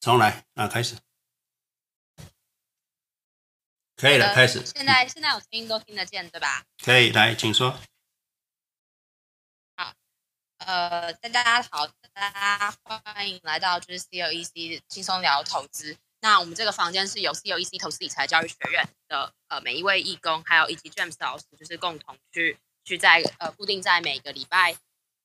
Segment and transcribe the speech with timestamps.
[0.00, 0.96] 重来啊，开始，
[3.96, 4.64] 可以了，呃、开始。
[4.64, 6.64] 现在现在我声音都听得见，对吧？
[6.82, 7.76] 可以，来，请说。
[9.76, 9.92] 好，
[10.58, 15.96] 呃，大家好，大家欢迎来到就是 COEC 轻松聊投资。
[16.20, 24.76] 那我们这个房间是由 COEC 投资理财教育学院的呃每一位义工，还有以及 James 老师，就是共同去去在呃固定在每个礼拜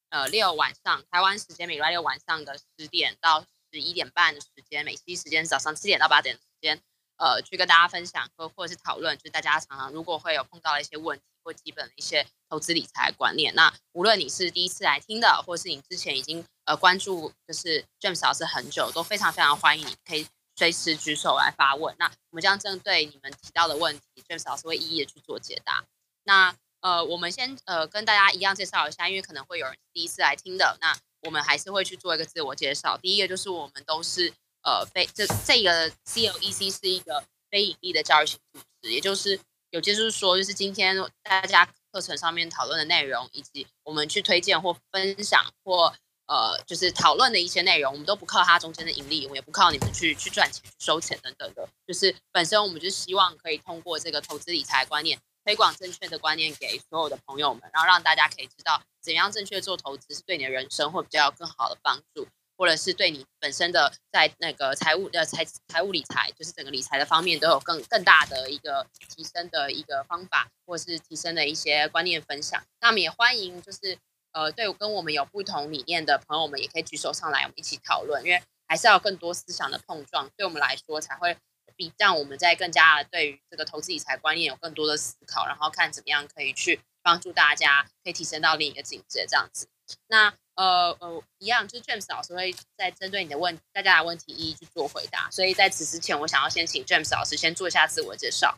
[0.10, 3.46] 呃六晚上台湾时间每个礼拜六晚上的十点到。
[3.74, 6.80] 十一点半的时间，每期时间早上七点到八点的时间，
[7.18, 13.56] 呃，去跟大家分享或或者是讨论，就是大家常常如果会有碰到的一些问题或基本的一些投资理财观念。
[13.56, 21.96] 那无论你是第一次来听的，或是你之前已经呃关注就是 James 老师很久，都非常非常欢迎你可以随时举手来发问。
[21.98, 25.84] 那我们将针对你们提到的问题，James 老师会一一的去做解答。
[26.22, 30.96] 那呃，我们先呃跟大家一样介绍一下，因为可能会有人第一次来听的那。
[31.24, 32.98] 我们还是会去做一个自我介绍。
[32.98, 39.40] 第一个就是我们都是呃非这这个 CLEC 是一个非盈利的教育型组织，也就是
[39.72, 45.94] 有就是说，就是今天大家课程上面讨论的内容，以及我们去推荐或分享或
[46.26, 51.68] 呃就是讨论的一些内容，我们都不靠它中间的盈利，我们也不靠你们去去赚钱、去收钱等等的。
[51.88, 58.82] 就是本身我们就希望可以通过这个投资理财观念，推广正确的观念给所有的朋友们，然后让大家可以知道。
[59.02, 72.64] 怎样正确做投资是对你的人生会比较有更好的帮助，或者是对你本身的在那个财务的财财务理财，就是整个理财的方面都有更更大的一个提升的一个方法，或是提升的一些观念分享。
[72.80, 73.98] 那么也欢迎就是
[74.32, 81.38] 呃对跟我们有不同理念的朋友们也可以举手上来，我们一起讨论，因为还是要更多思想的碰撞，对我们来说才会
[81.76, 86.80] 比让我们在更加对于这个投资理财观念有更多的思考，然后看怎么样可以去。
[87.06, 89.68] 帮助大家可以提升到另一个境界，这样子。
[90.08, 95.30] 那呃呃，一样就是 James 老师会在针对你的问大家的问题一一去做回答。
[95.30, 98.58] 所以在此之前，我想要先请 James 老师先做一下自我介绍。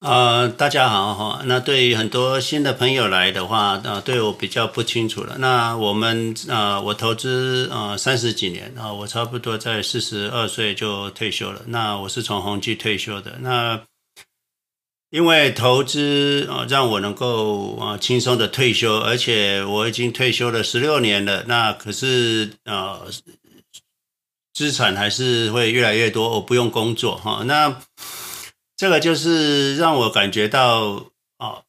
[0.00, 1.42] 呃，大家好哈。
[1.46, 5.36] 那对于很多新的朋友来的话，呃，对我比较不清楚了。
[5.38, 11.62] 那我们呃，我投资呃三十几年啊，呃，我差不多在四十二岁就退休了。
[11.66, 13.38] 那我是从宏基退休的。
[13.40, 13.82] 那
[15.10, 21.42] 因为投资啊，让我能够啊轻松的退休，而且我已经退休了十六年了。
[21.48, 23.00] 那可是啊，
[24.54, 27.42] 资产还是会越来越多，我不用工作哈。
[27.46, 27.80] 那
[28.78, 31.64] 这个就是让我感觉到啊，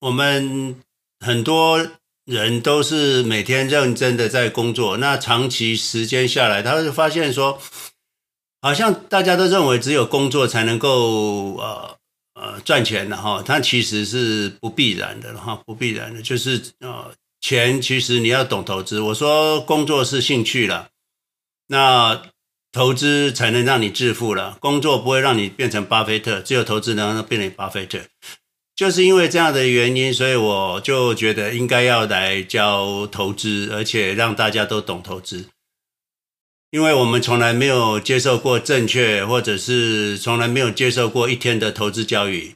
[0.00, 0.82] 我们
[1.20, 1.86] 很多
[2.24, 7.60] 人都是每天认真的在工作，那长期时间下来，他会发现说，
[8.60, 11.94] 好像大家都认为只有工作才能够呃。
[12.38, 19.00] 呃，赚钱的哈，它其实是不必然的哈，不必然的，就是呃，钱其实你要懂投资。
[19.00, 20.90] 我说工作是兴趣了，
[21.68, 22.22] 那
[22.76, 24.58] 投资才能让你致富了。
[24.60, 28.00] 工作不会让你变成巴菲特，只有投资能让变成巴菲特。
[28.76, 35.46] 就是因为这样的原因，所以我就觉得应该要来教投资，而且让大家都懂投资。
[36.70, 42.54] 因为我们从来没有接受过正确，或者是从来没有接受过一天的投资教育。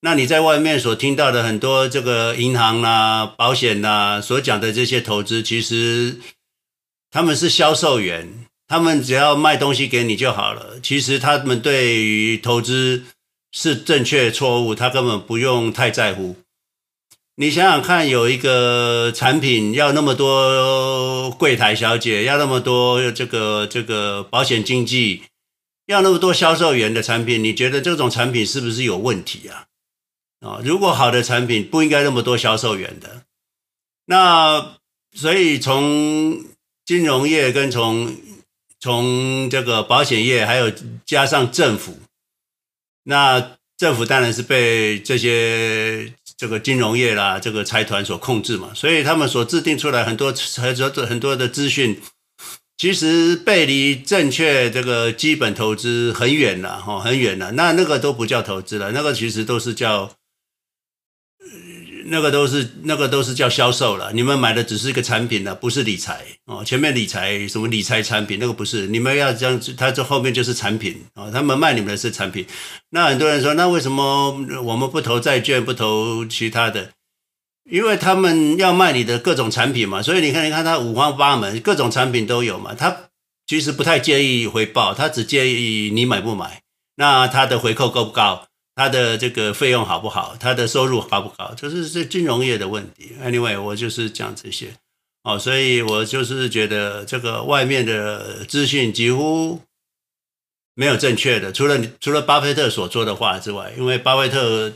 [0.00, 6.16] 那你在外面所听到的很多这个银行啊、保险啊所讲的这些投资，其实
[7.12, 10.78] 他们是销售员，他们只要卖东西给你就好了。
[10.80, 13.02] 其实他们对于投资
[13.50, 16.36] 是正确错误，他根本不用太在乎。
[17.34, 25.24] 你想想看，有一个产品要那么多柜台小姐，要那么多这个这个保险经纪，
[25.86, 29.66] 要那么多销售员的产品，你觉得这种产品是不是有问题啊？
[30.46, 33.22] 啊，如果好的产品不应该那么多销售员的。
[34.06, 34.76] 那
[35.12, 36.44] 所以从
[36.84, 38.14] 金融业跟从
[38.80, 40.72] 从这个保险业，还有
[41.06, 41.98] 加上政府，
[43.04, 46.12] 那政府当然是被这些。
[46.40, 52.00] 这个金融业啦，这个财团所控制嘛，所以他们所制定出来很多很多很多的资讯，
[52.78, 57.52] 其实背离正确这个基本投资很远了哈，很远了。
[57.52, 60.16] 那那个都不叫投资了，那个其实都是叫。
[62.12, 66.64] 那个都是那个都是叫销售了，你们买的只是一个产品了，不是理财哦。
[66.64, 71.30] 前面理财什么理财产品那个不是，你们要这样，他这后面就是产品哦。
[71.32, 72.44] 他们卖你们的是产品。
[72.90, 74.32] 那很多人说，那为什么
[74.64, 76.90] 我们不投债券，不投其他的？
[77.70, 80.02] 因为他们要卖你的各种产品嘛。
[80.02, 82.74] 所以你看，你看他五花八门，各种产品都有嘛。
[82.74, 83.04] 他
[83.46, 86.62] 其实不太介意回报，他只介意你买不买。
[86.96, 88.48] 那他的回扣够不高？
[88.74, 90.36] 他的这个费用好不好？
[90.40, 91.52] 他的收入高不高？
[91.54, 93.12] 就是这金融业的问题。
[93.22, 94.74] Anyway，我就是讲这些。
[95.22, 99.60] 哦，所以我就是觉得这个外面的资讯几乎
[100.74, 104.72] 没有正确的，除了除了巴菲特所说的话之外，因为巴菲特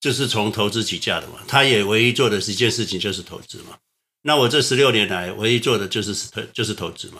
[0.00, 3.78] 就是从投资起家的嘛，他也唯一做的一件事情就是投资嘛。
[4.22, 7.18] 那我这十六年来唯一做的就是投就是投资嘛，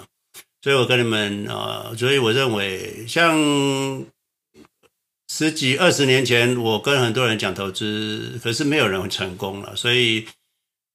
[0.63, 4.05] 所以我跟你们啊、呃，所以我认为像。
[5.37, 10.29] 十几二十年前，我跟很多人讲投资，可是没有人成功了，所以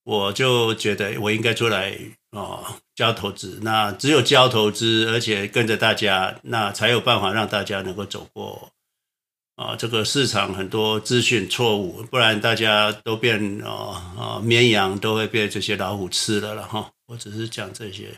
[0.05, 1.99] 我就觉得我应该出来
[2.31, 2.63] 哦
[2.95, 3.59] 教投资。
[3.63, 8.71] 那只有教投资，而且跟着大家，那才有办法让大家能够走过
[9.57, 16.89] 啊这个市场很多资讯错误，不然大家都变啊啊绵羊都会被这些老虎吃了了哈。
[17.07, 18.17] 我只是讲这些，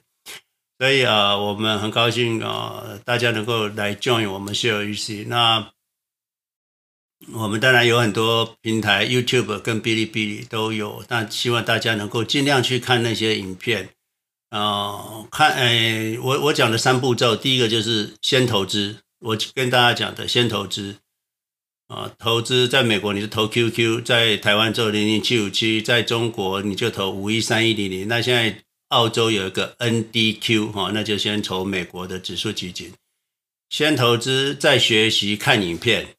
[0.78, 5.72] 所以啊，我们很高兴啊，大家能够来 join 我们 COEC 那。
[7.34, 13.90] 我们当然有很多平台，YouTube 跟哔哩哔哩都有，但希望大家能够尽量去看那些影片，
[14.50, 20.98] 呃，看，哎，我我讲的三步骤，第一个就是先投资，我跟大家讲的先投资，
[21.88, 32.92] 啊、投资在美国你是投 QQ，在台湾做零零七五七，在中国你就投五一三一零零，那现在澳洲有一个 NDQ 哈、哦，那就先投美国的指数基金，
[33.70, 36.16] 先投资再学习看影片。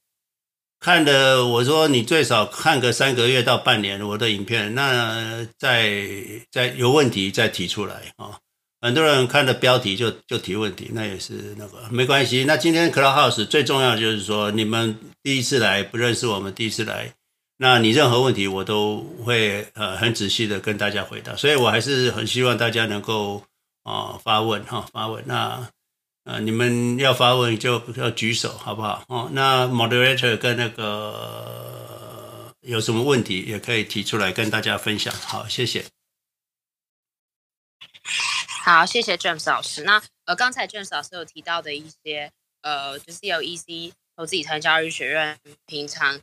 [0.83, 6.03] 看的，我说你最少看个三个月到半年我的影片，那再
[6.51, 8.35] 再有问题再提出来啊、哦。
[8.81, 12.43] 很多人看的标题就就提问题，那也是那个没关系。
[12.49, 17.13] 那今天 Clubhouse 最重要就是说，你们第一次来不认识我们，第一次来，
[17.59, 23.45] 那你任何问题我都会呃很仔细的跟大家回答，所以我还是很希望大家能够
[23.85, 25.69] 啊、呃、发问哈、哦、发问那。
[26.25, 29.05] 呃，你们要发问就要举手，好不好？
[29.09, 35.13] 哦，那 moderator 跟那个有什么问题也可以提出来跟大家分享。
[35.13, 35.85] 好，谢谢。
[38.65, 39.83] 好，谢谢 James 老师。
[39.83, 42.31] 那呃，刚才 James 老师有提到的一些
[42.61, 45.37] 呃，就是 COEC 投资理财教育学院
[45.67, 46.21] 平常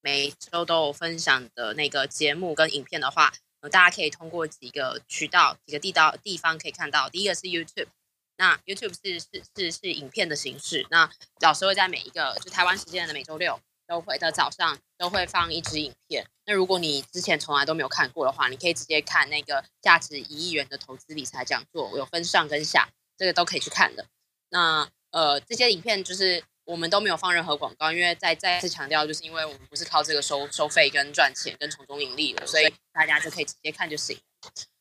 [0.00, 7.08] 每周都有分享的那个节目跟影片的话，呃，大家可以通过几个渠道、几个地道地方可以看到。
[7.08, 7.88] 第一个是 YouTube。
[8.38, 11.10] 那 YouTube 是是是是影片的形式，那
[11.40, 16.26] 老师会在每一个就台湾时间的每周六都会的早上都会放一支影片。
[16.44, 24.04] 那如果你之前从来都没有看过的话，你可以直接看那个价值一亿元的投资理财讲座，我有分上跟下，这个都可以去看的。
[24.50, 34.20] 那呃这些影片就是我们都没有放任何广告，因为再再次强调，就是因为我们不是靠这个收收费跟赚钱跟从中盈利的，所以大家就可以直接看就行。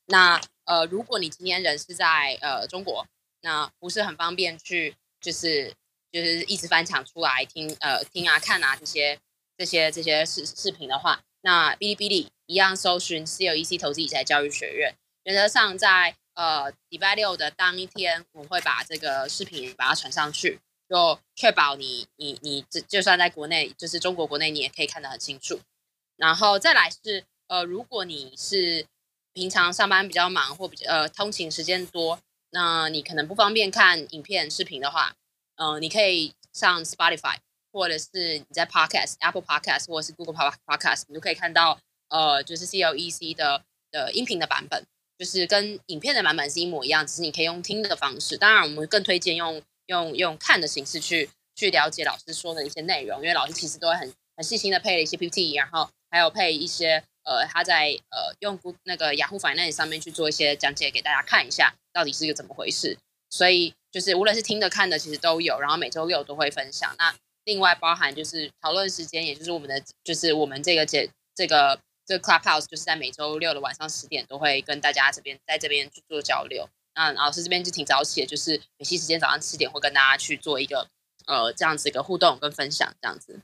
[0.08, 3.08] 那呃如果你今天人是在呃中国。
[3.46, 5.72] 那不是很方便去，就是
[6.12, 9.20] 就是一直翻墙出来听呃听啊看啊这些
[9.56, 14.96] 这些这些视视频的话，那哔哩哔哩一样搜寻 COEC 投资理财教育学院，
[15.26, 20.60] 原则上在呃礼拜六的当一天，我会把这个视频把它传上去，
[20.90, 25.60] 就确保你你你就就算在国内，就是中国国内，你也可以看得很清楚。
[26.18, 28.88] 然后再来是呃，如果你是
[29.34, 32.20] 平常上班比较忙或比较呃通勤时间多。
[32.56, 35.14] 那你可能不方便看影片视频的话，
[35.58, 37.36] 嗯、呃，你可以上 Spotify，
[37.70, 40.34] 或者是你在 Podcast、Apple Podcast 或者是 Google
[40.66, 43.62] Podcast，你都可以看到，呃，就是 COEC 的
[43.92, 44.86] 的音频的版本，
[45.18, 48.38] 就是跟影片的版本是一模一样，只是你可以用听的方式。
[48.38, 57.04] 当然，我们更推荐用用用看的形式去去了解老师说的一些内容，因为老师其实都会很很细心的配了一些 PPT，然后还有配一些。
[57.26, 62.98] 呃，他在呃用那个雅虎 Finance 上面去做一些讲解给大家看一下，到底是一个怎么回事。
[63.32, 65.60] 所以就是无论是听的看的，其实都有。
[65.60, 66.96] 然后每周六都会分享。
[67.00, 67.14] 那
[67.44, 76.70] 另外包含就是讨论时间，也就是我们的就是我们这个节这个这个 Clubhouse 就是在每周六的晚上十点都会跟大家这边在这边去做交流。
[76.94, 80.88] 那老师这边就挺早起的，就是美西时间早上七点会跟大家去做一个
[81.26, 83.42] 呃这样子一个互动跟分享这样子。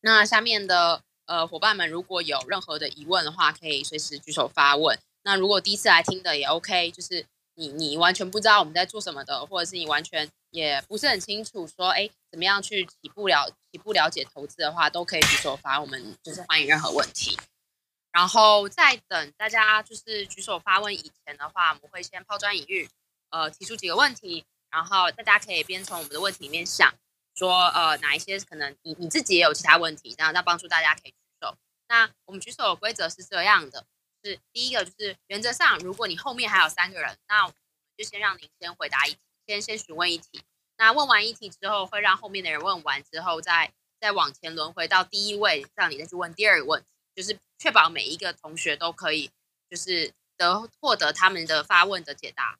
[0.00, 1.00] 那下面的。
[1.26, 4.98] 呃，伙伴们，如果有任何的疑问的话，可以随时举手发问。
[5.22, 17.38] 那如果第一次来听的也 OK，就是你你完全不知道我们在做什么的，或者是你完全也不是很清楚说，哎，怎么样去起步了起步了解投资的话，都可以举手发，我们就是欢迎任何问题。
[18.12, 22.88] 然后在等大家就是举手发问以前的话，我们会先抛砖引玉，
[23.30, 26.92] 呃，提出几个问题，然后大家可以边从我们的问题里面想。
[27.34, 31.56] 说呃哪一些可能你你自己也有其他问题，那那帮助大家可以举手。
[31.88, 33.86] 那我们举手的规则是这样的，
[34.22, 37.56] 是第一个就是原则上，如果你后面还有三个人，那我们
[37.96, 40.42] 就先让您先回答一题，先先询问一题。
[40.76, 49.30] 那问完一题之后，会让后面的人问完之后，再再往前轮回到第一位，让你再去问第二问，就是确保每一个同学都可以
[49.70, 52.58] 就是得获得他们的发问的解答。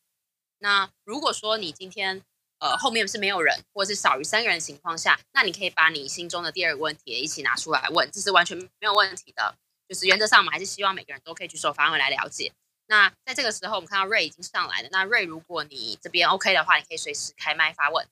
[0.59, 2.23] 那如果说你今天
[2.65, 9.55] 呃后面是没有人，或者是少于三个人的情况下，那你可以把你心中的第二个问题也一起拿出来问，这是完全没有问题的。
[9.87, 12.55] 就是原则上，我们还是希望每个人都可以举手发问来了解。
[12.87, 14.89] 那在这个时候，我们看到瑞已经上来了。
[14.91, 18.07] 那瑞，如果你这边 OK 的话，你可以随时开麦发问。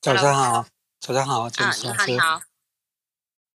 [0.00, 0.66] 早上好，
[0.98, 2.42] 早上好，啊，你好，你好。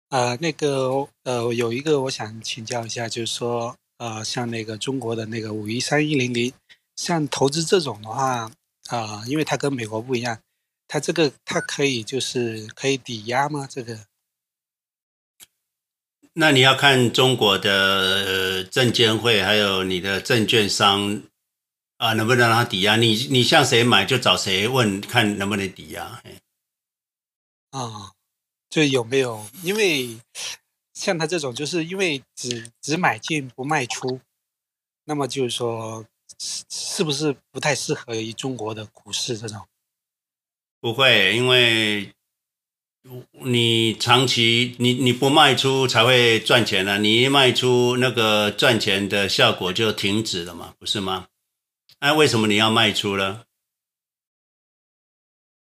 [0.08, 6.52] 呃，那个呃，有一个我想请教一下，就是说，呃，像那个中国的那个五一三一零零，
[7.00, 8.50] 像投资这种的话，啊、
[8.90, 10.38] 呃，因为它跟美国不一样，
[10.86, 13.66] 它这个它可以就是可以抵押吗？
[13.66, 14.04] 这个？
[16.34, 21.22] 那你要看中国的证监会还有你的证券商
[21.96, 22.96] 啊，能不能让他抵押？
[22.96, 26.22] 你你向谁买就找谁问，看能不能抵押。
[27.70, 28.12] 啊，
[28.68, 29.46] 就有没有？
[29.62, 30.18] 因为
[30.92, 34.20] 像他这种，就是因为只只买进不卖出，
[35.04, 36.04] 那么就是说，
[36.40, 39.68] 是是不是不太适合于中国的股市这种？
[40.80, 42.12] 不会，因为。
[43.32, 51.28] 你长期你你不卖出才会赚钱呢、啊，你一卖出那个赚钱的效果就停止了嘛，不是吗？
[52.00, 53.44] 那为什么你要卖出呢？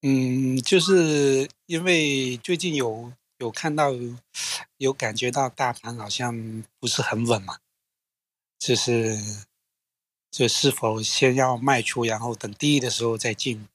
[0.03, 3.91] 嗯，就是因为最近有有看到
[4.77, 7.59] 有感觉到大盘好像不是很稳嘛，
[8.61, 9.19] 就是
[10.35, 13.69] 就是否先要卖出，然后等低的时候再进。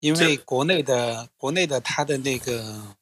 [0.00, 2.94] 因为国内的国内的它的那个，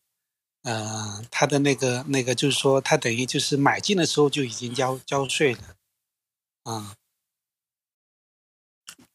[0.63, 5.75] 呃，它的那个那个就是说，它等于就是买进的时候就已经交交税了，
[6.63, 6.95] 啊，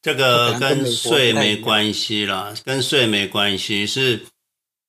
[0.02, 4.28] 这个跟税没关系了，跟税没关系，是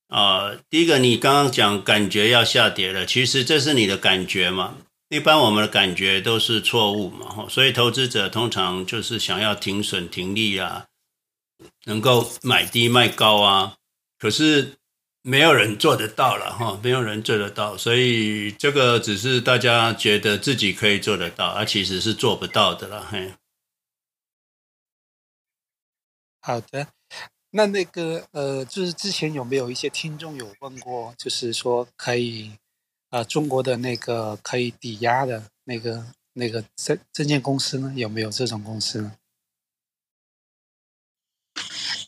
[0.08, 4.78] 啊，呃，第一个你刚刚讲感觉要下跌了，其实这是你的感觉嘛，
[5.14, 10.86] 一般我们的感觉都是错误嘛，所以投资者通常就是想要停损停利啊。
[11.86, 13.76] 能够买低卖高啊，
[14.18, 14.76] 可是
[15.22, 23.06] 没有人做得到了哈，没有人做得到，所以这个只是大家觉得自己可以做得到，而其实是做不到的了。
[23.06, 23.34] 嘿，
[26.40, 26.88] 好的，
[27.50, 32.52] 那那个呃，就是之前有没有一些听众有问过，就是说可以
[33.14, 37.92] 呃，中国的那个可以抵押的那个那个证证券公司呢？
[37.94, 39.16] 有没有这种公司呢？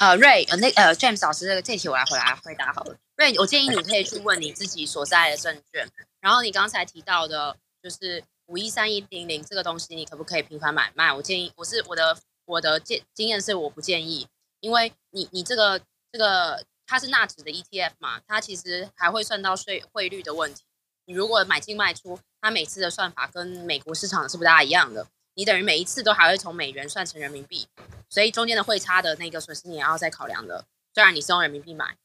[0.00, 2.96] 呃，瑞，呃，那呃，James 老师，这个这题我来回答回答好了。
[3.14, 11.12] 瑞，我建议你可以去问你自己所在的证券，然后你刚才提到的，就是五一三一零零这个东西，你可不可以频繁买卖？
[11.12, 14.26] 我建议，我是我的我的建经验是我不建议，
[14.58, 20.64] 因为你你这个这个它是纳指的 ETF 嘛，它其实还会算到税汇率的问题。
[21.06, 25.08] 你如果买进卖出，它每次的算法跟美国市场是不大一样的。
[25.34, 27.68] 你等于每一次都还会从美元算成人民币，
[28.08, 30.66] 所以中间的汇差的那个损失你也要再考量的。
[30.94, 31.96] 虽然你是用人民币买，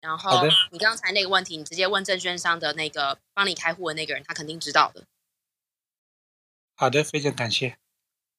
[0.00, 5.04] 然后你刚才那个问题，你直接问证券商的那个帮你开户的那个人，他肯定知道的。
[6.74, 7.78] 好的，非常感谢。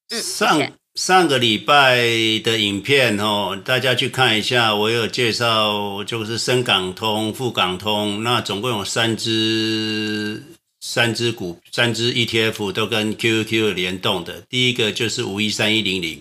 [0.10, 0.60] 嗯，上
[1.00, 1.96] 上个礼拜
[2.44, 10.44] 的影片哦，大家去看一下，我有介绍，就是深港通、沪港通，那总共有三支。
[10.82, 14.44] 三只股，三只 ETF 都跟 QQQ 联动的。
[14.50, 16.20] 第一个就是五一三一零零，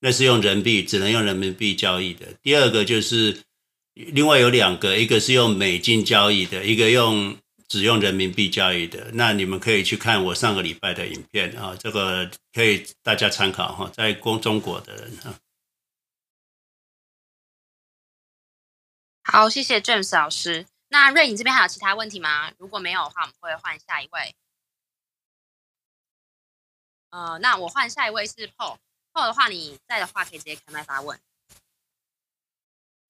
[0.00, 2.28] 那是用人民币，只能用人民币交易的。
[2.42, 3.36] 第二个就是
[3.92, 7.36] 另外有两个，一个是用美金交易的，一个用
[7.74, 9.10] 只用人民币交易的。
[9.14, 15.34] 那你们可以去看我上个礼拜的影片啊，这个可以大家参考哈，在中中国的人哈。
[19.24, 20.66] 好，谢谢 James 老师。
[20.86, 22.52] 那瑞，你这边还有其他问题吗？
[22.58, 24.36] 如果没有的话，我们会换下一位。
[27.10, 28.76] 呃，那我换下一位是 Paul。
[29.12, 31.18] Paul 的话，你在的话可以直接开麦发问。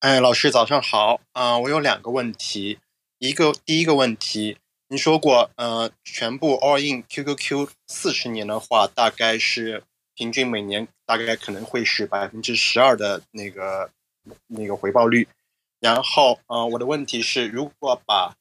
[0.00, 2.78] 哎，老师早上好啊，呃，我有两个问题。
[3.26, 9.82] 一个第一个问题，您说过，呃，全部 all in QQQ 四十年的话，大概是
[10.14, 13.90] 平均每年大概可能会是百分之十二的那个
[14.48, 15.26] 那个回报率。
[15.80, 18.36] 然后，呃，我的问题是，如果把，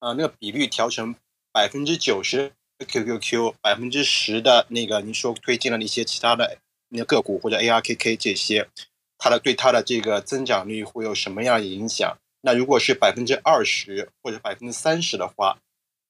[0.00, 1.14] 呃，那个比率调成
[1.52, 6.56] 百分之九十 QQQ，百分之十的那个您说推荐了一些其他的
[6.88, 8.66] 那个个股或者 ARKK 这些，
[9.18, 12.16] 它的对它的这个增长率会有什么样的影响？
[12.40, 15.58] 那如果是百分之二十或者百分之三十的话，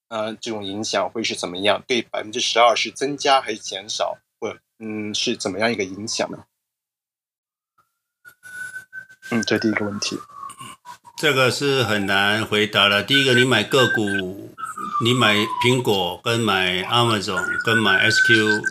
[0.09, 1.83] 呃，这种影响会是怎么样？
[1.87, 4.17] 对百分之十二是增加还是减少？
[4.39, 6.45] 或嗯，是怎么样一个影响呢？
[9.31, 10.17] 嗯，这第一个问题。
[11.17, 13.01] 这个是很难回答的。
[13.01, 14.55] 第一个，你买个股
[15.03, 18.61] 你买苹果跟买 Amazon 跟买 SQ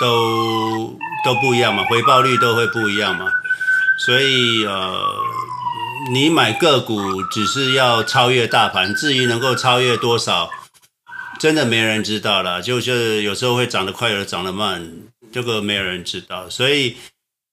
[0.00, 3.30] 都都不一样嘛，回报率都会不一样嘛。
[3.98, 5.16] 所以呃，
[6.12, 10.50] 你买个股只是要超越大盘，至于能够超越多少，
[11.38, 12.60] 真的没人知道了。
[12.60, 14.90] 就是有时候会涨得快，有的涨得慢，
[15.32, 16.48] 这个没有人知道。
[16.50, 16.96] 所以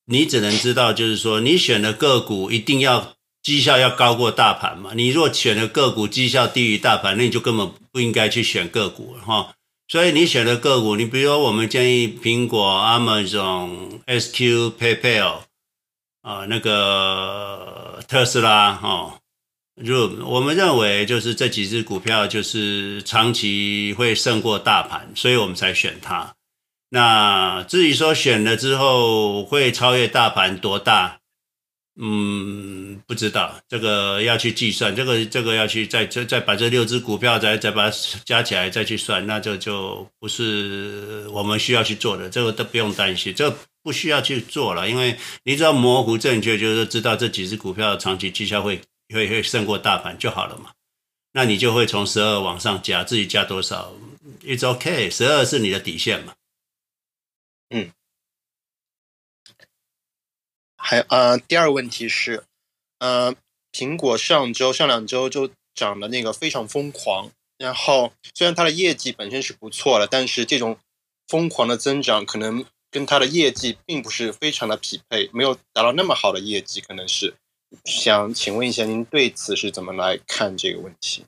[0.05, 3.13] 你只能知道，就是说你选的个股一定要。
[3.43, 4.91] 绩效要高过大盘嘛？
[4.93, 9.55] 你如果选的个股绩效低于大盘，那你就根本不应该去选个股哈。
[9.87, 15.37] 所以你选的个股，你比如说我们建议苹果、Amazon、SQ、PayPal
[16.21, 19.19] 啊，那个特斯拉哈，
[19.85, 26.35] 就我们认为就是这几只股票就是长期会胜过大盘，所以我们才选它。
[26.89, 31.19] 那至于说选了之后会超越大盘多大？
[31.99, 43.53] 嗯，不知道这个要去计算，这个这个要去再再再把这六只股票再再把它加起来再去算，那这就不是我们需要去做的，这个都不用担心，这
[43.83, 48.81] 不需要去做了，因为你只要模糊正确，就是知道这几只股票长期绩效会
[49.13, 50.71] 会会胜过大盘就好了嘛。
[51.33, 53.93] 那你就会从十二往上加，自己加多少
[54.41, 56.35] ，It's OK，十二是你的底线嘛。
[57.69, 57.91] 嗯。
[60.75, 62.43] 还呃，第二个问题是，
[62.99, 63.33] 呃，
[63.71, 70.77] 苹果上周上两周就涨的那个非常疯狂，然后虽然它的业绩本身是不错的，但是这种
[71.27, 77.33] 疯狂的增长可能跟它的业绩并不是非常的匹配，没有达到那么好的业绩，可能是
[77.85, 81.23] 想请问一下您对此是怎么来看这个问题？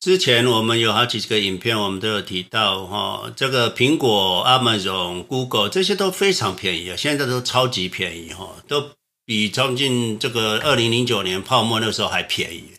[0.00, 8.92] 之前我们有好几个影片，我们都有提到哈，这个苹果、Amazon、Google 这些都非常便宜啊，现在都超级便宜哈，都
[9.24, 12.74] 比将近这个二零零九年泡沫那个时候还便宜。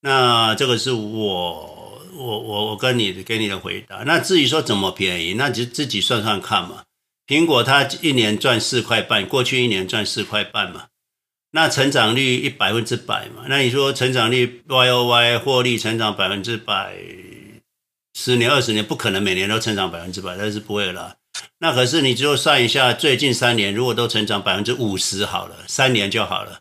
[0.00, 3.98] 那这个是我我我我跟你给你的回答。
[4.04, 6.84] 那至于说怎么便宜，那就自己算算看嘛。
[7.26, 10.86] 苹果它一年赚四块半，过去一年赚四块半嘛。
[11.54, 13.44] 那成长率一百分之百嘛？
[13.46, 16.96] 那你说成长率 Y O Y 获利成长百分之百，
[18.14, 21.16] 十年二十年不可能每年都成长百分之百，那是不会了。
[21.58, 26.60] 那可是你就算一下，最近三年如果都成长百分之五十好了，三年就好了。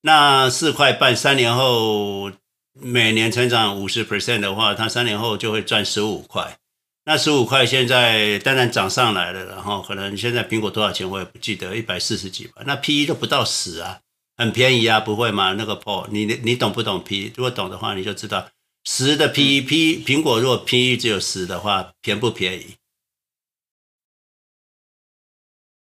[0.00, 2.32] 那四块半，三年后
[2.72, 6.58] 每年成长五十 percent 的话，它三年后就会赚十五块。
[7.04, 12.62] 那十五块现在当然涨上来了，然后可能现在苹果多少钱我也不记得，一百四十几吧。
[12.64, 14.00] 那 P E 都不到十啊。
[14.34, 15.52] 很便宜啊，不会吗？
[15.52, 17.32] 那个 Paul，你你懂不懂 P？
[17.36, 18.48] 如果懂的话，你就知道
[18.84, 22.76] 十的 P P 苹果如果 P E 只有十的话，便不便宜？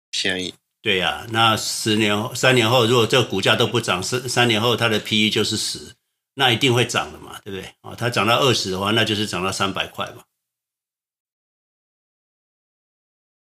[0.10, 0.56] 便宜。
[0.82, 5.94] 对呀、啊，那十年后、三年后，如果这个股价都不涨，三三年后它的 P E 就是十，
[6.34, 7.72] 那一定会涨的嘛，对不对？
[7.82, 10.24] 啊，它涨到二十的话，那就是涨到三百块嘛。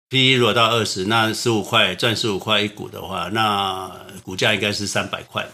[0.09, 5.51] P/E 如果到二十，那十五块赚十五块一股的话，那股价应该是三百块嘛。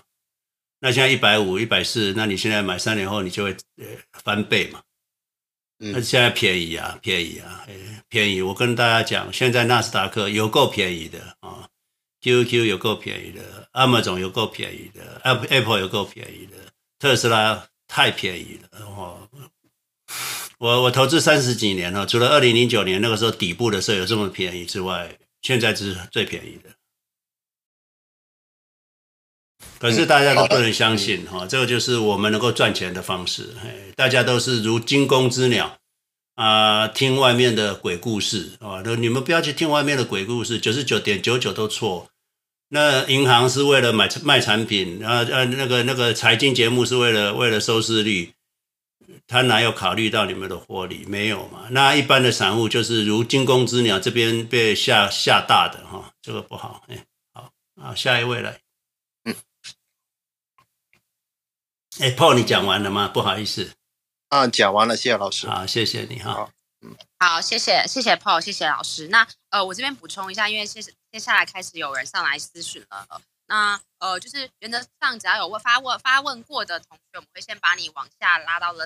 [0.80, 3.86] 那现在一百五、一百四，那你现在买三年后，你就会呃
[4.24, 4.82] 翻倍嘛。
[5.78, 7.66] 那现在便宜啊，便宜啊，
[8.08, 8.42] 便宜！
[8.42, 11.68] 我跟大家讲，现在纳斯达克有够便宜的啊
[12.22, 16.56] ，QQQ 有够便宜的，Amazon 有够便宜的，Apple 有够便宜的，
[17.00, 19.28] 特斯拉太便宜了哦。
[20.60, 26.70] 我我投资三十几年了，除了二零零九年那个时候底部的时候有这么便宜之外，现在是最便宜的。
[29.80, 33.50] 可是大家都不能相信哈，这个就是我们能够赚钱的方式。
[33.96, 35.78] 大家都是如惊弓之鸟
[36.36, 42.10] 啊，听外面的鬼故事啊，都你们不要去听外面的鬼故事，九十九点九九都错。
[42.70, 48.34] 那银行是为了买卖产品，啊啊，那个那个财经节目是为了为了收视率。
[49.28, 51.06] 他哪有考虑到你们的获利？
[51.06, 51.68] 没有嘛？
[51.72, 56.84] 那一般的散户就是如惊弓之鸟，这边被吓吓大的哈，这个不好。
[56.88, 58.60] 哎，好啊，下一位来。
[59.26, 59.36] 嗯，
[62.00, 63.08] 哎，Paul，你讲完了吗？
[63.08, 63.72] 不好意思。
[64.30, 65.48] 啊，讲完了，谢谢老师。
[65.48, 66.50] 好，谢谢你哈。
[66.82, 69.08] 嗯，好，谢谢，谢谢 Paul，谢谢老师。
[69.08, 73.22] 那呃，我这边补充一下，因为接接下来开始有人上来咨询了。
[73.46, 78.86] 那呃，就是原则上只要有问发问发问过的同学，我们会先把你往下拉到了。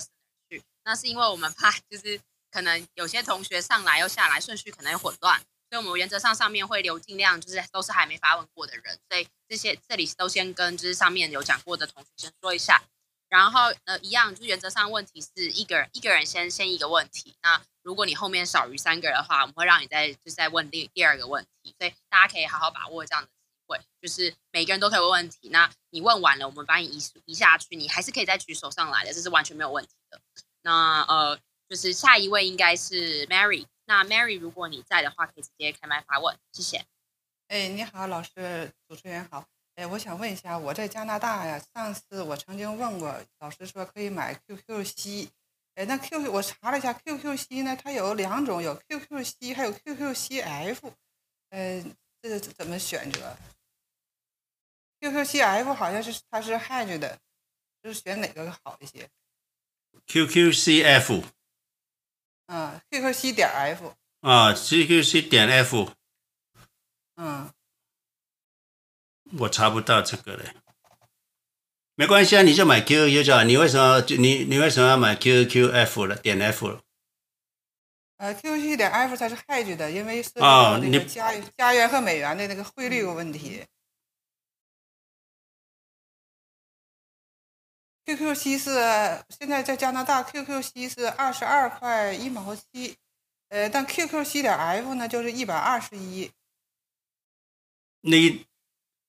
[0.88, 2.18] 那是因为我们怕，就是
[2.50, 5.38] 可能有些同学上来又下来，顺序可能有混乱，
[5.70, 12.82] 所以我们原则上上面会留尽量就是都是还没发问过的人，所以这些这里都先跟就是上面有讲过的同学先说一下，
[13.28, 23.34] 然后呃一样，就原则上问题是一个人一个人先先一个问题，那如果你后面少于三个人的话，我们会让你再就是再问第第二个问题，所以大家可以好好把握这样的机
[23.68, 30.22] 会，就是每个人都可以问问题，那你问完了，我们把你移移下去，你还是可以再举手上来的，这是完全没有问题的。
[30.68, 33.66] 那呃，就是下一位应该是 Mary。
[33.86, 36.86] 那 Mary，如果你在的话，可以直接开麦发问，谢谢。
[37.48, 39.46] 哎，你好，老师，主持人好。
[39.76, 45.30] 哎，我想问一下，我在加拿大呀，上次我曾经问过老师，说可以买 QQC。
[45.76, 50.92] 哎，那 QQ 我查了一下，QQC 呢，它有两种，有 QQC，还有 QQCF。
[51.52, 53.38] 嗯，这个怎么选择
[55.00, 57.18] ？QQCF 好像是它是 hedge 的，
[57.82, 59.10] 就是选哪个好一些
[60.06, 61.24] ？QQCF。
[62.48, 65.92] 嗯，QQC 点 F 啊，QQC 点 F，
[67.18, 67.52] 嗯，
[69.40, 70.54] 我查不到这个嘞，
[71.96, 73.44] 没关系啊，你就买 QQQ 就好。
[73.44, 76.16] 你为什么你你为什么要买 QQF 了？
[76.16, 76.80] 点 F？
[78.16, 83.66] 呃，QQC 点 F 它是 hedge 的，因为涉及到那个加加元和美元的那个汇率有问题。
[88.08, 88.70] QQC 是
[89.30, 92.96] 现在在加拿大，QQC 是二十二块一毛七，
[93.50, 96.32] 呃，但 QQC 点 F 呢就是一百二十一。
[98.00, 98.46] 你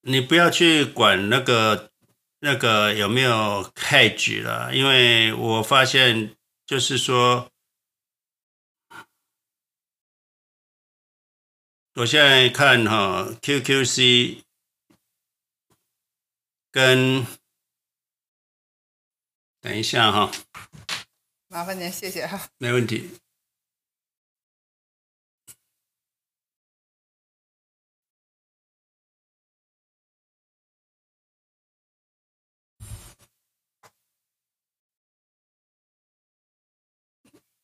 [0.01, 1.93] 你不要去管那个
[2.41, 6.35] 那个有没有 hedge 了，因为我发现
[6.67, 7.53] 就是说，
[11.95, 14.43] 我现在看哈 QQC
[16.73, 17.25] 跟。
[19.61, 20.31] 等一下哈，
[21.49, 22.49] 麻烦您，谢谢哈。
[22.59, 23.19] 没问题。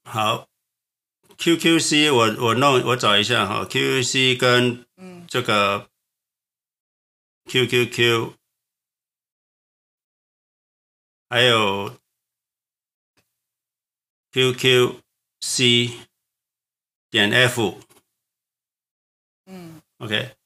[0.05, 0.49] 好
[1.39, 4.85] ，QQC 我我弄我找一下哈，QQC 跟
[5.27, 5.89] 这个
[7.47, 8.35] QQQ。
[11.35, 11.99] 还有
[14.31, 15.91] QQC
[17.11, 17.81] 点 F，
[19.47, 20.37] 嗯，OK，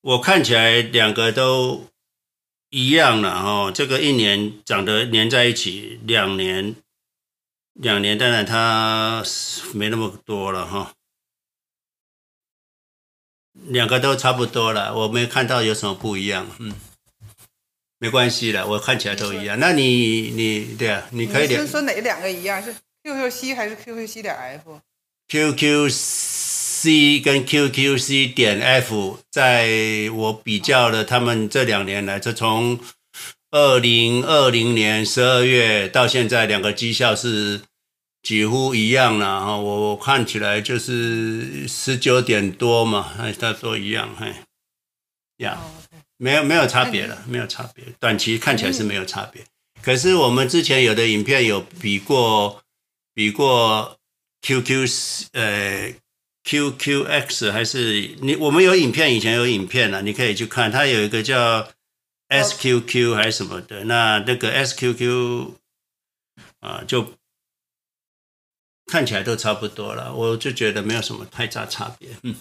[0.00, 1.90] 我看起来两个都
[2.70, 3.70] 一样了哦。
[3.70, 6.76] 这个一年长得粘在一起，两年
[7.74, 9.22] 两年当然它
[9.74, 10.94] 没那么多了哈。
[13.52, 16.74] 两个都差不多了，我没看到有什么不一样，嗯。
[18.00, 19.58] 没关系的，我看起来都一样。
[19.58, 21.60] 那你你对啊，你可以点。
[21.60, 22.62] 你是说哪两个一样？
[22.62, 24.36] 是 QQC 还是 QQC 点
[25.28, 32.78] F？QQC 跟 QQC 点 F，在我比较了他们这两年来，就从
[33.50, 37.62] 二零二零年十二月到现在，两个绩效是
[38.22, 39.56] 几乎一样了哈。
[39.56, 44.44] 我看起来就是十九点多嘛，哎，他说一样，哎，
[45.38, 45.58] 呀。
[46.18, 47.84] 没有没有差别了，没有差别。
[48.00, 49.44] 短期看起来是没有差别，
[49.80, 52.62] 可是我们之前有的影片有比过，
[53.14, 53.98] 比过
[54.42, 54.86] QQ
[55.32, 55.94] 呃
[56.44, 61.68] QQX 还是你我们有影片，以前有影片了，你可以去看，它有一个叫
[62.28, 65.52] SQQ 还是什么的，那那个 SQQ
[66.60, 67.14] 啊就
[68.86, 72.34] 看起来都差不多了，我就觉得没有什么太大差别，嗯。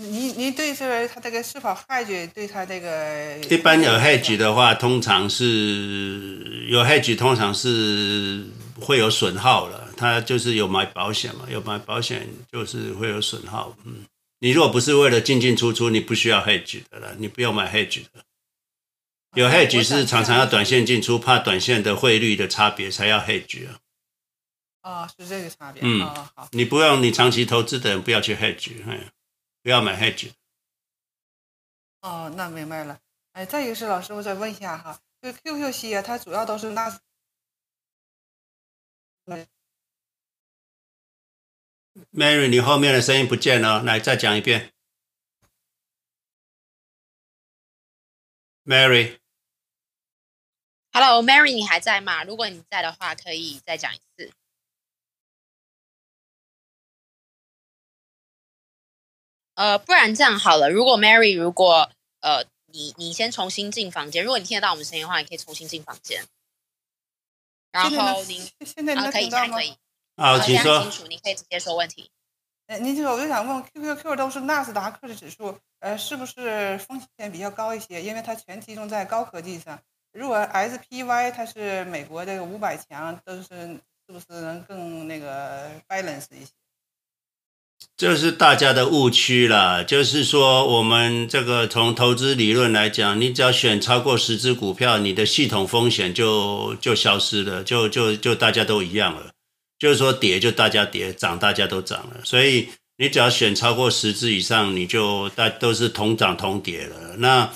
[0.00, 8.46] 你你对这他这个是否 hedge 对他这个一般有 hedge 的话，通常是有 hedge，通常是
[8.80, 9.88] 会有损耗了。
[9.96, 13.76] 他就是有买保险嘛，有买保险就是会有损耗。
[13.84, 14.04] 嗯，
[14.38, 18.22] 你如果不是为了进进出出，你不需要 hedge 的了，你不用买 hedge 的。
[19.34, 23.74] 有 hedge 是常常要短线进出，怕短线的汇率的差别才要 hedge 啊。
[24.84, 25.82] 哦，是这个差别。
[25.84, 29.00] 嗯，哦、好，你不用，你长期投资的人不要去 hedge，哎。
[29.68, 30.32] 不要买 hedge。
[32.00, 32.98] 哦，那明白了。
[33.32, 36.98] 哎，再一个是老师，我再问一下哈，就 QQC 啊，它主要都是纳斯。
[42.10, 44.72] Mary，你后面的声音不见了，来再讲一遍。
[48.64, 49.20] Mary。
[50.92, 52.24] Hello，Mary，你还在吗？
[52.24, 54.32] 如果你在的话，可以再讲一次。
[59.58, 60.70] 呃，不然这样好了。
[60.70, 61.90] 如果 Mary，如果
[62.20, 64.22] 呃，你你先重新进房间。
[64.22, 66.24] 如果你听得到我们声音的话，你可以重新进房间。
[67.72, 69.56] 然后您现在能听到吗？
[69.56, 69.74] 可以。
[70.14, 70.80] 啊，请说。
[70.82, 72.08] 清楚，你可以直接说问题。
[72.68, 78.00] 哎，您这个我就想问，QQQ 都是纳斯达克的指数，呃，是不是风险比较高一些？
[78.00, 79.76] 因为它全集中在高科技上。
[80.12, 83.48] 如果 SPY 它是美国这个五百强，都是
[84.06, 86.52] 是不是能更那个 balance 一些？
[87.96, 99.32] 这是大家的误区啦，就是说，我们这个从投资理论来讲，你只要选超过十只股票，你的系统风险就就消失了，就就就大家都一样了。
[99.80, 102.20] 就是说跌就大家跌，涨大家都涨了。
[102.22, 107.16] 所以你只要选超过十只以上，你就大都是同涨同跌了。
[107.18, 107.52] 那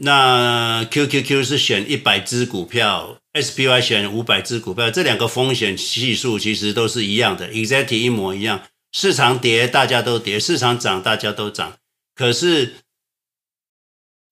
[0.00, 8.62] 那 QQQ 是选一百只股票，SPY 选五百只股票，这两个风险系数其实都是一样的，exactly 一模一样。
[8.92, 11.78] 市场跌大家都跌，市场涨大家都涨。
[12.14, 12.76] 可是，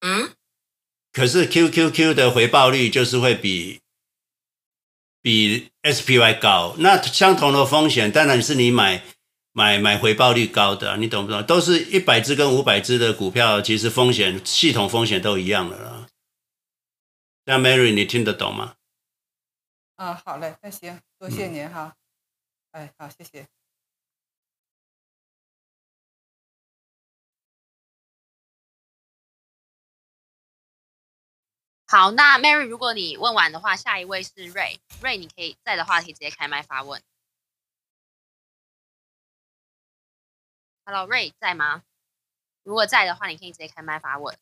[0.01, 0.35] 嗯，
[1.13, 3.81] 可是 QQQ 的回报率就是会比
[5.21, 6.75] 比 SPY 高。
[6.79, 9.03] 那相同的风险，当然是你买。
[9.59, 11.43] 买买回报率高的，你懂不懂？
[11.47, 16.09] 都是一百只跟五百只的股票，其实风险系统风险都一样的了。
[17.47, 18.75] 那 Mary，你听得懂吗？
[19.95, 21.97] 啊，好嘞，那行，多谢您哈。
[22.73, 23.49] 嗯、哎，好，谢谢。
[31.89, 37.01] 好，那 Mary，如果你问完的话，下一位是 Ray，Ray，你可以在的话，可以直接开麦发问。
[40.85, 41.85] Hello，Ray 在吗？
[42.65, 44.37] 如果在的话，你可以直接开麦发问。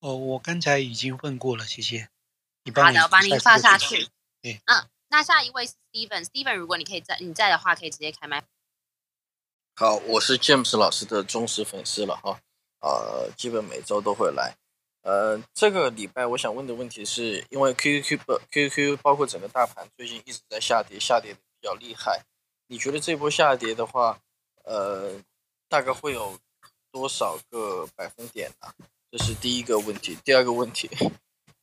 [0.00, 2.10] 哦，我刚才已经问过了，谢谢。
[2.74, 4.08] 好的，我帮你发下去。
[4.42, 8.44] 对，嗯，那下一位是 Steven，Steven，如果你可以在你在的话，可以直接开麦。
[9.74, 12.40] 好，我是 James 老师的忠实粉丝了哈，
[12.80, 14.58] 呃，基本每周都会来。
[15.02, 22.22] 呃，这个礼拜我想问的问题是，因为 QQQ QQQ 包括整个大盘最近一直在下跌，下跌的比较厉害。
[22.66, 24.18] 你觉得这波下跌的话，
[24.64, 25.20] 呃？
[25.68, 26.38] 大概会有
[26.90, 28.68] 多少个百分点呢？
[29.10, 30.18] 这是第一个问题。
[30.22, 30.86] 第二个问题，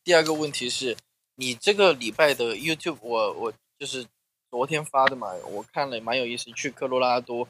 [0.04, 0.97] 第二个问题是
[1.36, 4.08] 你这个礼拜的 YouTube，我我就是
[4.49, 7.47] 昨天发的嘛，我看了蛮有意思，去科罗拉多，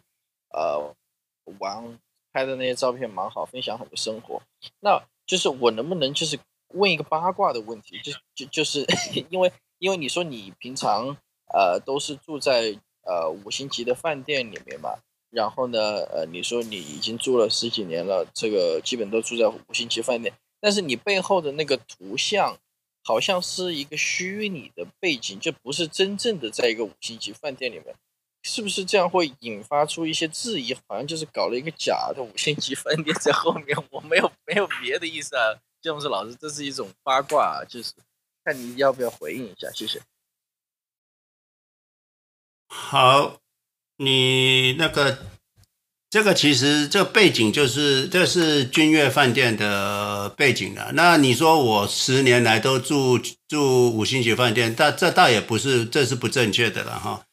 [0.50, 0.94] 呃，
[1.60, 1.98] 玩
[2.34, 4.42] 拍的那些照片蛮好，分享很多生活。
[4.82, 6.40] 那就是我能不能就是
[6.70, 8.02] 问一个八卦的问题？
[8.04, 8.84] 就就就是
[9.30, 11.16] 因为因为你说你平常
[11.54, 14.98] 呃都是住在呃五星级的饭店里面嘛。
[15.32, 22.58] 然后呢，呃，你说你已经住了十几年了，这个基本都住在五星级饭店，但是你背后的那个图像
[23.04, 27.96] 好像是一个虚拟的背景，就不是真正的在一个五星级饭店里面，
[28.44, 30.74] 是不是这样会引发出一些质疑？
[30.88, 33.78] 好像就是搞了一个假的五星级饭店在后面。
[33.92, 37.94] 我没有没有别的意思啊，詹姆斯老师，这是一种八卦，就是
[38.44, 40.02] 看你要不要回应一下，谢谢。
[42.68, 43.40] 好。
[44.02, 45.26] 你那个，
[46.10, 50.94] 这个其实这个背景就是这是君悦饭店的背景了。
[50.94, 57.26] 那你说我十年来都住住五星级饭店，但这倒也不是，这是不正确的了哈。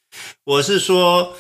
[0.45, 1.35] 我是说，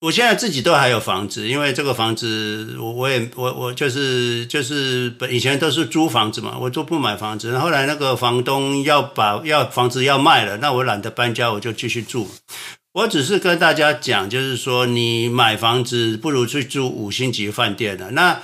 [0.00, 7.56] 我现在自己都还有房子，因为这个房子我我也我我就是就是以前都是租房子嘛，我都不买房子。
[7.58, 12.28] 后来那个房东要把要房子要卖了，那我懒得搬家，我就继续住。
[12.92, 18.12] 我只是跟大家讲，就是说，你买房子不如去住五星级饭店的。
[18.12, 18.40] 那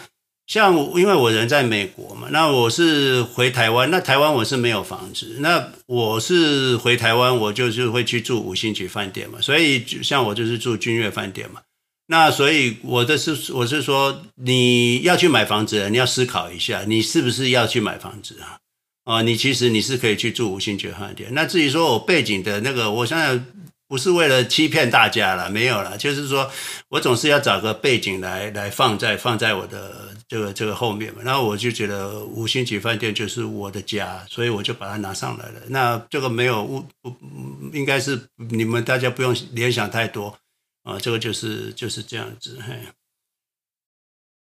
[0.46, 9.38] 像因为我人在美国嘛，那我是回台湾，那台湾我是没有房子，那我是回台湾，我就是会去住五星级饭店嘛。
[9.40, 11.61] 所以像我就是住君悦饭店嘛。
[12.09, 18.59] 那所以我的是我是说，你要去买房子，你要思考一下，你是不是要去买房子啊？
[19.05, 21.31] 哦，你其实你是可以去住五星级饭店。
[21.33, 23.40] 那至于说我背景的那个，我现在。
[23.88, 26.50] 不是为了欺骗大家了，没有了，就是说
[26.88, 31.20] 我总是要找个背景来来放在放在我的这个这个后面嘛。
[31.22, 35.60] 然后我就觉得五星级饭店就是我的家，所以我就把它拿上来了。
[35.68, 37.14] 那这个没有误不
[37.74, 40.38] 应该是你们大家不用联想太多
[40.84, 42.58] 啊，这个就是就是这样子。
[42.66, 42.74] 嘿，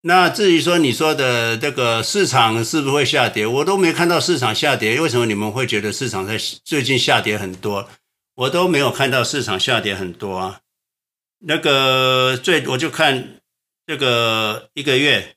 [0.03, 7.89] 那至于说你说的这个市场是不是会下跌，我都没看到市场下跌，为什么你们会觉得市场在最近下跌很多？
[8.35, 10.61] 我都没有看到市场下跌很多啊，
[11.41, 13.43] 那个最我就看
[13.87, 15.37] 这个一个月，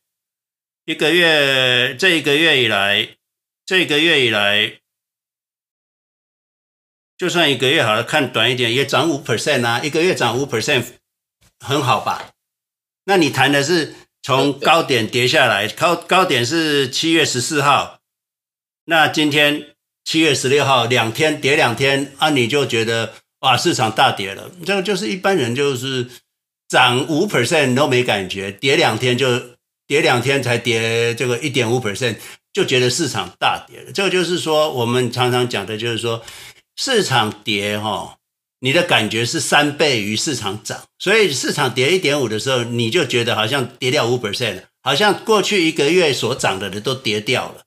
[0.86, 3.17] 一个月这一个月以来，
[3.65, 4.80] 这一个月以来，
[7.17, 10.86] 就算一个月好了，看短一点也涨五 percent 啊，一个月涨五 percent
[11.60, 12.34] 很好吧？
[13.06, 18.00] 那你谈的是从高点跌下来，高高点是七月十四号，
[18.86, 19.71] 那今天。
[20.08, 24.52] 七月十六号两天跌两天啊，你就觉得哇，市场大跌了。
[24.63, 26.08] 这个就是一般人就是
[26.67, 29.55] 涨五 percent 都没感觉，跌两天就
[29.88, 32.17] 跌两天才跌这个一点五 percent，
[32.54, 33.91] 就觉得市场大跌了。
[33.91, 36.24] 这个就是说我们常常讲的就是说
[36.76, 38.17] 市场跌哈，
[38.60, 47.63] 你的感觉是三倍于市场涨，所以市场跌一点五的时候，你就觉得好像跌掉五 percent，好像过去一个月所涨的人都跌掉了。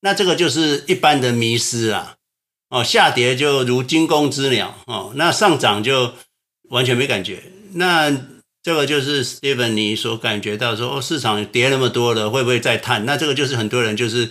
[0.00, 2.14] 那这个就是一般的迷失啊，
[2.70, 6.14] 哦，下跌就如惊弓之鸟哦，那上涨就
[6.70, 7.42] 完全没感觉。
[7.72, 8.10] 那
[8.68, 13.06] 这个就是 Steven 你所感觉到说，哦，市场跌那么多了，会不会再探？
[13.06, 14.30] 那这个就是很多人就是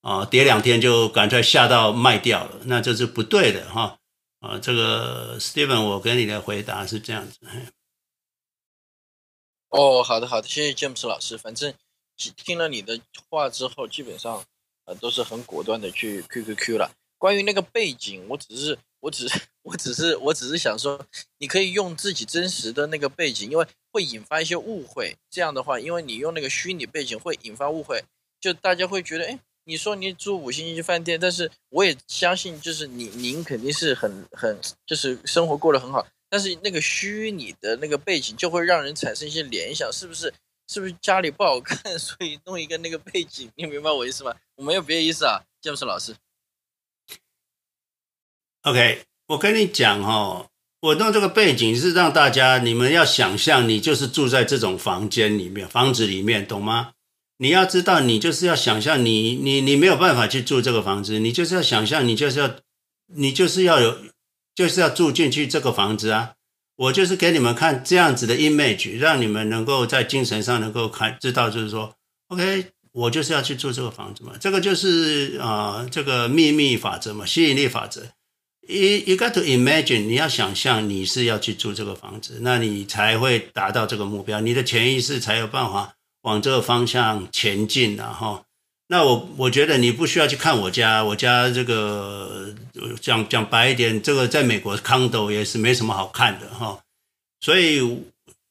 [0.00, 3.98] 啊、跌两天就赶快下到卖掉了，那这是不对的哈。
[4.40, 7.38] 啊、这个 Steven，我给你的回答是这样子。
[9.68, 11.36] 哦，好的好的，谢谢 James 老师。
[11.36, 11.74] 反正
[12.16, 14.42] 听了你的话之后，基本上
[14.86, 16.92] 呃都是很果断的去 QQQ 了。
[17.18, 21.06] 关于那个背景，我只是，我只是，我只是，我只是想说，
[21.38, 25.16] 你可以用自己真实的那个背景，因为会引发一些误会。
[25.28, 28.04] 这样的话，因为你用那个虚拟背景会引发误会，
[28.40, 40.32] 就大家会觉得，哎，你说你住五星级饭店，但是我也相信，就是你您肯定是很很，就是生活过得很好，但是那个虚拟的那个背景就会让人产生一些联想，是不是？
[40.68, 43.48] 是不是家里不好看， 所以弄一个那个背景？
[43.54, 44.34] 你明白我意思吗？
[44.56, 46.12] 我没有别的意思啊，詹姆斯老师。
[48.62, 50.46] OK，我跟你讲哦，
[50.80, 56.92] 我弄这个背景是让大家你们要想象，你就是住在这种房间里面、房子里面，懂吗？
[57.38, 62.54] 你要知道，你就是要想象，你你你没有办法去住这个房子，你就是要想象，你就是要
[63.14, 63.98] 你就是要有，
[64.54, 66.34] 就是要住进去这个房子啊。
[66.76, 71.94] 我就是给你们看这样子的 image，让你们能够在精神上能够看知道，就是说
[72.28, 74.34] ，OK，我就是要去住这个房子嘛。
[74.38, 78.02] 这个就是啊、这个秘密法则嘛，吸引力法则。
[78.68, 88.44] You got to imagine，你要想象你是要去住这个房子，那你才会达到这个目标，你的潜意识才有办法往这个方向前进然后，
[88.88, 92.52] 那我我觉得你不需要去看我家，我家这个
[93.00, 96.80] 讲讲白一点，这个在美国 condo 也是没什么好看的哈。
[97.40, 97.80] 所以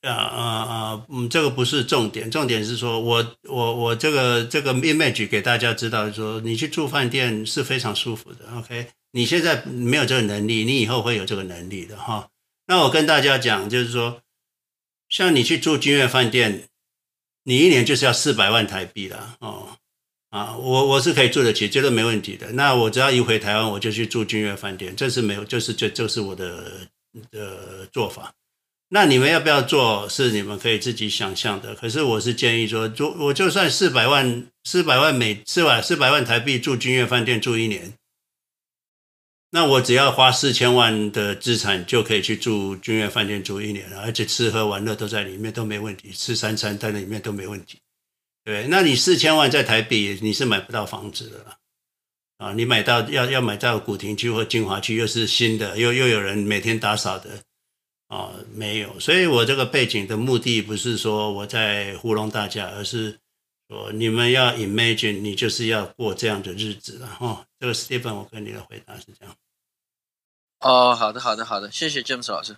[0.10, 8.88] 啊啊啊，嗯，这个不是重点，重点是说我我我这个这个 image 给大家知道，说你去住饭店是非常舒服的，OK。
[9.12, 12.28] 你现在没有这个能力，你以后会有这个能力的哈。
[12.68, 14.22] 那我跟大家讲，就是说，
[15.08, 16.68] 像你去住君悦饭店，
[17.44, 19.78] 你一年就是要四百万台币了哦。
[20.32, 22.52] 啊，我我是可以住得起，绝对没问题的。
[22.52, 26.90] 那我只要一回台湾，我就去住君悦饭店，这是没有，就是这就是我的
[27.32, 28.34] 的做法。
[28.90, 31.74] 那你们要不要做，是你们可以自己想象的。
[31.74, 37.94] 可是我是建议说，住我就算四百万四百万美四百四百万台币住君悦饭店住一年。
[39.52, 47.80] 那我只要花四千万的资产就可以去住君悦饭店住一年了，而且吃喝玩乐都在里面都没问题，吃三餐在里面都没问题，
[48.44, 51.58] 对，那你四千万在台币你是买不到房子的了
[52.38, 52.54] 啊！
[52.54, 57.30] 你买到要要买到古亭区或精华区又是新的，又又有人每天打扫的
[58.08, 59.00] 啊，没有。
[59.00, 63.20] 所以我这个背景的目的不是说我在糊弄大家，而是
[63.68, 67.48] 说你们要 imagine 你就是要过这样的日子了哈。
[67.60, 69.36] 这个 Stephen，我跟你的回答是这样。
[70.60, 72.58] 哦，好的，好的，好的，谢谢 James 老师。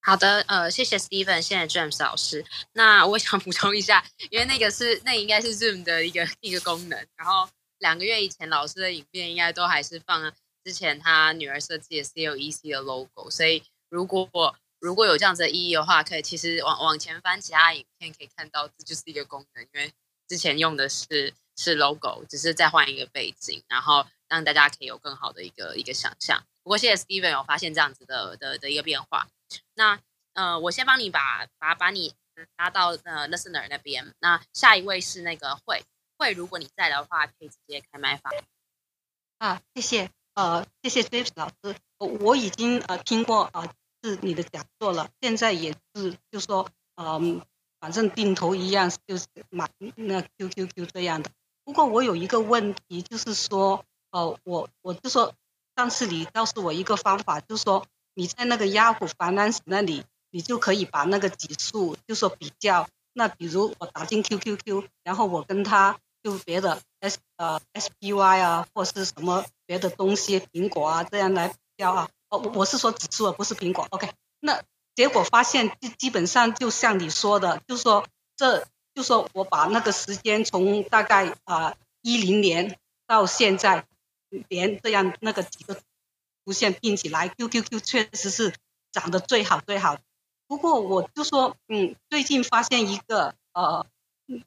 [0.00, 2.44] 好的，呃，谢谢 Steven，谢谢 James 老师。
[2.72, 7.06] 那我想补充一下，因为那个是那应该是 Zoom 的一个一个功能。
[7.16, 7.48] 然后
[7.78, 10.32] 两个月以前老师的影片应该都还是放
[10.66, 13.30] 之前他女儿设计的 COEC 的 logo。
[13.30, 19.62] 所以如果如果有这样子的意义的话，可以其实往往前翻其他影片可以看到，这就是一个功能。
[19.62, 19.92] 因为
[20.26, 24.04] 之前用的是是 logo，只是再换一个背景，然后。
[24.28, 26.44] 让大家可以有更好的一个一个想象。
[26.64, 29.28] 不过谢谢 Steven 有发现这样子的的的一个变化。
[29.74, 30.00] 那
[30.32, 32.12] 呃，我先帮你把把把你
[32.56, 34.12] 拉到呃 Listener 那边。
[34.18, 35.84] 那下一位是那个慧
[36.18, 38.32] 慧，如果你在的话，可以直接开麦发。
[39.38, 43.70] 啊，谢谢，呃，谢谢 James 老师，我我已经呃听过啊、呃、
[44.02, 47.40] 是你的讲座了，现在也是就说嗯、
[47.80, 51.30] 反正定投一样就是买那 QQQ 这样的。
[51.64, 53.84] 不过我有一个问题，就是说。
[54.12, 55.34] 呃，我我就说，
[55.76, 62.88] 上次你告诉我一个方法，就是说你在那个 Yahoo Finance 那里，你就可以把那个指数就说比较。
[63.12, 72.08] 那比如我打进 QQQ，然后我跟他就别的 S 呃 SPY 啊，或是什么别的东西，苹果啊这样来标啊。
[72.28, 73.86] 哦，我是说指数，不是苹果。
[73.90, 74.62] OK，那
[74.94, 83.86] 结果发现基基本上就像你说的，就说这就说我把那个时间从大概啊一零年到现在。
[84.48, 85.80] 连这样那个几个
[86.44, 88.52] 图线拼起来，QQQ 确实是
[88.90, 89.98] 涨得最好最好。
[90.48, 93.86] 不过我就说，嗯，最近发现一个呃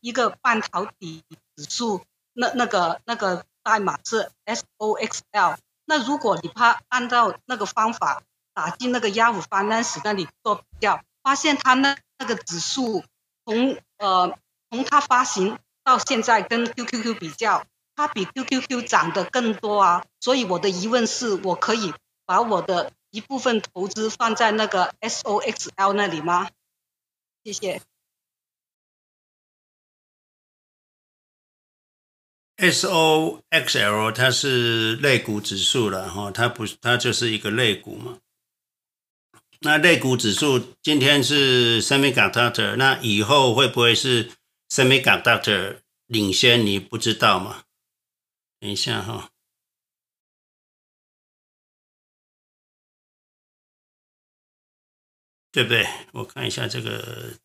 [0.02, 1.24] 一个半导体
[1.56, 2.02] 指数，
[2.40, 5.58] 那那个那个代码是 SOXL。
[5.86, 8.24] 那如果你怕按照那个方法
[8.54, 13.04] 打进那个 Yahoo Finance 那里做比较，发现它那那个指数
[13.46, 14.38] 从呃
[14.70, 17.66] 从它发行到现在跟 QQQ 比较。
[17.96, 21.94] 它比 QQQ 涨得更多啊，所以我的疑问是我可以
[22.26, 26.50] 把我的一部分投资放在那个 SOXL 那里吗？
[27.44, 27.82] 谢谢。
[32.60, 38.20] SOXL 它是类股指数了哈，它不，它就是一个类股嘛。
[39.62, 44.32] 那类股指数今天是 Semiconductor，那以后会不会是
[44.70, 46.66] Semiconductor 领先？
[46.66, 47.64] 你不知道吗？
[48.60, 49.32] 等一下哈，
[55.51, 55.88] 对不对？
[56.12, 57.39] 我看一下这个。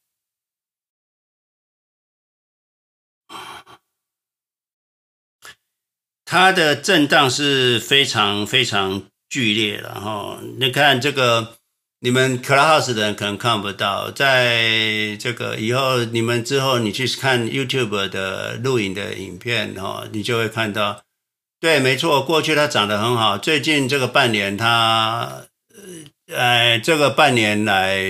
[6.26, 11.56] 它的震荡是非常非常剧烈的哈，你看这个，
[12.00, 21.02] 你们 Clubhouse 的人可能看不到，在这个以后你们之后你去看 YouTube 的录影的影片哈，你就会看到，
[21.60, 25.42] 对，没错，过去它涨得很好，最近这个半年它，
[26.32, 28.02] 呃，这个半年来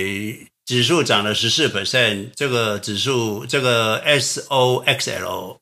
[0.65, 5.57] 指数涨了十四 percent，这个指数这个 SOXL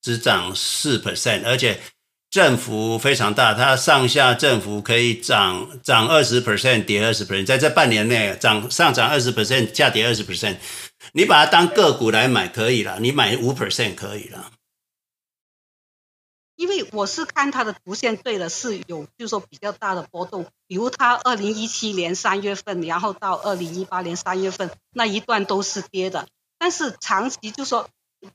[0.00, 1.78] 只涨四 percent，而且。
[2.30, 10.58] 振幅非常大，它上下振幅可以涨涨二十 percent，跌二十 percent，在这半年内涨上涨二十 percent，下跌二十 percent，
[11.12, 14.50] 你把它当个股来买可以了，你买五 percent 可以了。
[16.56, 27.88] 因为我是看它的图线对的，是有就是说比较大的波动，比如它二零一七年三月份，然后到二零一八年三月份那一段都是跌的，但是长期就说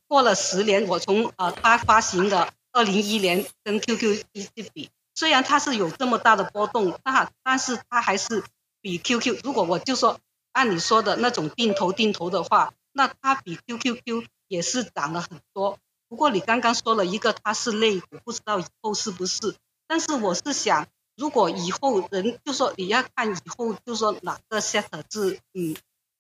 [0.08, 2.52] 过了十年，我从呃它发行的。
[2.74, 8.44] 二零一一年跟 QQ 一起比，虽然它是有这么大的波动，但但是它还是
[8.82, 9.42] 比 QQ。
[9.44, 10.20] 如果我就说
[10.52, 15.78] 按你说的那种定投定投的话，那它比 QQQ 也是涨了很多。
[16.10, 19.56] 不过你刚刚说了一个它是类股，不知道以后是不是？
[19.86, 25.76] 但是我是想，如果以后人就说你要看以后就说哪个 set 是嗯，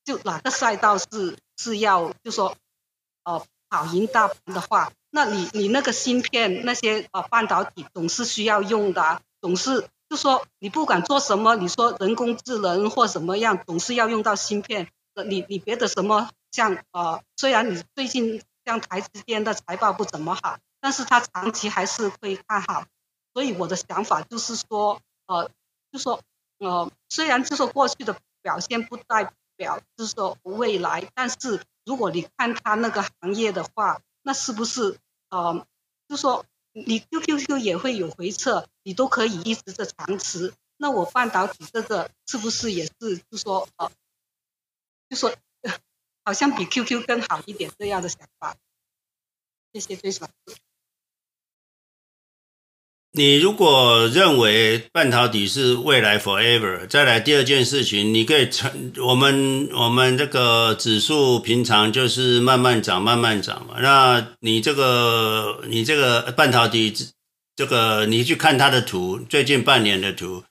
[0.05, 2.55] 就哪个赛道是是要就说
[3.23, 4.91] 呃跑赢大盘的话。
[5.15, 14.89] 那你你那个芯片那些呃半导体总是需要用的，总是就说你不管做什么，你说人工智能或什么样，总是要用到芯片。
[15.27, 22.85] 你你别的什么像呃，虽然你最近像台积电的财报不怎么好，但是它长期还是会看好。
[23.35, 25.51] 所以我的想法就是说，呃，
[25.91, 26.21] 就说
[26.57, 34.97] 呃，虽然就说过去的表现不代表就是说未来，但是如果你看它那个行业的话，那是不是？
[35.33, 35.65] 呃，
[36.07, 40.53] 就说你 QQQ 也会有回撤，你都可以一直的长持。
[40.77, 43.91] 那我半导体这个是不是也是就说呃，
[45.09, 45.33] 就说
[46.23, 48.55] 好像比 QQ 更好一点这样的想法？
[49.73, 50.27] 谢谢对手。
[53.15, 63.75] 你如果认为半导体是未来 forever，再来第二件事情，你可以成我们我们这个指数平常就是慢慢涨，慢慢涨嘛。
[63.79, 66.91] 那你这个你这个半导体
[67.55, 70.43] 这个你去看它的图，最近半年的图，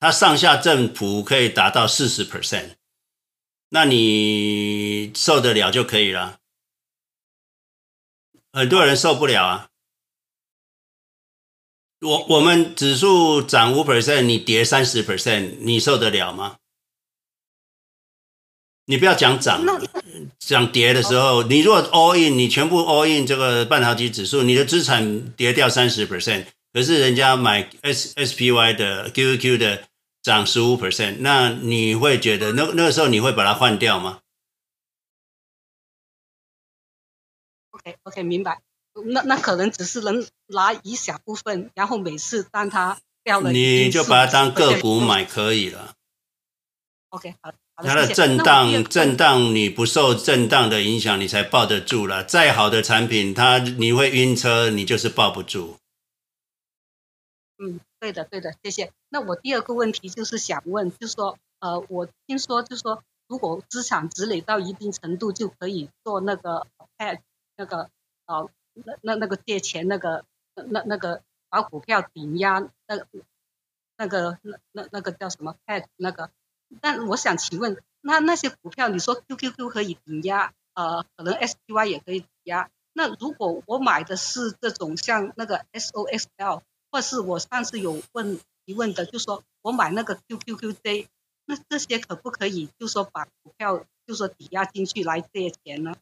[0.00, 2.76] 它上下振幅可以达到四十 percent，
[3.68, 6.38] 那你受得了就可以了。
[8.54, 9.68] 很多人受不了啊。
[12.06, 16.56] 我我们指数涨五 percent，你跌三十 percent，你受得了吗？
[18.88, 19.66] 你不要讲涨，
[20.38, 29.88] 讲跌的时候，你如果 all in，你全部 all in 这个半导体指数，你的资产跌掉三十 percent，可是人家买 S SPY 的 QQQ 的
[30.22, 34.20] 涨十五 percent，那你会觉得那那个时候你会把它换掉吗
[37.70, 38.65] ？OK OK，明白。
[39.04, 45.92] 那那可能只是能拿一小部分，然后每次当它掉了，你就把它当个股买可以了。
[47.10, 52.24] OK，好，它的震荡震荡你不受震荡的影响，你才抱得住了。
[52.24, 55.76] 再好的产品，它你会晕车，你就是抱不住。
[57.58, 58.92] 嗯，对的对的，谢谢。
[59.08, 66.66] 那我第二个问题就是想问，就是说，呃，我听说就是说，如果资产积累到一定程度，就可以做那个
[66.98, 67.20] hedge
[67.56, 67.90] 那个
[68.26, 68.48] 呃。
[68.84, 70.24] 那那那个借钱那个
[70.54, 73.04] 那那个把股票抵押那
[73.96, 76.30] 那个那那那个叫什么 hedge 那个？
[76.80, 82.68] 但我想请问，那那些股票你说 QQQ 可以抵押，呃，可能 SPY 也可以抵押。
[82.92, 91.06] 那如果我买的是这种像那个 SOSL，或是我上次有问提问的，就说我买那个 QQQJ，
[91.44, 95.94] 那这些可不可以就说把股票就说抵押进去来借钱呢？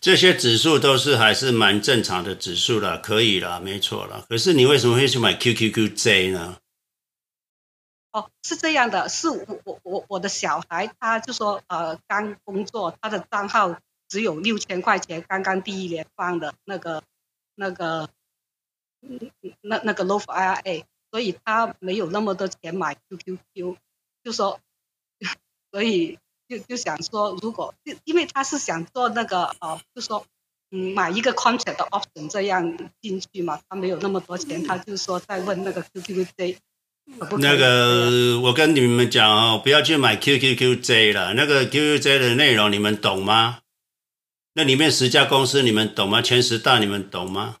[0.00, 4.26] 这些指数都是还是蛮正常的指数了，可以了，没错了。
[4.28, 6.58] 可是你为什么会去买 QQQJ 呢？
[8.12, 17.02] 哦，是这样的，是我我我我的小孩，他就说呃刚工作，他的账号只有六千块钱，刚刚第一年放的那个
[17.54, 18.10] 那个
[19.62, 23.76] 那那个 Roth IRA，所以他没有那么多钱买 QQQ，
[24.22, 24.60] 就说
[25.72, 26.18] 所以。
[26.52, 30.26] 就就想说，如果就因为他是想做那个呃，就说
[30.70, 36.56] 嗯买一个 contract 的 option 这样进去嘛，他没有那么多钱，他就说在问那个以。
[37.38, 43.60] 那个我跟你们讲哦，不要去买 QQQJ 了，那个 QQJ 的内容你们懂吗？
[44.52, 46.20] 那里面十家公司你们懂吗？
[46.20, 47.56] 前十大你们懂吗？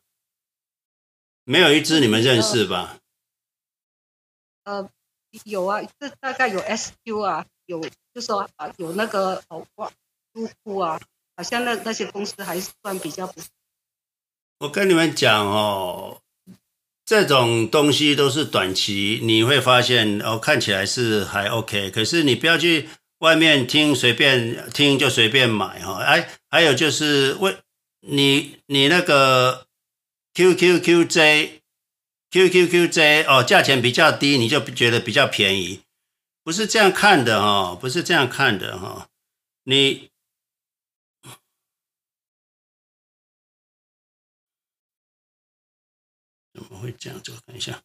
[1.44, 2.98] 没有一支你们认识吧？
[4.64, 4.88] 呃，
[5.44, 7.46] 有啊，这大概有 SQ 啊。
[7.66, 7.80] 有，
[8.14, 9.90] 就说啊，有那个哦，哇，
[10.34, 11.00] 入库啊，
[11.36, 13.40] 好像那那些公司还算比较不。
[14.58, 16.20] 我跟你们讲哦，
[17.04, 22.88] 这种东西都是短期，你会发现哦，看起来是还 OK，可是你不要去
[23.18, 25.94] 外面听，随便听就随便买哈、哦。
[25.96, 27.56] 哎，还有就是为
[28.00, 29.66] 你你那个
[30.34, 35.80] QQQJ，QQQJ 哦，价钱比较低，你就觉得比较便宜。
[36.42, 39.08] 不是这样看的哈，不是这样看的哈，
[39.62, 40.10] 你
[46.52, 47.34] 怎么会这样做？
[47.46, 47.82] 等一下。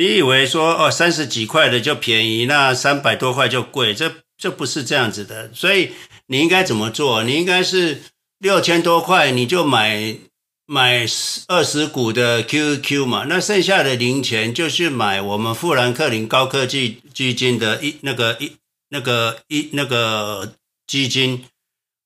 [0.00, 5.52] 你以为说哦三十几块的就便宜，那三百多块就贵，这这不是这样子的。
[5.52, 5.92] 所以
[6.28, 7.22] 你应该怎么做？
[7.22, 8.04] 你应该是
[8.38, 10.16] 六千多块你就买
[10.64, 11.04] 买
[11.48, 18.56] 二十股的 QQ 嘛，那剩下的零钱就去买我们富兰克林高科技基金的一那个一
[18.88, 20.54] 那个一那个
[20.86, 21.44] 基金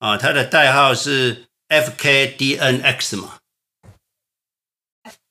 [0.01, 3.39] 啊，它的代号是 FKDNX 嘛。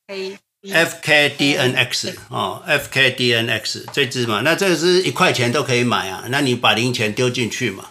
[0.08, 7.90] FK FKDNX 哦，FKDNX 这支嘛，那这是一块钱都可以买啊，那你把零钱丢进去嘛，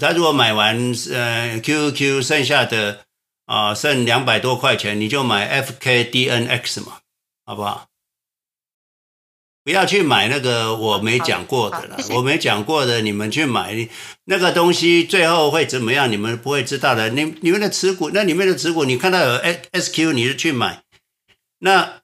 [0.00, 3.04] 他如果买完呃 QQQ 剩下的
[3.46, 6.98] 啊、呃、剩两百多块钱，你就买 FKDNX 嘛，
[7.46, 7.86] 好不好？
[9.62, 13.88] 不要去买那个我没讲过的了，我没讲过的你们去买
[14.24, 16.10] 那个东西，最后会怎么样？
[16.10, 17.10] 你们不会知道的。
[17.10, 19.38] 你你们的持股，那里面的持股，你看到有
[19.72, 20.82] SQ，你就去买，
[21.60, 22.00] 那。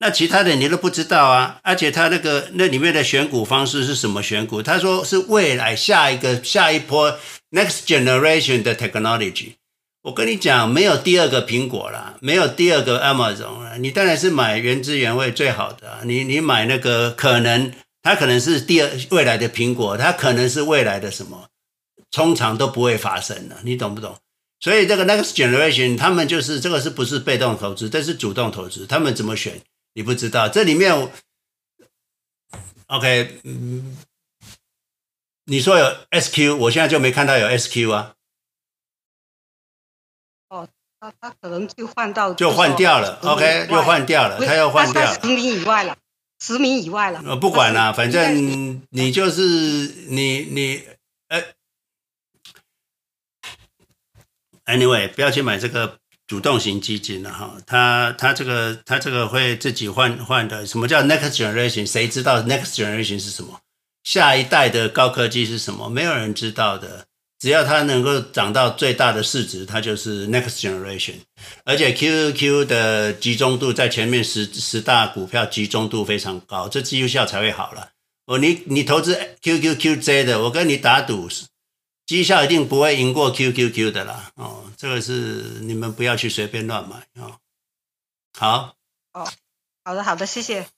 [0.00, 4.62] 那其他的你都不知道啊，而且他那个那里面的选股方式是什么选股？
[4.62, 7.18] 他说是未来下一个下一波
[7.50, 9.54] next generation 的 technology。
[10.02, 15.98] 我跟你讲，没有第二个苹果了，没有第二个 Amazon 了，你当然是买原汁原味最好的。
[16.04, 21.48] 你你买那个可能它可能是第二未来的苹果，它可能是未来的什么，
[22.12, 24.16] 通常都不会发生的，你懂不懂？
[24.60, 27.90] 所以这个 next generation 他们就是这个是不是被动投资？
[27.90, 29.60] 这是主动投资，他们怎么选？
[29.98, 30.94] 你不知道这里面
[32.86, 33.98] ，OK，嗯，
[35.46, 38.14] 你说有 SQ，我现在就没看到有 SQ 啊。
[40.50, 40.68] 哦，
[41.00, 45.20] 他他可能就换到就换掉了，OK，又换掉了，他又换掉了。
[45.20, 45.98] 十名以外了，
[46.38, 47.20] 十名以外了。
[47.26, 50.86] 呃，不管了，反正你就是你你
[51.26, 51.42] 呃
[54.66, 55.98] ，Anyway，不要去买这个。
[56.28, 60.64] 主动型基金了哈，它它这个它这个会自己换换的。
[60.66, 61.84] 什么叫 next generation？
[61.84, 63.58] 谁知道 next generation 是什么？
[64.04, 65.88] 下一代的高科技是什么？
[65.88, 67.06] 没有人知道的。
[67.40, 71.14] 只要它能够涨到最大的市值，它就是 next generation。
[71.64, 77.90] 而且 QQQ 的集中度在前面十十大股票集中度非常高，这绩效才会好了。
[78.26, 81.28] 哦，你你投资 QQQJ 的，我跟你打赌。
[82.04, 87.40] 绩效一定不会赢过 QQQ 的啦，哦，这个是你们不要去随便乱买哦。
[88.32, 88.76] 好，
[89.12, 89.28] 哦，
[89.82, 90.68] 好的，好的，谢谢。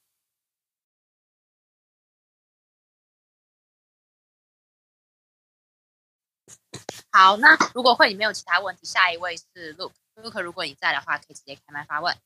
[7.13, 12.17] 好，那如果会你没有其他问题，下一位是 Luke，Luke，如果你在的话，可以直接开麦发问。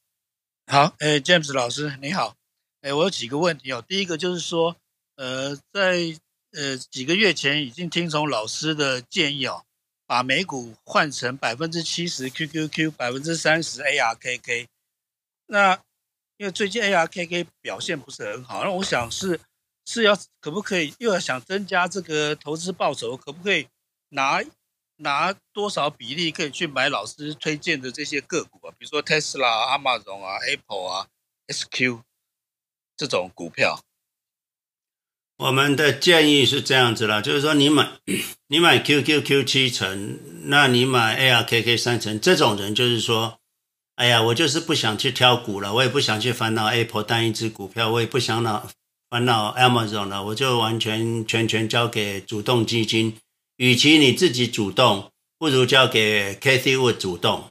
[0.68, 2.36] 好，哎，James 老师你好，
[2.82, 3.82] 哎，我有几个问题哦。
[3.82, 4.76] 第一个就是说，
[5.16, 6.16] 呃，在
[6.52, 9.64] 呃，几个月前已经听从老师的建议哦，
[10.06, 14.66] 把美股换成百分之七十 QQQ，百分之三十 ARKK。
[15.46, 15.82] 那
[16.36, 19.40] 因为最近 ARKK 表现不是很好，那我想是
[19.86, 23.68] 是要可不可以又要想增加这个投资报酬，可不可以
[24.10, 24.42] 拿
[24.96, 28.70] 拿多少比例可以去买老师推荐的这些个股啊？
[28.78, 31.08] 比如说 Tesla、Amazon 啊、Apple 啊、
[31.48, 32.02] SQ
[32.96, 33.84] 这种股票。
[35.36, 37.90] 我们的建议是这样子啦，就是说你买
[38.48, 43.40] 你买 QQQ 七成，那你买 ARKK 三成，这种人就是说，
[43.96, 48.68] 哎呀，我就是不想去挑股了，我也不想去烦恼 Apple 单一只股票，我也不想恼
[49.10, 53.16] 烦恼 Amazon 了，我就完全全权交给主动基金。
[53.56, 57.50] 与其你自己主动，不如交给 Kathy Wood 主动。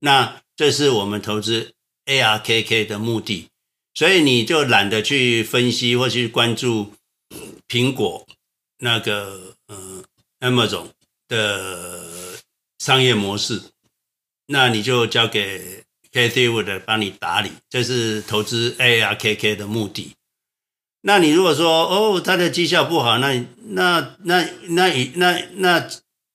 [0.00, 1.74] 那这是我们投资
[2.06, 3.48] ARKK 的目的。
[3.94, 6.94] 所以你就懒得去分析或去关注
[7.68, 8.26] 苹果
[8.78, 10.02] 那个呃
[10.40, 10.88] Amazon
[11.28, 12.02] 的
[12.78, 13.62] 商业模式，
[14.46, 20.14] 那你就交给 Cathie Wood 帮你打理，这是投资 ARKK 的目的。
[21.02, 25.90] 那你如果说哦，它的绩效不好，那那那那那那，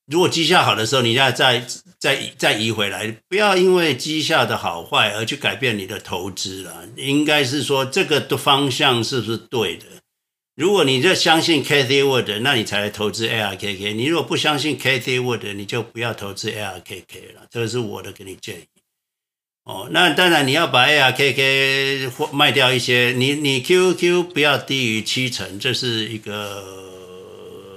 [0.06, 1.68] 如果绩效好的时候，你要再。
[2.08, 6.88] 再再移回来，不要因为绩效的好坏而去改变你的投资了。
[6.96, 9.86] 应该是说这个的方向是不是对的？
[10.56, 13.94] 如果你就相信 K D Wood，那你才来投资 ARKK。
[13.94, 17.46] 你如果不相信 K D Wood，你就不要投资 ARKK 了。
[17.52, 18.64] 这个是我的给你建议。
[19.66, 26.64] 哦，那当然你要把 ARKK 卖掉一些，你你 QQ 不要低于七成，这是一个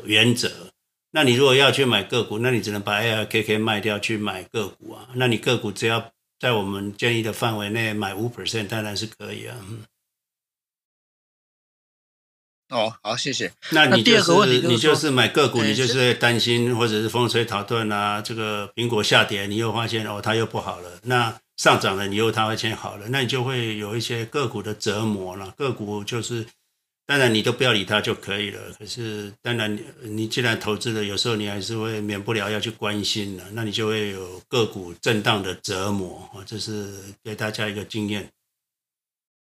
[0.05, 0.70] 原则。
[1.13, 5.09] 那你如果要去买个股，那你只能把 ARKK 卖掉去买个股啊。
[5.15, 9.57] 那你个股只要在我们建议的范围内买五 percent，当然是可以啊。
[12.69, 13.53] 哦，好，谢谢。
[13.71, 21.01] 那你、就是、那第二个问题就是你就是买个股，欸、你就是担心或者是风吹草动啊，这个苹果下跌，你又发现哦它又不好了。
[21.03, 25.53] 那上涨了，你又它会先好了，那你就会有一些个股的折磨了。
[25.57, 26.47] 个股就是。
[27.11, 28.73] 当然，你都不要理他就可以了。
[28.75, 33.51] 可是，当然，你既然投资了，有时候你还是会免不了要去关心的。
[33.51, 36.31] 那你就会有个股震荡的折磨。
[36.47, 38.31] 这是给大家一个经验。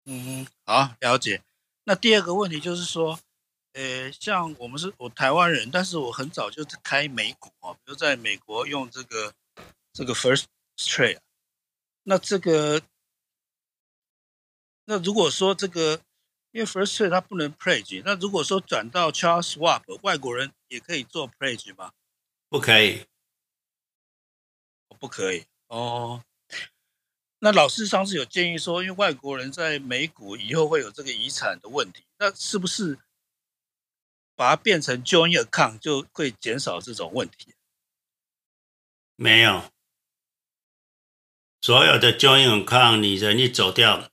[0.04, 1.42] 嗯，好，了解。
[1.86, 3.18] 那第二个问题就是说，
[3.72, 9.34] 呃，像我们是我台湾人，但是我很早就开美股啊，比如在美国用这个
[9.94, 10.44] 这个 First
[10.76, 11.20] Trade。
[12.04, 12.82] 那这个，
[14.84, 16.02] 那如果说这个。
[16.54, 21.92] 因为 First Trade 它不能 pledge，那如果说转到 Charles Schwab，外国人也可以做 pledge 吗？
[22.48, 23.08] 不可以，
[25.00, 26.24] 不可以哦。
[27.40, 33.00] 那老师上次有建议说，因为外国人在美股以后会有这个遗产的问题，那是不是
[34.36, 37.56] 把它变成 joint account 就会减少这种问题？
[39.16, 39.72] 没有，
[41.62, 44.13] 所有的 joint account 你人一走掉。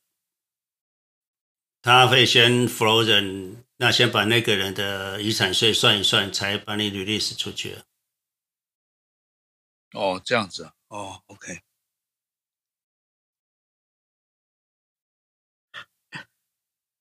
[1.82, 7.78] 他会先 frozen，那先把那个人的遗产税算一算，才把你 release 出去。
[9.92, 11.60] 哦，这样子，哦，OK。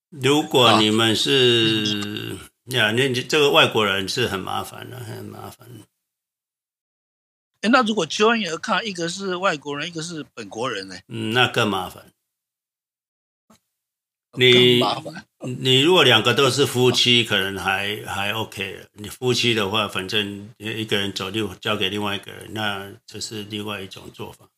[0.08, 5.68] 如果你们是呀，那这个外国人是很麻烦的，很麻烦。
[7.60, 10.96] 哎，那如果 joint account，一个是外国人，一个是本国人呢？
[11.06, 12.12] 嗯，那更麻烦。
[14.36, 14.80] 你
[15.58, 18.86] 你如果两个都是夫妻，可能还还 OK。
[18.92, 24.48] 你夫妻的话，反正一个人走就交给另外一个人，那这是另外一种做法。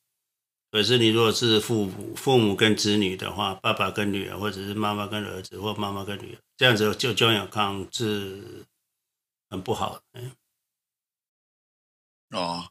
[0.71, 8.67] 可是你如果是父母父母跟子女的话，爸爸跟女儿，或者是妈妈跟儿子，或妈妈跟女儿，这样子就 joint account 是
[9.49, 10.03] 很不好。
[10.13, 10.33] 嗯，
[12.31, 12.69] 哦，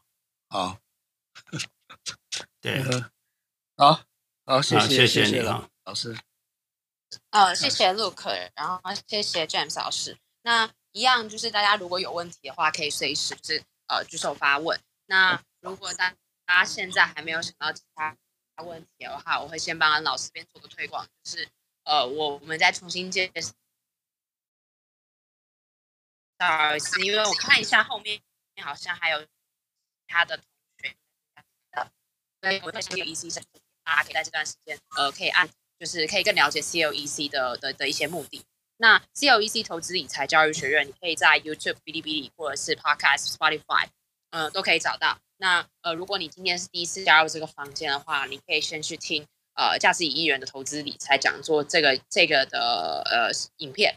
[0.48, 0.78] 好，
[2.60, 2.82] 对，
[3.76, 4.00] 好，
[4.44, 6.16] 好，谢谢，好谢谢你了，老师。
[7.30, 10.18] 呃，谢谢 Luke，然后谢谢 James 老师。
[10.42, 14.80] 那一样就是大家如果有问题的话，可以随时就是呃举手发问。
[15.06, 16.10] 那如果大
[16.44, 18.16] 大家现在还没有想到其他
[18.64, 21.48] 问题的话，我会先帮老师边做个推广，就是
[21.84, 23.40] 呃我我们再重新介绍
[26.76, 28.20] 一次，因为我看一下后面
[28.62, 29.26] 好像还有
[30.06, 30.46] 他的同
[30.78, 30.96] 学，
[32.40, 33.44] 所以我会先有 EC 生，
[33.84, 35.48] 大家可以在这段时间呃可以按。
[35.82, 38.40] 就是可以更了解 CLEC 的的的一些目的。
[38.76, 43.88] 那 CLEC 投资理财教育学院，你可以在 YouTube、哔哩哔哩或者是 Podcast、Spotify，
[44.30, 45.18] 呃，都可以找到。
[45.38, 49.26] 那呃，如果你今天是第一次加入这个房间的话，你可以先去听
[49.56, 53.96] 呃价值一亿元的投资理财讲座这个这个的呃影片。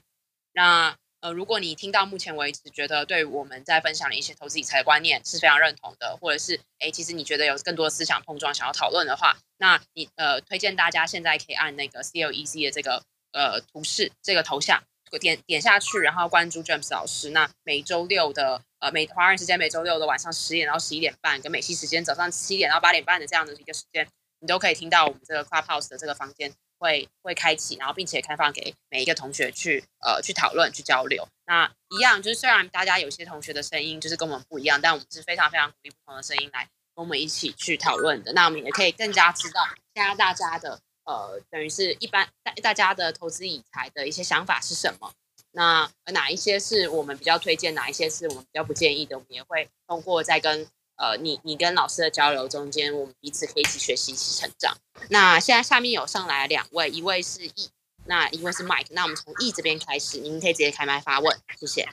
[0.54, 13.02] 那呃，如果你听到目前为止觉得对我们在分享的一些投资理财的观念是非常认同的，或者是哎，其实你觉得有更多的思想碰撞想要讨论的话，那你呃推荐大家现在可以按那个 CLEC 的这个
[13.32, 14.84] 呃图示这个头像
[15.20, 17.32] 点点下去，然后关注 James 老师。
[17.32, 24.08] 那每周六的呃美华人时间每周六的晚上十点到十一点半，跟美西时间早上七点到八点半的这样的一个时间，
[24.42, 31.28] 你都可以听到我们这个 Clubhouse 的这个房间会会开启，然后并且开放给每一个同学去呃去讨论去交流。
[31.46, 38.34] 那一样就是虽然大家有些同学的声音就是跟我们不一样，但我们是非常非常鼓励不同的声音来跟我们一起去讨论的。
[38.34, 40.80] 那我们也可以更加知道现在大家的。
[41.06, 45.14] 呃，等于是一般大大家的投资理财的一些想法是什么？
[45.52, 49.16] 那哪一些是我们比较推荐，哪一些是我们比较不建议的？
[49.16, 50.68] 我们也会通过在跟
[50.98, 54.76] 呃你你跟老师的交流中间，我们彼此可以一起学习，一起成长。
[55.10, 57.70] 那现在下面有上来两位，一位是 E，
[58.06, 58.88] 那一位是 Mike。
[58.92, 61.88] 那我们从 E 这边开始，您可以直接开麦发问，谢谢。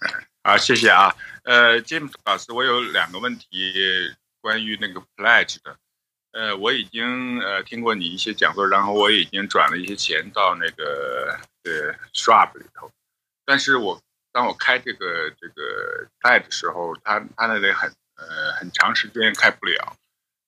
[0.44, 1.14] 好，谢谢啊。
[1.44, 3.46] 呃，James 老师，我有两个问题
[4.40, 5.76] 关于那个 Pledge 的。
[6.32, 12.90] 呃，我已经呃听过你一些讲座，然后我已经转了一些钱到那个呃 Schwab 里头，
[13.44, 14.00] 但是我
[14.32, 17.92] 当我开这个这个 Pad 的时候，他他那里很
[18.28, 19.96] 呃很长时间开不了，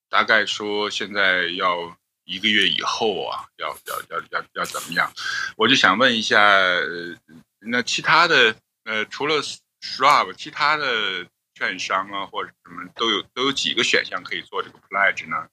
[0.08, 5.12] 大概说现在要一个月以后啊，要要要要要怎么样？
[5.56, 7.16] 我就想问一下，呃，
[7.60, 9.42] 那其他的呃除了
[9.82, 15.48] Shrub，其他的券商啊或者什么都有都有几个选项可以做这个 Pledge 呢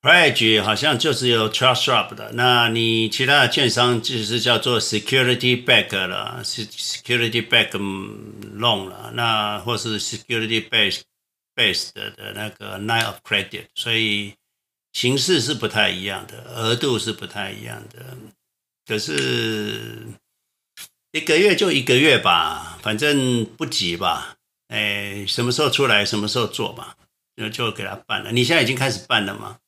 [0.00, 11.00] ？Pledge 好像就是有 Charles Schwab 的，那你其他的券商就是叫做 Security Back 了，Security Back Loan 了，那或是 Security Based
[11.56, 14.34] Based 的那个 Line of Credit，所以
[14.92, 18.16] 形式是不太一样的，额度是不太一样的，
[18.86, 20.06] 可是
[21.10, 24.36] 一个月就一个月吧，反正不急吧，
[24.68, 26.96] 哎，什么时候出来什么时候做吧，
[27.36, 28.30] 就就给他办了。
[28.30, 29.58] 你现在已经开始办了吗？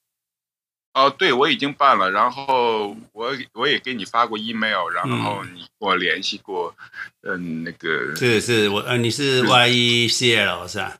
[0.93, 6.75] 哦，对，我已经办了，然后我我也给你发过 email，然后你跟我联系过，
[7.23, 10.97] 嗯，那个是是，我呃，你是 YECL 是吧？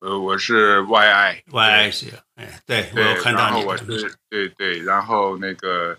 [0.00, 3.64] 呃，我是 YI YICL，哎，对，我有看到你。
[3.64, 3.84] 我是
[4.28, 5.96] 对对，然后那个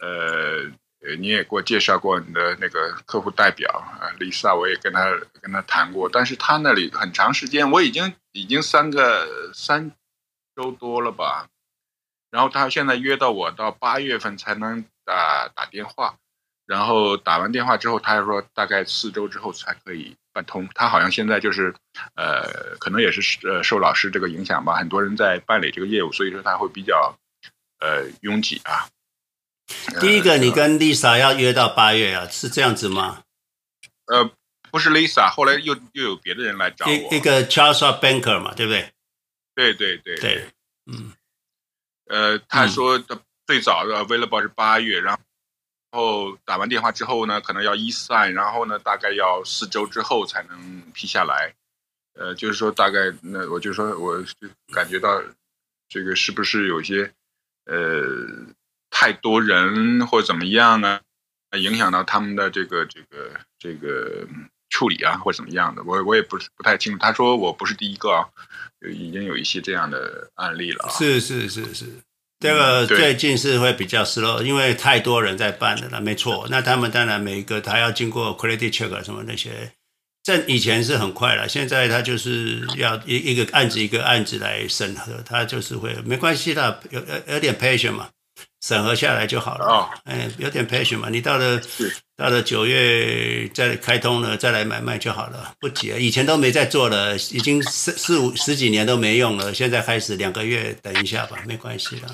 [0.00, 0.70] 呃，
[1.18, 5.10] 你也给我介绍过你的那个客户代表啊，Lisa，我也跟他
[5.40, 9.90] 跟他谈过，但是他那里很长时间，我已经已经三个三
[10.54, 11.48] 周多了吧。
[12.30, 16.16] 然后他现在约到我到八月份才能打打电话，
[16.66, 20.68] 然后打完电话之后，他又说大概四周之后才可以办通。
[20.74, 21.74] 他好像现在就是，
[22.14, 27.18] 呃，可能也是呃受老师这个影响吧，很多人在办理这个业务，所以说他会比较
[27.80, 28.88] 呃拥挤啊。
[30.00, 33.22] 第一个，你跟 Lisa 要约到八月啊，是这样子吗？
[34.06, 34.30] 呃，
[34.70, 36.92] 不是 Lisa，后来又又有别的人来找我。
[36.92, 38.92] 一个 Charles Banker 嘛，对不对？
[39.56, 40.48] 对对对对，
[40.86, 41.12] 嗯。
[42.10, 45.16] 呃，他说的最早的 available 是八月，然
[45.92, 51.54] 后打完电话之后呢，可能要 e-sign，然后呢，大概要四周之后才能批下来。
[52.14, 55.22] 呃，就是说大概那我就说我就感觉到
[55.88, 57.12] 这个是不是有些
[57.66, 58.26] 呃
[58.90, 61.00] 太多人或怎么样呢，
[61.52, 64.26] 影响到他们的这个这个这个
[64.70, 66.98] 处理啊，或怎么样的，我我也不是不太清楚。
[66.98, 68.26] 他说我不是第一个啊。
[68.90, 70.88] 已经有一些这样的案例了。
[70.88, 71.84] 是是是是，
[72.38, 76.00] 这个最近是会比较 slow，因为太多人在办的了。
[76.00, 79.72] 没错，那他们当然每一个他要经过 credit check 什么那些，
[80.22, 88.08] 这以前是很快了，现在他就是要一一个案子一个案子来审核，他就是会没关系的，有有有点 patient 嘛。
[88.60, 89.64] 审核下来就好了。
[89.64, 91.60] 哦，哎，有点 patient 嘛，你到了
[92.16, 95.98] 到了九月再开通了，再来买卖就好了，不急啊。
[95.98, 102.08] 以前都没在做了，已经四四五十几年都没用了，现在开始两个月等一下吧，没关系的。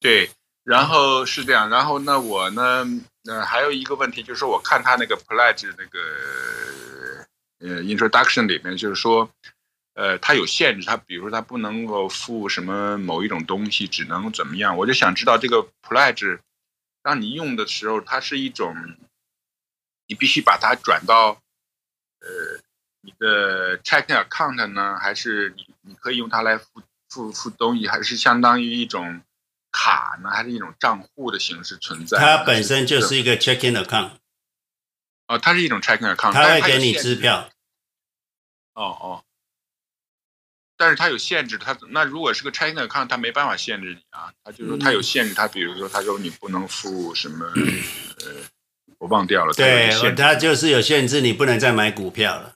[0.00, 0.30] 对，
[0.64, 2.86] 然后是这样，然后那我呢，
[3.28, 9.28] 呃，还有一个问题就是说，我看他那个 pledge 那个呃 introduction 里面就是说。
[9.98, 14.76] 呃，它有限制，它比如说它不能够付什么某一种东西，只能怎么样？
[14.76, 16.38] 我就想知道这个 pledge，
[17.02, 18.76] 当你用的时候，它是一种，
[20.06, 21.42] 你必须把它转到
[22.20, 22.62] 呃
[23.00, 29.20] 你的 checking account 呢，还是你你可以用它来付付付东西，还是相当于一种
[29.72, 32.18] 卡呢，还是一种账户的形式存在？
[32.20, 34.12] 它本身就是一个 checking account。
[35.26, 37.50] 哦，它是一种 checking account，它会给你支票。
[38.74, 39.24] 哦哦。
[40.78, 44.32] 但是它有限制，它那如果是个 checking account，它没办法限制你啊。
[44.44, 47.44] 它就说它有限制，它比如说它说你不能付什么，
[48.24, 48.32] 呃，
[48.98, 49.52] 我忘掉了。
[49.52, 52.54] 对，它就是有限制，你不能再买股票了。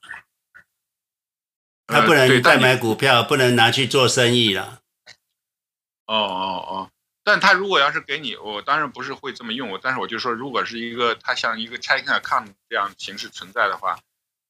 [1.89, 4.81] 他不能再买股票，不能拿去做生意了。
[6.07, 6.91] 哦哦哦！
[7.25, 9.69] 但他如果要是给你，我当然不是会这么用。
[9.69, 13.99] 我但是我就说，如果是一个它像一个 checking account 这样形式存在的话。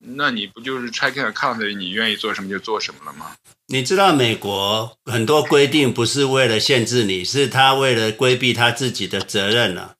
[0.04, 1.76] 那你不就是 checking account？
[1.76, 3.36] 你愿意做什么就做什么了吗？
[3.68, 9.94] 你知道美国很多规定不是为了限制你，是他为了规避他自己的责任了、啊。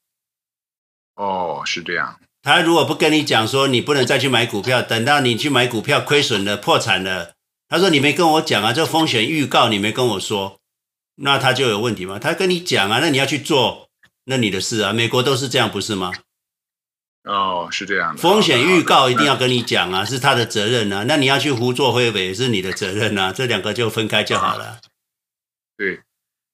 [1.15, 2.19] 哦，是这样。
[2.43, 7.35] 他如果不跟你讲说你不能再去买股票，等到你去买股票亏损了、破产了，
[7.69, 10.59] 他说你没跟我讲啊，这风险预告你没跟我说，
[11.15, 12.19] 那他就有问题吗？
[12.19, 13.89] 他跟你讲啊，那你要去做，
[14.25, 14.93] 那你的事啊。
[14.93, 16.13] 美国都是这样，不是吗？
[17.25, 18.21] 哦，是这样的。
[18.21, 21.05] 风险预告一定要跟你讲啊，是他的责任啊。
[21.07, 23.33] 那你要去胡作非为，是你的责任啊。
[23.33, 24.81] 这两个就分开就好了。
[25.77, 26.01] 对，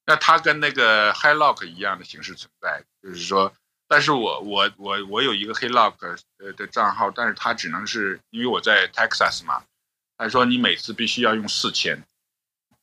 [0.06, 3.52] 那他跟那个 High Lock 一样的形式存在，就是说。
[3.90, 5.94] 但是我我我我有一个 high lock
[6.36, 9.62] 呃的账号，但是它只能是因为我在 Texas 嘛，
[10.18, 12.04] 他说你每次必须要用四千，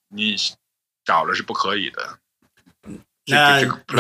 [0.08, 0.36] 你
[1.06, 2.18] 少了是不可以的。
[3.28, 3.60] 那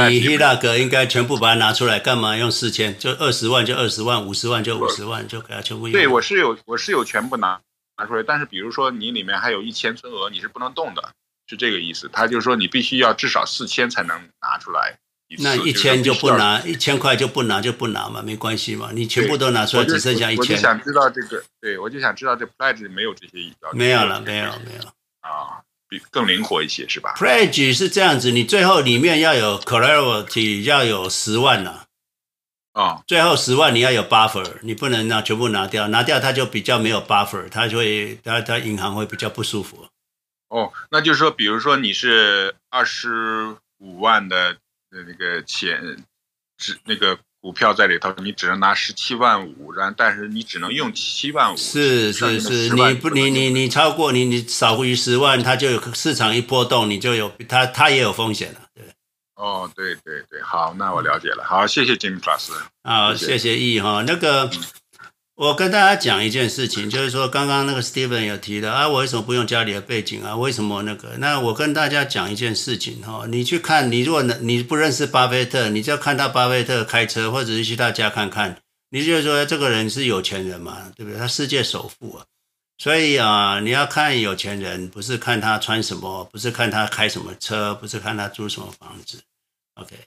[0.10, 2.98] 你 Hillock 应该全部把它拿出来，干嘛用四千？
[2.98, 5.92] 就二十万就二十万，五十万就五十万，就给它全部用。
[5.92, 7.60] 对，我是有我是有全部拿
[7.98, 11.12] 拿出来，但是比如说你里面还有一千存额，你是不能动的，
[11.48, 12.10] 是这个意思。
[12.14, 14.98] 他就是说你必须要至少四千才能拿出来。
[15.40, 18.92] 那一千就不拿，一千块就不拿就不拿嘛，没关系嘛。
[18.94, 20.40] 你全部都拿出来，只剩下一千。
[20.40, 23.76] 我就想知道这个，对我就想知道这 pledge 没有这些要求。
[23.76, 24.84] 没有了，没有，没有。
[25.22, 31.86] 啊，比更灵活一些是吧？pledge 是这样子，你最后里面要有 collateral 要有十万呐。
[32.74, 39.88] 啊，最后十万你要有 buffer，你不能拿全部拿掉，拿掉它就比较没有 buffer，它就会它它银行会比较不舒服。
[40.50, 44.58] 哦，那就是说，比如说你是二十五万的。
[45.08, 46.06] 那个钱，
[46.58, 51.56] 只那个股票在里头，你只能拿十七万五，然但是你只能用七万五。
[51.56, 58.84] 是是是，你不你你你超过你你少于十万，它就有市场一波动，你就有它它也有风险了，对。
[59.36, 62.52] 哦，对对对，好，那我了解了，好，谢谢 James 老师。
[62.82, 64.46] 好，谢谢易哈，那个。
[64.46, 64.52] 嗯
[65.36, 70.34] 我跟大家讲一件事情，就是说刚刚那个 Steven 有提的啊，我为什么不用家里的背景啊？
[70.38, 71.18] 为什么那个？
[71.18, 78.62] 那我跟大家讲一件事情哈，你去看，你如果能你不认识巴菲特，你就看到巴菲特开车，或者是去他家看看，
[78.92, 81.20] 你就说这个人是有钱人嘛，对不对？
[81.20, 82.24] 他世界首富啊，
[82.78, 89.22] 所以啊，你要看有钱人，不是看他穿什么，不是看他开什么车，不是看他租什么房子
[89.74, 89.98] ，OK，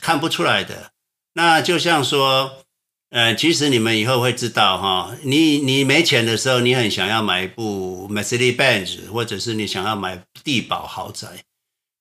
[0.00, 0.92] 看不出来的。
[1.34, 2.64] 那就像说。
[3.10, 11.26] 呃，其实你们以后会知道哈，你你没钱的时候，你很想要买一部 Mercedes-Benz，或者是你想要买地堡豪宅。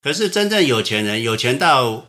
[0.01, 2.07] 可是真正有钱人，有钱到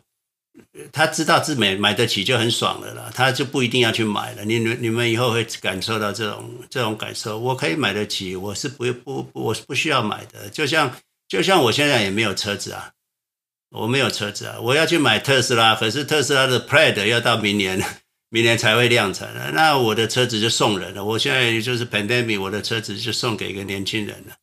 [0.91, 4.43] 他知道自美买得起就很爽了啦，他就不一定要去买了。
[4.43, 10.49] 你你们以后会感受到这种这种感受，我可以买得起，我是不不我是不需要买的。
[10.49, 10.93] 就像
[11.29, 12.91] 就像我现在也没有车子啊，
[13.71, 17.81] 我没有车子啊，我要去买特斯拉，可是特斯拉的 Pride 要到明年。
[18.29, 21.03] 明年才会量产了，那我的车子就送人了。
[21.03, 24.35] 我现在就是 pandemic，我的车子就送给一个年轻人了，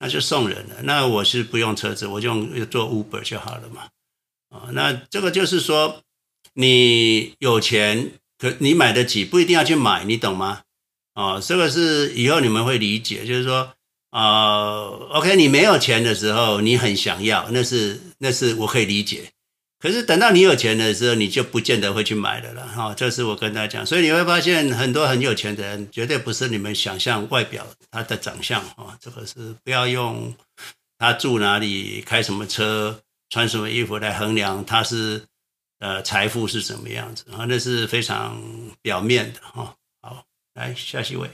[0.00, 0.82] 那就送人了。
[0.82, 3.88] 那我是不用车子，我就用做 Uber 就好了嘛。
[4.50, 6.02] 啊，那这个就是说，
[6.52, 10.60] 你有钱，可你买得起，不一定要去买，你懂吗？
[11.14, 13.72] 啊，这个是以后你们会理解，就是说，
[14.10, 19.31] 啊，OK，你没有钱的时候，你很想要，那是那是我可以理解。
[19.82, 22.94] 可是等到你有钱的时候，你就不见得会去买了了哈。
[22.94, 28.96] 这是我跟大家讲，所以你会发现很多很有钱的人，绝对不是你们想象外表他的长相哈。
[29.00, 30.32] 这个是不要用
[30.98, 35.26] 他住哪里、开什么车、穿什么衣服来衡量他是
[35.80, 38.40] 呃财富是什么样子啊，那是非常
[38.82, 39.74] 表面的哈。
[40.00, 40.24] 好，
[40.54, 41.28] 来下一位，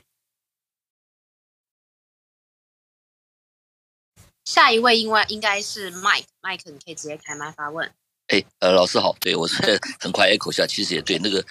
[4.46, 7.92] 下一位因为应该是 Mike，Mike 你可以直接开麦发问。
[8.28, 9.56] 哎，呃，老师好，对我是
[9.98, 11.18] 很快 echo 下，其实也对。
[11.18, 11.42] 那个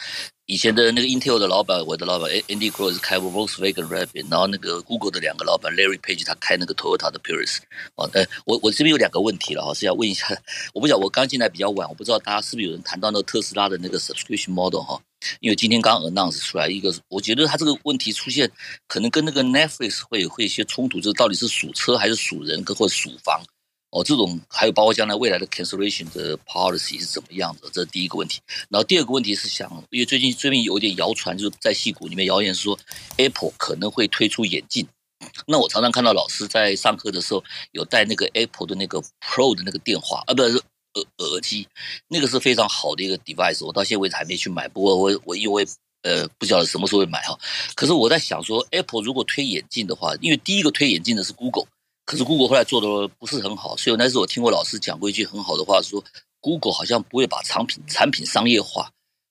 [0.45, 7.19] 以前的那个 Intel 的老板，我的老板 Andy Grove 是开过 Volkswagen Rabbit，然后那个 Google 的两个老板 Larry Page 他开那个 Toyota 的
[7.19, 7.57] Prius。
[7.95, 10.27] 哦，呃，我我这边有两个问题了哈，是要问一下，
[10.71, 15.01] 我不晓得我刚进来比较晚，我不知道大家是不是有人谈到那个特斯拉的那个 subscription model 哈？
[15.39, 18.47] 因为今天刚 announce 出来一个，我觉得他这个问题出现
[18.87, 23.41] 可能跟那个 Netflix 会会有一些冲突，就是到底是数车还是数人，或者属房？
[23.89, 27.69] 哦，这种还有包括将来未来的 cancellation 的 policy 是怎么样的？
[27.71, 28.41] 这是第一个问题。
[28.69, 32.77] 然后第二个问题是想，因为最近最近有一点谣传，就是在戏骨里面谣言是说
[33.15, 34.85] Apple 可能会推出眼镜。
[35.45, 41.65] 那我常常看到老师在上课的时候有带那个 Apple 的那个 Pro 的那个电话啊，不是耳耳机，
[42.09, 43.65] 那个是非常好的一个 device。
[43.65, 45.65] 我到现在为止还没去买，不过我我因为
[46.03, 47.39] 呃不晓得什么时候会买哈。
[47.73, 51.67] 可是我在想说，Apple 如果推眼镜的话，因为第一个推眼镜的是 Google。
[52.07, 56.01] 可是 Google 后来做的不是很好，所以那时候我听过老师讲过一句很好的话，说
[56.39, 58.89] Google 好像不会把产品产品商业化，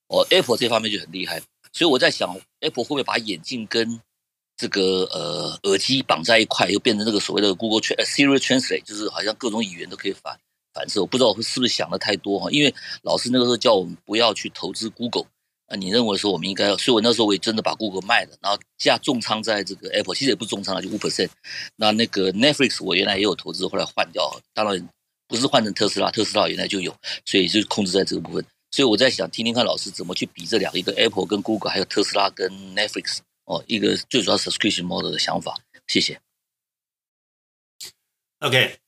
[0.08, 1.40] 哦，Apple 这方面就很厉害，
[1.72, 3.98] 所以我在想，Apple 会不会把眼镜跟
[4.58, 10.38] 这个呃耳机绑在一块，又变成那个所谓的 Google Trans Siri Translate，就是好像各种语言都可以反
[10.74, 11.00] 反射。
[11.00, 15.24] 我不知道我是不是想的太多哈，因为老师那个时候叫我们不要去投资 Google。
[15.68, 16.76] 那你认为说我们应该？
[16.76, 21.28] 所以我那时候我也真的把 Google 卖了，然后加重仓在这个 Apple，其实也不重仓了，就五 percent。
[21.74, 24.88] 那那个 Netflix 我原来也有投资，后来换掉，当然
[25.26, 28.46] 不是换成特斯拉，特斯拉原来就有，所以就控制在这个部分。
[28.70, 35.56] 所以我在想，听听看老师怎么去比这两个，一个 Apple 跟 Google，还有特斯拉跟 Netflix 哦，一个最主要 subscription model 的想法。
[35.88, 36.20] 谢谢。
[38.38, 38.78] OK，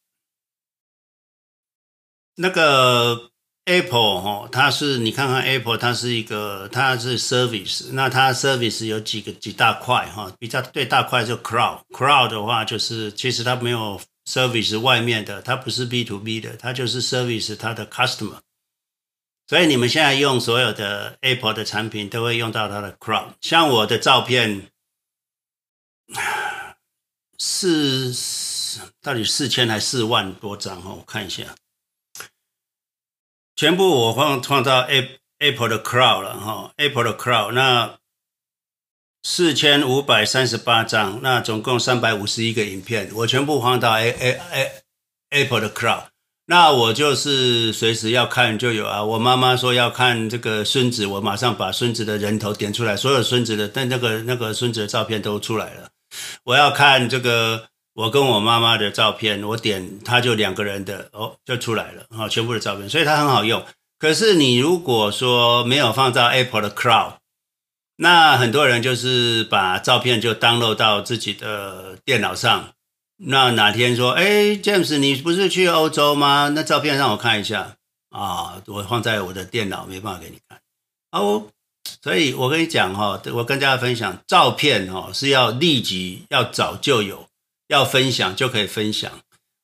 [2.36, 3.32] 那个。
[3.68, 17.86] Apple 哈，它是你看看 Apple，它是一个，它是 service，那它 service 有几个几大块哈，比较最大块就 cloud，cloud 的话就是其实它没有 service 外面的，它不是 B to B 的，它就是 service 它的
[17.86, 18.38] customer，
[19.46, 24.70] 所以你们现在用所有的 Apple 的产品都会用到它的 cloud，像我的照片
[27.36, 28.14] 四
[29.02, 31.44] 到底四千还是四万多张哈，我看一下。
[33.58, 34.86] 全部我放放到
[35.40, 37.98] Apple 的 Cloud 了哈，Apple 的 Cloud 那
[39.24, 44.72] 四千五百三十八张，那总共三百五十一个影片，我全部放到 A A A
[45.30, 46.04] Apple 的 Cloud。
[46.46, 49.02] 那我就是随时要看就有啊。
[49.02, 55.88] 我妈妈说要看这个孙子，我马上把孙子的人头点出来，所有孙子的但那个那个孙子的照片都出来了。
[56.44, 57.70] 我要看这个。
[57.98, 63.64] 我跟我妈妈的照片，我点它就两个人的哦，就出来了啊，全部的照片，所以它很好用。
[63.98, 67.14] 可是你如果说没有放到 Apple 的 Cloud，
[67.96, 72.68] 那很多人就是把照片就 download 到自己的电脑上。
[73.16, 76.52] 那哪天说，哎，James，你不是去欧洲吗？
[76.54, 77.74] 那照片让我看一下
[78.10, 80.60] 啊，我放在我的电脑，没办法给你看
[81.10, 81.48] 哦。
[82.00, 87.27] 所以我跟你讲哈，我跟大家分享，照片哈是要立即要早就有。
[87.68, 89.10] 要分享就可以分享。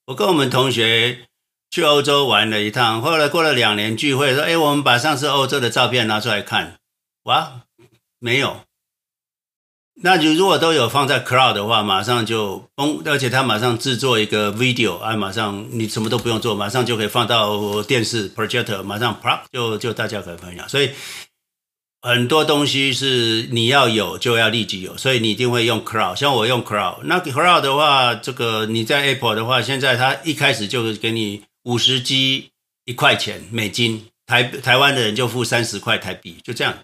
[0.06, 1.26] 我跟我们同学
[1.70, 6.78] 去欧洲玩了一趟，后来过了两年聚会，说：“哎，我们把上次欧洲的照片拿出来看。”
[7.24, 7.62] 哇，
[8.18, 8.60] 没有。
[10.02, 20.68] 那就如果都有放在 Cloud 的话，马上就崩，而且他马上制作一个 video，啊，马上你什么都不用做，马上就可以放到电视 projector，马上啪就就大家可以分享。
[20.68, 20.90] 所以。
[22.06, 26.14] 很多东西是你要有就要立即有，所以你一定会用 Cloud。
[26.14, 32.50] 像我用 Cloud，那 Cloud 的话，这个你在 Apple 的话，现在它一开始就是给你五十 G
[32.84, 36.80] 一块钱美金，台台湾的人就付三十块台币，就这样。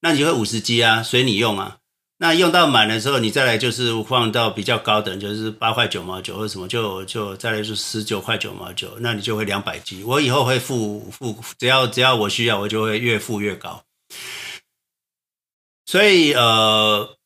[0.00, 1.76] 那你就会五十 G 啊，随你用啊。
[2.16, 10.02] 那用到满的时候，你再来就是放到比较高等，就是八块九毛九或什么，就就再来是十九块九毛九，那你就会两百 G。
[10.02, 13.82] 我以后会付付，只要只要我需要，我就会越付越高。
[15.84, 17.16] 所以，呃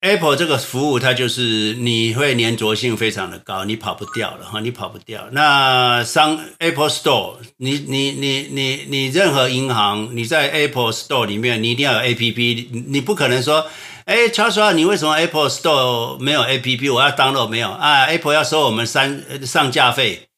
[0.00, 5.28] ，Apple 这个服务它就是你会粘着性非常的高，你跑不掉了哈，你跑不掉。
[5.32, 13.66] 那商 Apple Store，你你你你你任何银行，你在 Apple Store 里面，你一定要有 APP，你不可能说，
[14.04, 16.92] 哎，乔叔啊，你为什么 Apple Store 没有 APP？
[16.92, 20.28] 我要 download 没有啊？Apple 要收我们三上架费。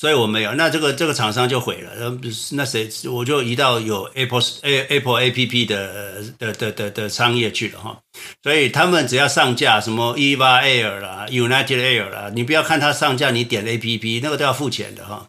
[0.00, 2.18] 所以我没有，那这个这个厂商就毁了。
[2.52, 8.00] 那谁我就移到有 Apple Apple A P P 的的的的的商业去了哈。
[8.42, 15.28] 所以他们只要上架什么 EVA Air 啦、United Air 啦，你不要看它上架，你点 A P P 那个都要付钱的哈。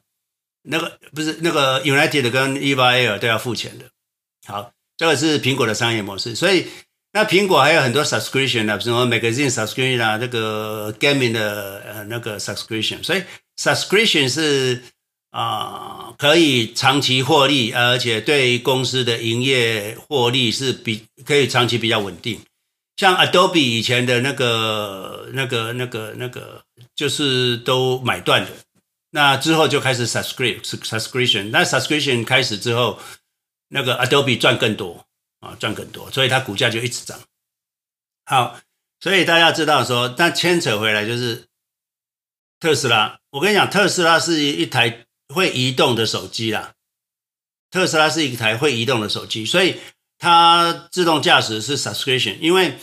[0.64, 3.88] 那个不是那个 United 跟 EVA Air 都要付钱的。
[4.48, 6.34] 好，这个是苹果的商业模式。
[6.34, 6.68] 所以
[7.12, 13.22] 那苹果还有很多 subscription 啊，什么 Magazine subscription 啊，这个 Gaming 的呃那个 subscription，所以。
[13.62, 14.82] Subscription 是
[15.30, 22.42] 啊、可以长期获利，而且对公司的营业获利是比可以长期比较稳定。
[22.98, 26.64] 像 Adobe 以前的那个、那个、那个、那个，
[26.96, 28.52] 就是都买断的。
[29.12, 33.00] 那之后就开始 subscription，那 subscription 开始之后，
[33.70, 35.06] 那个 Adobe 赚更多
[35.40, 37.20] 啊，赚更多，所以它股价就一直涨。
[38.26, 38.60] 好，
[39.00, 41.46] 所以大家知道说，但牵扯回来就是。
[42.62, 46.74] 特斯拉，我跟你讲，特斯拉是一台会移动的手机啦。
[47.72, 49.78] 特斯拉是一台会移动的手机，所以
[50.20, 52.38] 它自动驾驶是 subscription。
[52.40, 52.78] 因为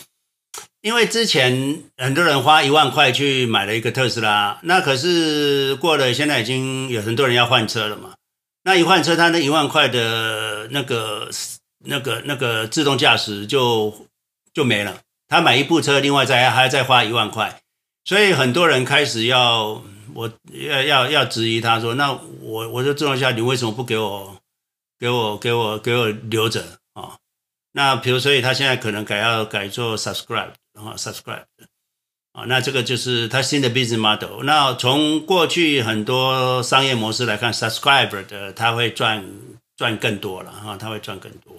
[0.81, 8.15] 因为之前很多人花一万块去买了一个特斯拉，那可是过了，现在已经有很多人要换车了嘛。
[8.63, 11.29] 那一换车，他那一万块的那个
[11.85, 14.07] 那个那个自动驾驶就
[14.53, 14.99] 就没了。
[15.29, 17.61] 他买一部车，另外再还要再花一万块。
[18.05, 19.83] 所以很多人开始要
[20.15, 24.37] 我要要要质疑他说，那我我就自动驾驶，你为什么不给我
[24.97, 27.17] 给我给我给我留着啊？
[27.73, 31.43] 那比如所以他现在可能改要改做 subscribe 然后，subscribe
[32.31, 34.43] 啊，那这个就是他新的 business model。
[34.43, 39.23] 那从过去很多商业模式来看，subscriber 的他会赚
[39.77, 41.53] 赚更多了哈，他会赚更多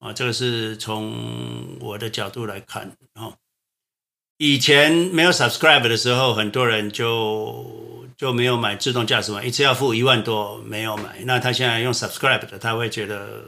[0.00, 0.12] 啊。
[0.12, 3.32] 这个是从我的角度来看啊。
[4.38, 11.18] 以前没有 subscribe 的时候，很多人就就没有买自动驾驶嘛，一次要付一万多，没有买。
[11.24, 13.42] 那他现在用 subscribe 的，他会觉得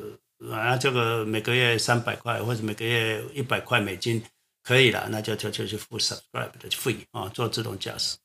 [0.52, 4.20] 啊，这个每个月三百块或者每个月一百块美金
[4.64, 8.16] 可以了，那就就就去付 subscribe 的费啊，做自动驾驶。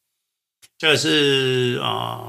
[0.80, 2.20] 这个是啊、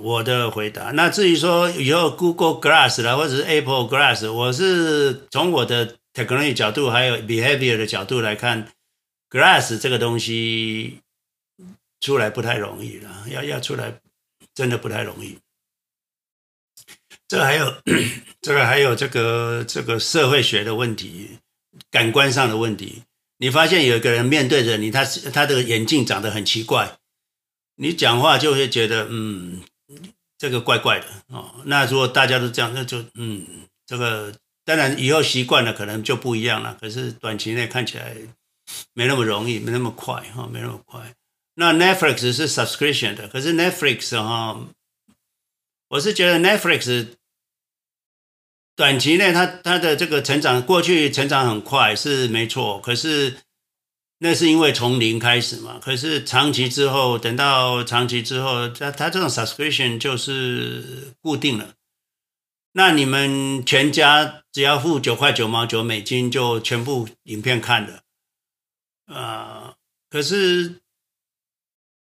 [0.00, 0.84] 我的回答。
[0.92, 8.66] 那至于说以后 Google Glass 啦，或者是 Apple Glass，我是从我的 technology 角度还有 behavior 的角度来看。
[9.30, 11.00] Glass 这个东西
[12.00, 14.00] 出来不太容易了，要要出来
[14.54, 15.38] 真的不太容易。
[17.26, 17.82] 这还有
[18.40, 21.40] 这个还有这个这个社会学的问题，
[21.90, 23.02] 感官上的问题。
[23.36, 26.96] 你发现有一个人面对着你，他他的眼镜长得很奇怪，
[27.76, 29.60] 你讲话就会觉得嗯，
[30.38, 31.56] 这个怪怪的哦。
[31.66, 33.46] 那如果大家都这样，那就嗯，
[33.84, 36.78] 这个当然以后习惯了可能就不一样了。
[36.80, 38.16] 可是短期内看起来。
[38.94, 41.14] 没那么容易，没那么快哈，没那么快。
[41.54, 44.60] 那 Netflix 是 subscription 的，可是 Netflix 哈，
[45.88, 47.08] 我是觉得 Netflix
[48.76, 53.38] 短期内它它的这个成长，过去成长很快是没错，可是
[54.18, 55.80] 那是因为从零开始嘛。
[55.82, 61.74] 可是长期之后，等到长期之后，它它这种 subscription 就是固定了。
[62.72, 68.02] 那你们全家只要付九块九毛九美金，就全部影片看了。
[69.08, 69.74] 啊，
[70.10, 70.80] 可是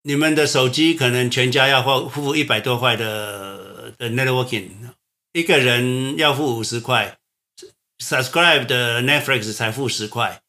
[0.02, 4.70] 你们的手机可能全家要付付一百多块的的 networking，
[5.32, 7.18] 一个人要付五十块
[7.98, 10.40] ，subscribe 的 Netflix 才付十块。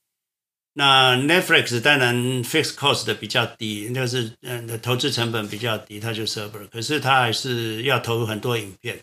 [0.73, 9.01] 那 Netflix 当然 fixed cost 的比较低，就是嗯，投资成本比较低，它就 server，可是它还是要投入很多影片，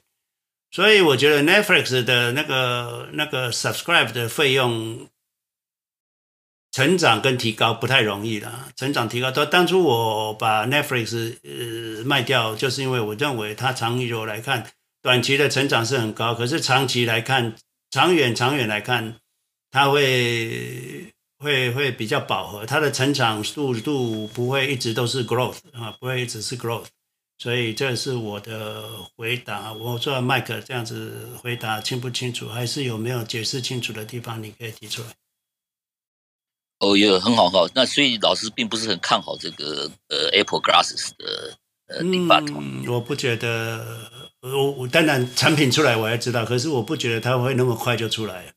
[0.71, 5.07] 所以我觉得 Netflix 的那个那个 subscribe 的费用。
[6.73, 8.71] 成长跟提高不太容易了。
[8.75, 14.67] 成长提高，到当初我把 Netflix 呃卖掉，就是因为我认为它长久来看，
[15.03, 17.55] 短期的成长是很高，可是长期来看，
[17.91, 19.17] 长远长远来看，
[19.71, 26.87] 它会会会比较饱和，它的成长速度不会一直都是 growth 啊，不会一直是 growth。
[27.39, 29.73] 所以这是我的回答。
[29.73, 32.49] 我做麦克这样子回答清不清楚？
[32.49, 34.43] 还是有没有解释清楚的地方？
[34.43, 35.09] 你可以提出来。
[36.83, 41.57] 哦，有很好很好，那所以老师并不是很看好这个呃 Apple Glasses 的
[41.87, 42.53] 呃 debut。
[42.59, 44.11] 嗯，我不觉得，
[44.41, 48.53] 我我当然产品出来我也知道，可是我不觉得它会那么快就出来，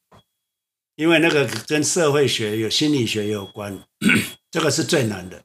[0.96, 3.80] 因为那个跟社会学有心理学有关，
[4.50, 5.44] 这个是最难的。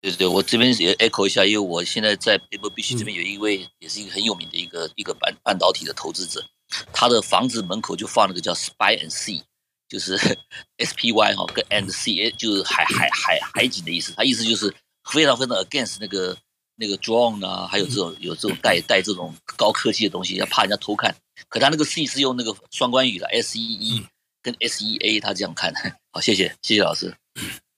[0.00, 6.44] 对对对，我这边也 echo 一下，因为我现在在 Pebble Beach 这边有一位也是一个很有名的一个一个半半导体的投资者，
[6.92, 9.44] 他的房子门口就放了个叫 Spy and See。
[9.92, 10.16] 就是
[10.78, 14.14] S P Y 哈跟 and C，就是海海海海景的意思。
[14.16, 14.74] 它意思就是
[15.10, 16.34] 非常非常 against 那个
[16.76, 21.14] 那个 drone 啊，还有这种有这种带带这种高科技的东西，要怕人家偷看。
[21.50, 24.06] 可他那个 C 是用那个双关语的 S E E
[24.40, 25.74] 跟 S E A，他这样看。
[26.10, 27.14] 好，谢谢谢谢老师。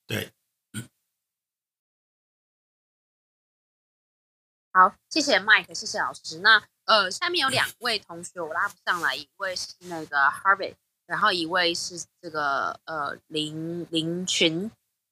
[0.07, 0.31] 对，
[4.73, 6.39] 好，谢谢 Mike，谢谢老师。
[6.39, 10.75] 那呃，下面有两位同学我拉不上来，一位是那个 Harvey。
[11.07, 14.71] 然后一位是这个呃林林群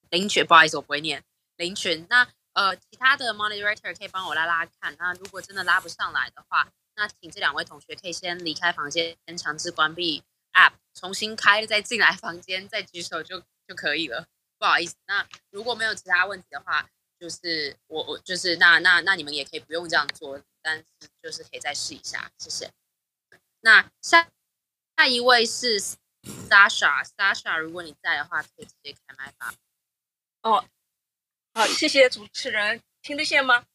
[0.08, 1.22] 林群，不好意思，我不会念
[1.56, 2.06] 林群。
[2.08, 4.96] 那呃其他的 moderator 可以帮我拉拉看。
[4.98, 10.22] 那如果真的拉不上来的话，那请这两位同学可以先离开房间，先强制关闭
[10.54, 14.26] app，重新开再进来房间，再举手就就可以了。
[14.58, 16.88] 不好意思，那如果没有其他问题的话，
[17.20, 20.84] 就是我我就是那那那你们也可以不用这样做，但是
[21.22, 22.70] 就是可以再试一下，谢谢。
[23.60, 24.28] 那下。
[24.96, 29.54] 下一位是 Sasha，Sasha，如果你在的话，可以直接开麦吧。
[30.42, 30.64] 哦，
[31.54, 33.66] 好，谢谢主持人，听得见吗？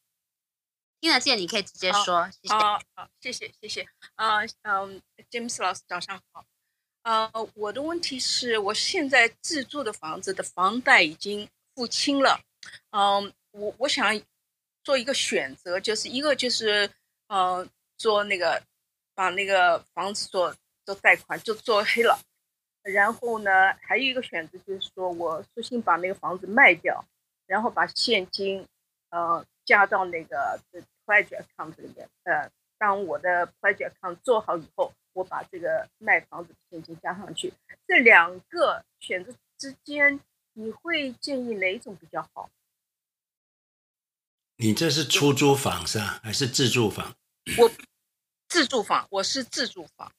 [0.99, 2.29] 听得见，你可以直接说。
[2.31, 2.53] 谢谢。
[2.53, 3.87] 好，好，谢谢，谢谢。
[4.15, 6.45] 啊，嗯，James 老师早上好。
[7.03, 12.41] 呃，我的问题是我现在自住的房子的房贷已经付清了。
[12.91, 14.21] 嗯，我我想
[14.83, 16.89] 做一个选择，就是一个就是
[17.27, 17.67] 呃，
[17.97, 18.63] 做那个
[19.13, 20.55] 把那个房子做。
[20.87, 22.17] 做贷款就做黑了，
[22.81, 23.51] 然后呢，
[23.81, 27.03] 还有一个选择就是说，我索性把那个房子卖掉，
[27.45, 28.65] 然后把现金，
[29.09, 30.57] 呃，加到那个
[31.05, 32.07] pledge account 里面。
[32.23, 37.51] 呃，当我的 pledge account 做好以后，我把这个卖房子的现金加上去。
[37.85, 40.17] 这两个选择之间，
[40.53, 42.49] 你会建议哪一种比较好？
[44.55, 46.21] 你这是出租房是吧？
[46.23, 47.13] 还是自住房？
[47.57, 47.69] 我
[48.47, 50.09] 自住房，我是自住房，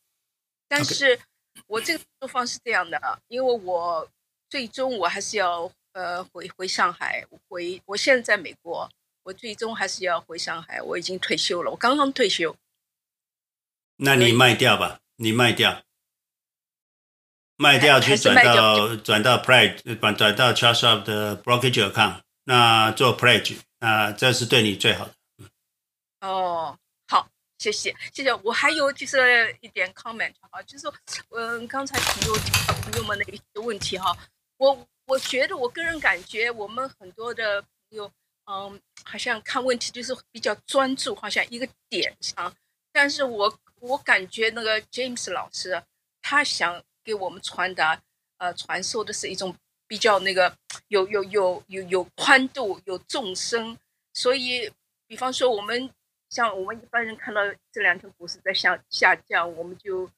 [0.69, 1.19] 但是
[1.67, 4.09] 我这个做法是这样的啊，因为我
[4.49, 8.89] 最终我还是要呃回回上海，回我现在在美国，
[9.23, 12.55] 我最终还是要回上海，我已经退休了，我刚刚退休。
[13.97, 15.83] 那你卖掉吧，你卖掉，
[17.57, 23.59] 卖掉去转到转到 pledge 转转到 Charles Schwab 的 brokerage account，那做 pledge。
[23.81, 25.15] 那，这是对你最好的。
[26.21, 26.79] 哦，好，
[27.59, 28.33] 谢谢，谢谢。
[28.43, 30.95] 我还有就是一点 comment 哈，就是说，
[31.31, 32.35] 嗯，刚才朋友
[32.83, 34.17] 朋友们的一些问题哈，
[34.57, 38.11] 我我觉得我个人感觉我们很多的朋友，
[38.47, 42.55] 嗯，好像看问题就是比较专注，好像一个点上。
[42.93, 45.83] 但是我我感觉那个 James 老师
[46.23, 48.01] 他想给我们传达，
[48.39, 49.55] 呃，传授的是一种。
[49.91, 50.55] 比较那个
[50.89, 53.75] 有有有有有宽度有纵深，
[54.13, 54.71] 所以
[55.07, 55.91] 比方说我们
[56.29, 57.41] 像我们一般人看到
[57.73, 60.09] 这两天股市在下下降，我们就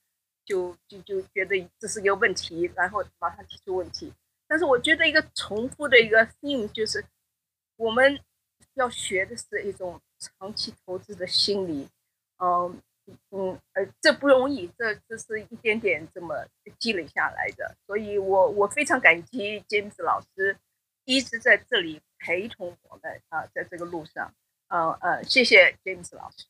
[0.44, 4.12] 就就就觉得这是个问题，然后马上提出问题。
[4.46, 7.04] 但是我觉得一个重复的一个 theme 就是
[7.76, 8.18] 我们
[8.74, 11.88] 要学的是一种长期投资的心理，
[12.38, 12.80] 嗯。
[13.30, 16.46] 嗯，呃，这不容易，这这是一点点这么
[16.78, 20.56] 积累下来的，所以我我非常感激兼职老师
[21.04, 24.32] 一直在这里陪同我们啊，在这个路上，
[24.70, 26.46] 呃呃，谢谢 James 老师。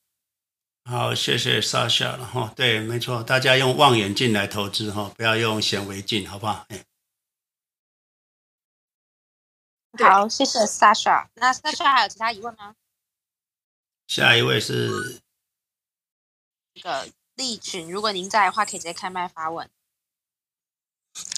[0.85, 6.67] 好，谢谢 Sasha 了哈，对，没错，大家用望远镜来投资哈，不要用显微镜，好不好？
[6.69, 6.85] 哎，
[9.99, 11.29] 好，谢谢 Sasha。
[11.35, 12.77] 那 Sasha 还有其他疑问吗？
[14.07, 15.21] 下一位是。
[16.73, 19.69] 那个利群，如果您在的话，可以直接开麦发问。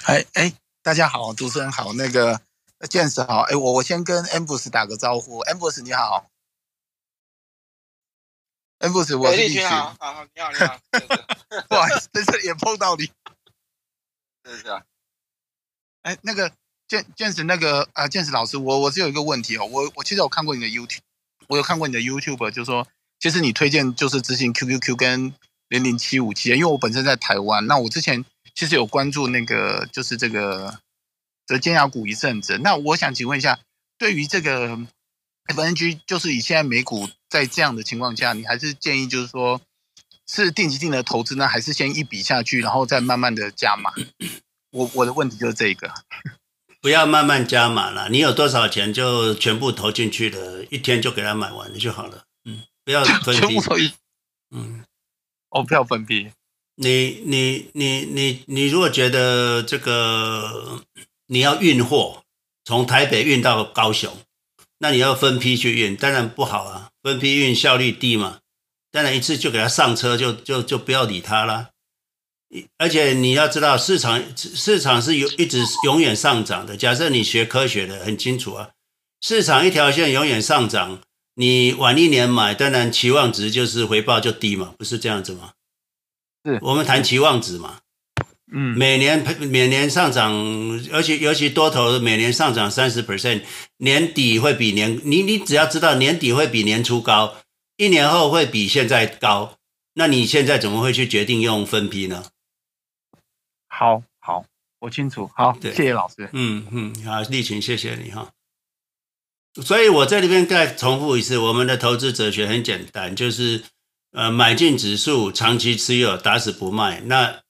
[0.06, 0.52] 哎哎，
[0.82, 2.40] 大家好，主持人好，那个
[2.80, 6.30] James 好，哎，我我先跟 Ambrose 打个招呼，Ambrose 你好
[8.82, 10.78] ，Ambrose 我是利群，好，好，你好，你好，
[11.70, 13.04] 不好意思，在这里也碰到你，
[14.44, 14.82] 是是啊，
[16.02, 16.52] 哎，那个
[16.88, 20.98] James 那个啊，James 老师，我我是有一个问题哦，我我其实有看过你的 YouTube，
[21.48, 22.86] 我有看过你的 YouTube，就是说。
[23.22, 25.32] 其实你推荐就是执行 QQQ 跟
[25.68, 30.80] 零零七五七，因为我本身在台湾，那我之前其实有关注那个就是这个
[31.46, 32.58] 这尖牙股一阵子。
[32.58, 33.60] 那我想请问一下，
[33.96, 34.76] 对于这个
[35.46, 39.60] FNG，就是以现在美股在这样的情况下，你还是建议就是说
[40.26, 43.92] 是定期定的投资呢，还是先一笔下去，然后再慢慢的加码？
[44.70, 45.92] 我我的问题就是这个，
[46.80, 52.24] 不要慢慢加码了，你有多少钱就全部投进去了，一天就给它买完了就好了。
[52.44, 53.92] 嗯不要 分批，
[54.50, 54.84] 嗯，
[55.50, 56.30] 哦，不要分批。
[56.74, 60.82] 你你你你你如果觉得这个
[61.26, 62.24] 你要运货
[62.64, 64.16] 从台北运到高雄，
[64.82, 68.40] 那你要分批去运，当然不好啊，分批运效率低嘛。
[68.90, 71.68] 当然一次就给他上车就，就就就不要理他了。
[72.78, 76.76] 而且你要知道，市场市场是有一直永远上涨的。
[76.76, 78.70] 假设你学科学的很清楚啊，
[79.20, 81.00] 市场一条线永远上涨。
[81.34, 85.52] 你晚一年买，当然期望值就是回报就低嘛，不是这样子吗？
[86.44, 87.78] 是我们谈期望值嘛。
[88.54, 90.32] 嗯，每年每年上涨，
[90.92, 93.42] 而且尤其多头每年上涨三十 percent，
[93.78, 97.36] 年底会比年你你只要知道年底会比年初高，
[97.76, 99.58] 一年后会比现在高，
[99.94, 102.24] 那你现在怎么会去决定用分批呢？
[103.68, 104.44] 好好，
[104.80, 105.30] 我清楚。
[105.34, 106.28] 好，谢谢老师。
[106.32, 108.32] 嗯嗯，好，立群，谢谢你哈。
[109.62, 113.62] 所以，我在这边再重复一次，我们的投资哲学很简单，就是
[114.12, 117.00] 呃，买进指数，长期持有，打死不卖。
[117.00, 117.40] 那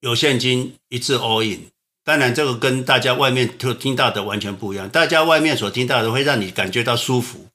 [0.00, 1.66] 有现金一次 all in。
[2.04, 4.88] 当然，这个跟大家外面所听到的完全不一样。
[4.88, 7.48] 大家外面所听到的会让你感觉到舒服、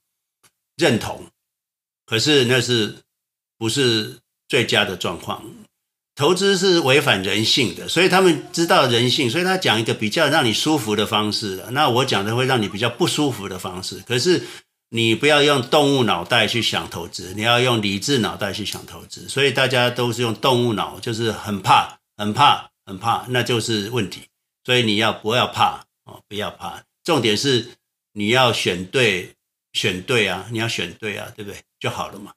[0.75, 1.25] 认同，
[2.05, 2.97] 可是那是
[3.57, 5.43] 不是最佳的状况？
[6.15, 11.65] 投资是违反人性的，所以他们知道人性，所以他讲一个比较让你舒服的方式。
[11.71, 14.03] 那我讲的会让你比较不舒服的方式。
[14.05, 14.43] 可是
[14.89, 19.27] 你不要用动物脑袋去想投资，你要用理智脑袋去想投资。
[19.27, 24.27] 所以大家都是用动物脑，就是很怕、很怕、很怕，那就是问题。
[24.63, 26.23] 所以你要不要怕哦？
[26.27, 26.83] 不要怕。
[27.03, 27.71] 重点是
[28.13, 29.35] 你要选对，
[29.73, 30.47] 选对啊！
[30.51, 31.61] 你要选对啊，对不对？
[31.79, 32.33] 就好了嘛。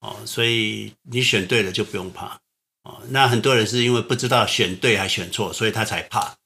[0.00, 2.40] 哦，所以你选对了就不用怕。
[2.82, 6.36] 哦，那很多人是因为不知道选对还选错，所以他才怕。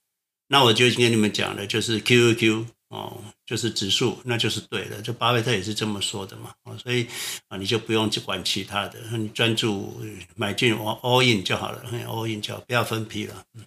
[0.47, 5.01] 那我就跟你们讲了，就是 QQQ 哦，就是指数，那就是对的。
[5.01, 7.07] 就巴菲特也是这么说的嘛，哦，所以
[7.47, 9.99] 啊，你就不用去管其他的，你专注
[10.35, 13.43] 买进 all in 就好了，all in 就好，不要分批了。
[13.53, 13.65] 嗯。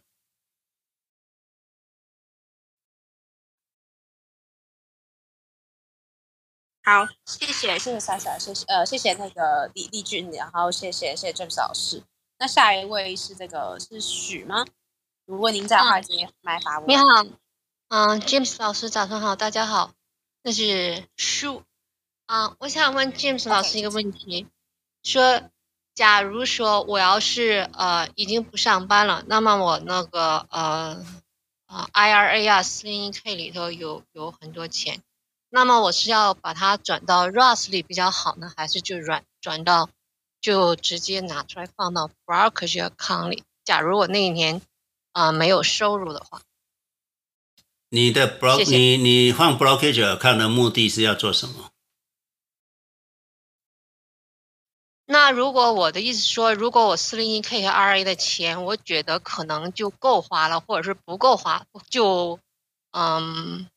[6.85, 12.03] 好，谢谢，谢谢 Sasha，谢谢呃，谢谢那个李丽君，然后谢谢谢谢 James 老师。
[12.41, 14.67] 那下一位是这个是许吗？
[15.25, 16.89] 如果您在的话，请来发问。
[16.89, 17.05] 你好，
[17.95, 19.93] 嗯，James 老师早上好，大家好，
[20.43, 21.47] 那是许
[22.25, 24.47] 啊，我想问 James 老师一个问题
[25.03, 25.43] 说，
[25.95, 31.05] 假如说我要是呃已经不上班了，那么我那个呃
[31.67, 35.03] 啊 IRA 啊 401k 里头有有很多钱。
[35.51, 39.91] 那么我是要把它转到 Roth 里比较好呢，还是就转转到
[40.41, 43.45] 就直接拿出来放到 brokerage account 里？
[43.65, 44.63] 假如我那一年
[45.13, 46.41] 啊、没有收入的话，
[47.95, 51.69] 你的 block，你你放 brokerage account 的目的是要做什么？
[55.05, 62.41] 那如果我的意思说，如果我四零一 k 和 IRA 的钱，我觉得可能就够花了，或者是不够花，就
[62.93, 63.69] 嗯。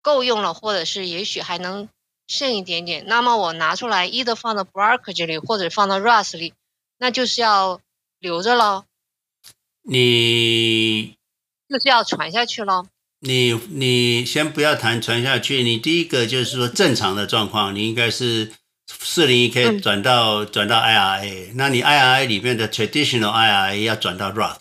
[0.00, 1.88] 够用了，或者是也许还能
[2.26, 6.54] 剩一点点，那么我拿出来，either 放到 brokerage 里，或者放到 Roth 里，
[6.98, 7.80] 那就是要
[8.18, 8.84] 留着喽。
[9.82, 11.18] 你
[11.68, 12.86] 就是要传下去喽。
[13.20, 18.52] 你你先不要谈传下去，你第一个就是说正常的状况，你应该是
[18.86, 24.58] 四零一 k 转到、嗯、转到 IRA，那你 IRA 里面的 traditional IRA 要转到 Roth。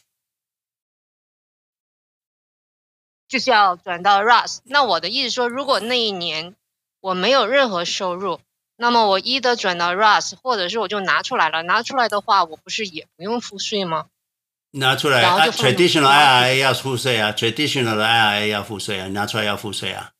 [3.28, 6.56] 就是要转到 Roth，那我的意思说，如果那一年
[7.02, 8.40] 我没有任何收入，
[8.78, 14.08] 那么我一的转到 Roth，或者是我就拿出来了，拿出来的话，我不是也不用付税吗？
[14.72, 20.12] 拿出来，traditional IRA 要付税啊，traditional 的 IRA 要付税啊，拿出来要付税啊。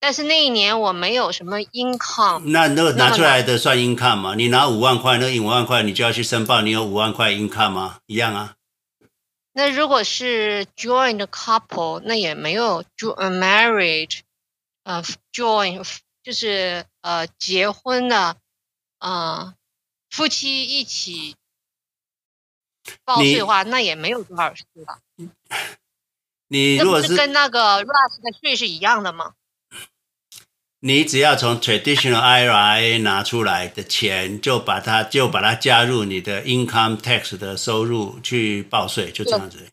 [0.00, 4.34] 但是那一年我没有什么 income，那那拿出来的算 income 吗？
[4.34, 7.98] 你拿五万块，那五万块你就要去申报，你有五万块 income 吗？
[8.06, 8.54] 一样啊。
[9.52, 14.20] 那如果是 joined couple，那也没有 join marriage，
[14.82, 15.02] 呃
[15.32, 15.82] ，join
[16.22, 18.36] 就是呃结婚的，
[18.98, 19.54] 呃
[20.10, 21.36] 夫妻一起
[23.04, 24.98] 报税的话，那也没有多少税吧？
[26.48, 29.32] 你如果是，是跟那个 Roth 的税是一样的吗？
[30.80, 39.66] 你只要从 traditional IRA 拿出来的钱，就把它就把它加入你的 income tax 的收入去报税，就这样子。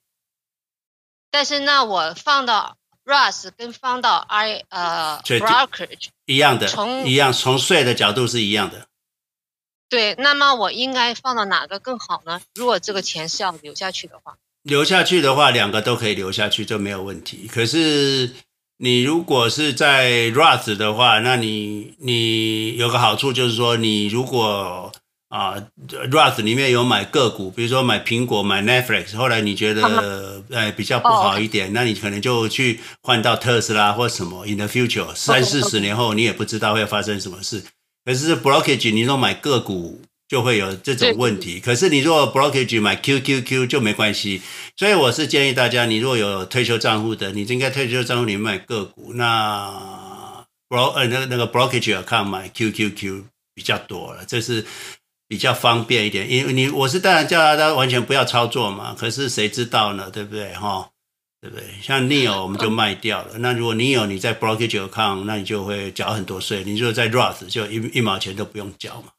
[1.30, 8.88] 但是那我放到 Roth 跟放到 I 呃 brokerage 一样的，从一样从税的角度是一样的。
[9.92, 12.42] 对，那么我应该放到哪个更好呢？
[12.56, 17.48] 如果这个钱是要留下去的话，留下去的话，两个都可以留下去就没有问题。
[17.48, 18.32] 可是。
[18.84, 24.92] 你如果是在 Roth 的话，那你你有个好处就是说，你如果
[25.30, 25.54] 啊
[26.10, 34.48] Roth 里面有买个股，比如说买苹果、买 Netflix，后来你觉得呃 比较不好一点，那你可能就去换到特斯拉或什么。
[34.48, 37.64] In the future，三四十年后你也不知道会发生什么事。
[38.06, 40.02] 可是 Brokerage，你说买个股。
[40.32, 41.60] 就会有这种问题。
[41.60, 44.42] 可是你如果 brokerage 买 QQQ 就没关系。
[44.78, 49.12] 所以我是建议大家，你若有退休账户的，你应该退休账户里面买个股。
[49.16, 53.24] 那 bro 呃那个那个 brokerage account 买 QQQ
[53.54, 54.66] 比较多了，这是
[55.28, 56.32] 比较方便一点。
[56.32, 58.96] 因为你我是当然叫大家完全不要操作嘛。
[58.98, 60.10] 可是谁知道呢？
[60.10, 60.54] 对不对？
[60.54, 60.91] 哈，
[61.42, 61.82] 对不对？
[61.82, 63.40] 像 NEO 我们就卖掉了。
[63.40, 66.64] 那如果你有你在 brokerage account，那你就会缴很多税。
[66.64, 69.12] 你如果在 Roth 就一一毛钱都不用缴嘛。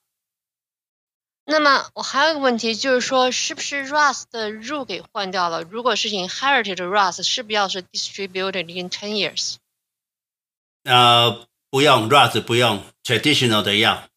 [1.44, 5.64] 那么我还有一个问题，就是说，是不是 Roth 的入给换掉了？
[5.64, 9.56] 如果是 inherited Roth，是不是要是 distributed in ten years？
[10.84, 14.08] 呃，不用 Roth 不用，traditional 的要。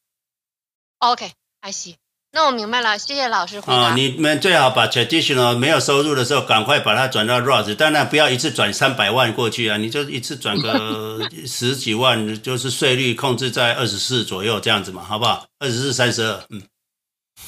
[1.00, 1.96] OK，I see。
[2.36, 3.80] 那我明白了，谢谢老师回答。
[3.80, 15.46] 啊、呃，你们最好把 traditional 没有收入的时候，赶快把它转到 Roth，当然不要一次转三百万过去啊，你就一次转个 十几万，就是税率控制在二十四左右这样子嘛，好不好？
[15.60, 16.62] 二十四、三十二，嗯。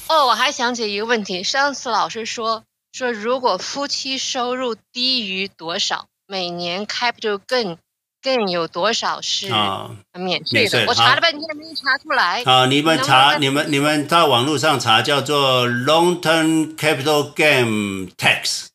[0.08, 1.44] 哦，我还想起一个问题。
[1.44, 7.76] 上次老师说说，如果夫妻收入低于多少，每年 capital gain
[8.22, 9.48] 更有多少是
[10.14, 10.82] 免税的？
[10.82, 12.44] 哦、我查了半天没查出来。
[12.44, 18.66] 好，你们查，你们你们到网络上查，叫做 long-term capital gain tax。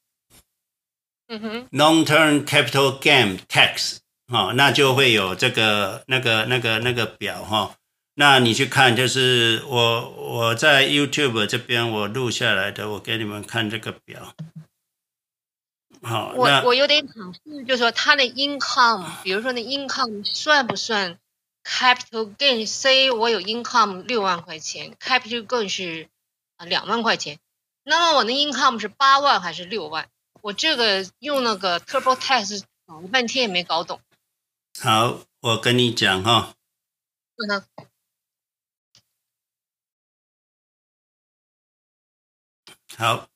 [1.28, 3.98] 嗯哼，long-term capital gain tax，
[4.28, 7.58] 哦，那就会有这个那个那个那个表哈。
[7.60, 7.72] 哦
[8.16, 14.36] 那你去看，就是我我在 YouTube 这边我录下来的，我给你们看这个表。
[16.04, 21.18] 好，我我有点想问，就是说他的 income，比如说那 income 算不算
[21.64, 26.10] capital gain？say 我有 income 六万块钱，capital gain 是
[26.58, 27.40] 啊两万块钱，
[27.84, 30.10] 那么我的 income 是八万还是六万？
[30.42, 34.02] 我这个用那个 TurboTax 搞了半天也没搞懂。
[34.82, 36.54] 好，我跟你讲哈。
[37.38, 37.66] 嗯。
[42.98, 43.30] 好。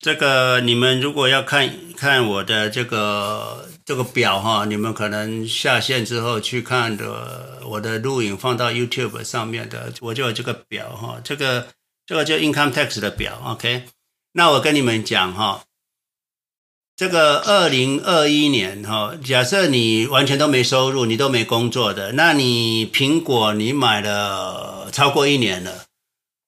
[0.00, 11.66] 这个你们如果要看看我的这个这个表哈，你们可能下线之后去看的我的录影放到 YouTube 上面的，我就有这个表哈，这个
[12.06, 13.84] 这个就 Income Tax 的表，OK。
[14.32, 15.64] 那我跟你们讲哈，
[16.96, 25.84] 这个二零二一年哈，假设你完全都没收入，你都没工作的，那你苹果你买了超过一年了，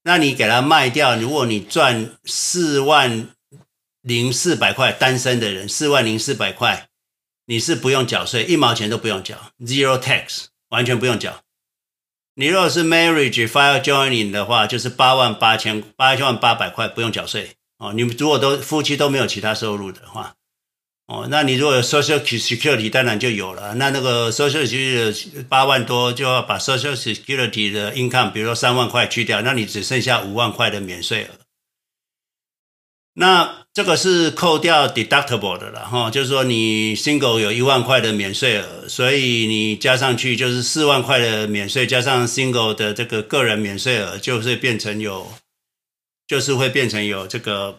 [0.05, 3.29] 那你给它卖掉，如果你赚四万。
[4.03, 6.89] 零四百块，单身的人四万零四百块，
[7.47, 11.41] 你是不用缴税，一毛钱都不用缴，zero tax，完全不用缴。
[12.35, 17.93] 你如果是 marriage file joining 的话，就是八万八千八万八百块不用缴税哦。
[17.93, 20.35] 你们如果都夫妻都没有其他收入的话，
[21.07, 23.75] 哦，那你如果有 social security 当然就有了。
[23.75, 31.29] 那那个 social security 八万多就要把 social security 的 income，比如说三万块去掉，那你只剩下五万块的免税额。
[33.13, 45.33] 那这个是扣掉 deductible 的了哈，就是说你 single 有一万块的免税额，所以你加上去就是四万块的免税，加上 single 的这个个人免税额，就是变成有，
[46.27, 47.79] 就是会变成有这个，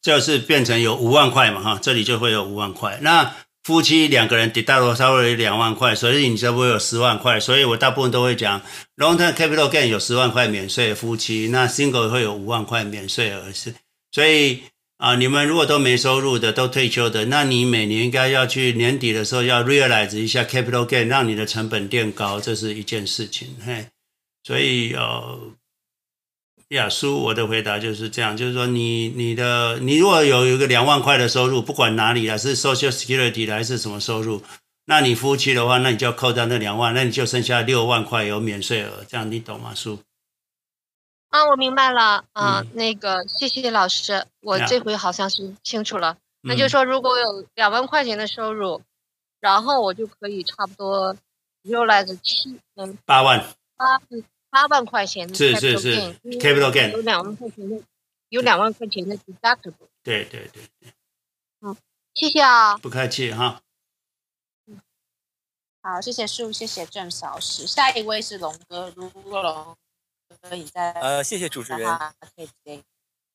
[0.00, 3.00] 就是变成有五万块嘛哈，这里就会有五万块。
[3.02, 3.34] 那
[3.64, 8.60] 夫妻两个人 deduct 稍微两万块，所以你这不会有十万块，所以我大部分都会讲
[8.98, 13.74] long term capital gain 有十万块免税，夫妻那 single 会有五万块免税额是，
[14.12, 14.64] 所以
[14.98, 23.86] 啊，你们如果都没收入的，都退休的，那你每年应该要去年底的时候要 realize 一下 capital gain，让你的成本垫高，这是一件事情，嘿，
[24.42, 25.52] 所以呃。
[26.74, 34.42] 亚叔，我的回答就是这样，就是说你你的你如果有一个两万块的收入，不管哪里啊，是 Social Security 的还是什么收入，
[34.86, 39.74] 那你夫妻的话，那你就要扣掉那两万，那你就剩下六万块有免税额，这样你懂吗？
[39.74, 39.98] 叔？
[41.30, 46.12] 啊，我明白了啊，嗯、那个谢谢老师，我这回好像是清楚了。
[46.42, 47.24] 嗯、那就是说，如果有
[47.54, 48.82] 两万块钱的收入，
[49.40, 51.16] 然后我就可以差不多
[51.64, 53.44] realize 七嗯八万
[53.76, 53.98] 八。
[54.54, 57.82] 八万块钱是是是，capital gain 有两万块钱的，
[58.28, 59.88] 有两万块钱的 deductible。
[60.04, 60.94] 对对对对。
[61.60, 61.76] 好，
[62.14, 62.78] 谢谢啊。
[62.78, 63.60] 不客气哈。
[65.82, 67.66] 好，谢谢树，谢谢 James 老师。
[67.66, 69.76] 下一位是龙哥，如果龙
[70.40, 70.92] 哥你在。
[70.92, 71.90] 呃，谢谢主持人。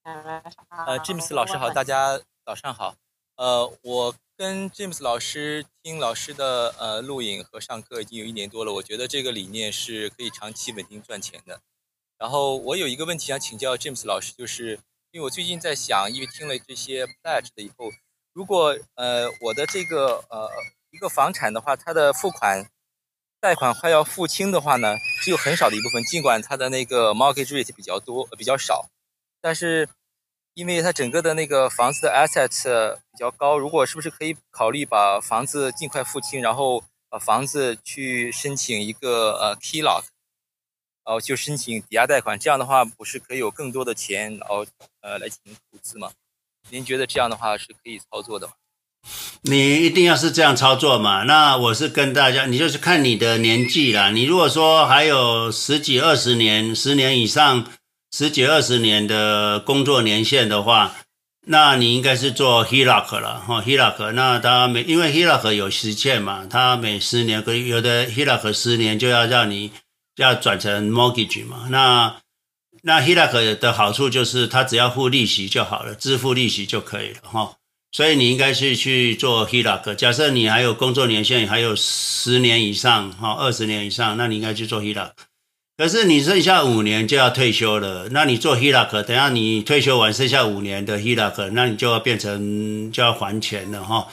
[0.03, 2.95] 呃，James 老师好，大家早上好。
[3.35, 4.15] 呃，我。
[4.39, 11.59] 跟 James 老师听老师的呃录影和上课已经有一年多了，我觉得这个理念是可以长期稳定赚钱的。
[12.17, 14.79] 然后我有一个问题想请教 James 老师，就是
[15.11, 17.91] 因为我最近在想，因为听了这些 pledge 的以后，
[18.31, 20.49] 如果呃我的这个呃
[20.91, 22.65] 一个房产的话，它的付款
[23.41, 28.87] 贷款快要付清的话呢，只有很少的一部分，尽管它的那个 mortgage rate 比较多比较少，
[29.41, 29.89] 但是。
[30.59, 32.49] 因为它整个的那个房子的 asset
[33.13, 40.03] 比较高，如果是不是可以考虑把房子尽快付清，然后把房子去申请一个呃 key lock，
[41.05, 44.65] 然后就申请抵押贷款，这样的话不是可以有更多的钱，然后
[44.99, 46.11] 呃来进行投资吗？
[46.69, 48.53] 您觉得这样的话是可以操作的吗？
[49.43, 51.23] 你一定要是这样操作嘛？
[51.23, 54.09] 那我是跟大家，你就是看你的年纪啦。
[54.09, 57.65] 你如果说还有十几二十年、十年以上。
[58.11, 60.95] 十几二十年的工作年限的话，
[61.45, 64.11] 那你应该是做 HELOC 了哈，HELOC。
[64.13, 69.71] 那他每因为 HELOC 有时限嘛，他每十年可以有的 HELOC 十年就要让你
[70.15, 71.67] 要转成 mortgage 嘛。
[71.69, 72.17] 那
[72.81, 77.53] 那 HELOC 的好处就是他只要付利息就好了，支付利息就可以了哈。
[77.91, 79.95] 所以你应该是去做 HELOC。
[79.95, 85.11] 假设你还有工作年限还有十年以上哈，二十年以上，那你应该去做 HELOC。
[85.79, 94.09] 可是你剩下五年就要退休了，那你做 HELOC，等下你退休完剩下五年的 HELOC，那你就要变成就要还钱了哈。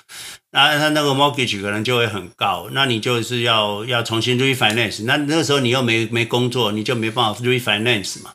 [0.52, 8.34] 那他那个 mortgage 可能就会很高，那你就是要要重新 refinance，那那时候你又没没工作，你就没办法 refinance 嘛。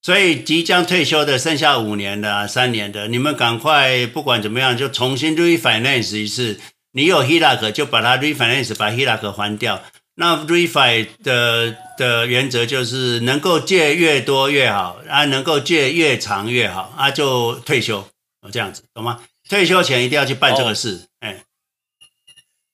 [0.00, 6.60] 所以即将退休的剩下五年的、三年的，你们赶快不管怎么样就重新 refinance 一次。
[6.92, 9.82] 你有 HELOC 就把它 refinance，把 HELOC 还掉。
[10.22, 18.06] 那 refi 的的原则就是能够借越多越好，啊，能够借越长越好，啊，就退休，
[18.52, 19.20] 这样子，懂吗？
[19.50, 21.36] 退休前一定要去办这个事，哎、哦。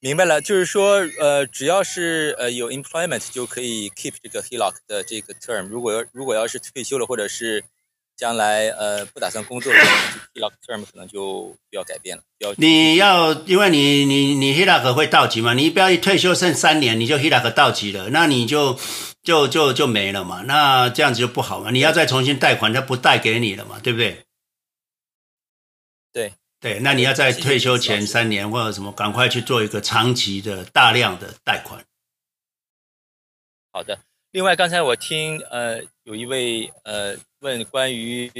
[0.00, 5.68] 明白了，就是说，呃，只要是呃有 employment 就可以 keep 这个 HELOC 的这个 term。
[5.68, 7.64] 如果要如果要是退休了，或者是
[8.18, 9.86] 将来呃不打算工作的话
[10.34, 12.22] ，HELOC term 可能就要改变了。
[12.38, 15.54] 要你要因为你你你 HELOC 会到期嘛？
[15.54, 18.76] 你不要一退休剩三年你就 HELOC 到期了，那你就
[19.22, 20.42] 就就就没了嘛。
[20.42, 21.70] 那这样子就不好嘛。
[21.70, 23.78] 你要再重新贷款，他不贷给你了嘛？
[23.78, 24.24] 对不对？
[26.12, 26.32] 对。
[26.60, 31.84] 对，那你要在退休前三年或者什么，赶快去做一个长期的大量的贷款。
[33.70, 34.00] 好的。
[34.32, 38.30] 另外，刚才我听呃有一位呃问关于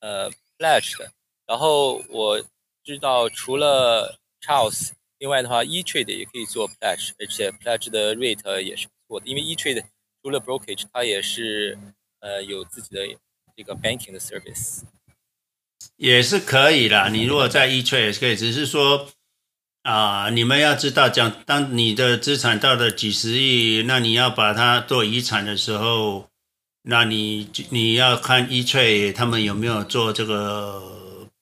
[0.00, 1.10] 呃 pledge 的，
[1.46, 2.42] 然后我
[2.84, 9.84] 知道除了 Charles，另外的话 E-Trade 也可以做 pledge，而且 pledge 的 rate 也是不错的，因为 E-Trade
[10.22, 11.78] 除了 brokerage，它也是
[12.20, 13.06] 呃有自己的
[13.56, 14.82] 这个 banking 的 service。
[15.96, 19.08] 也是可以啦，你如果在 E-Trade 也是可以，只是说
[19.82, 26.27] 啊、你们要知道，讲当你的资产到了几十亿，那你要把它做遗产的时候，
[26.90, 30.82] 那你你要看 E-Trade 他们有没有做这个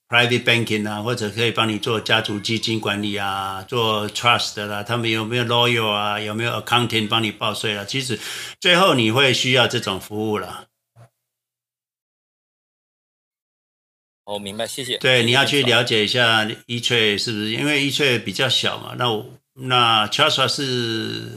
[0.09, 7.85] private banking 啊，或者可以帮你做家族基金管理啊，做 trust 啦，他们有没有 lawyer 啊，有没有 accounting 帮你报税啊？
[7.85, 8.19] 其实
[8.61, 10.67] 最后你会需要这种服务了。
[14.25, 14.99] 哦，明白，谢谢。
[14.99, 17.53] 对，你要去了解一下 E-Trade 是不是？
[17.53, 18.97] 因为 E-Trade 比较小嘛。
[18.99, 19.25] 那我
[19.55, 21.31] 那 Charles 是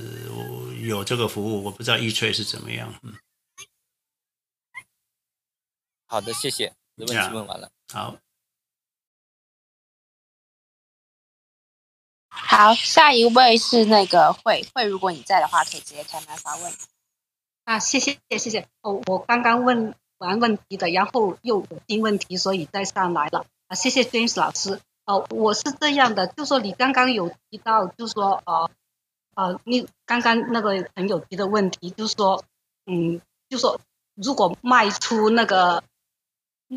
[0.81, 2.91] 有这个服务，我不知道 E-Trade 是怎么样。
[3.03, 3.13] 嗯。
[6.09, 6.73] 好的，谢谢。
[6.97, 7.69] 问题问完了。
[7.93, 8.17] 好。
[12.27, 16.73] 好，下一位是那个慧慧，如果你在的话，可以直接开麦发问。
[17.63, 18.67] 啊，谢谢谢谢。
[18.81, 19.95] 哦，我刚刚问。
[20.19, 23.73] 完问题的，然后又有新问题，所以再上来了啊！
[23.73, 24.81] 谢谢 James 老师。
[25.05, 28.69] 哦、呃，我是这样的，就说你刚刚有提到，就说呃
[29.35, 32.43] 呃，你刚刚那个朋友提的问题，就是说，
[32.85, 33.79] 嗯，就说
[34.13, 35.85] 如果卖出那个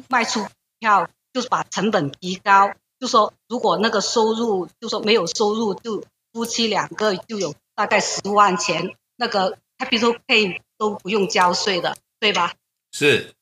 [0.09, 0.47] 卖出
[0.79, 6.03] 票，就是把成本提高，就说如果那个收入，就说没有收入，就
[6.33, 12.55] 夫妻两个就有大概十万钱，那个 capital gain 都不用交税的，对吧？
[12.93, 13.35] 是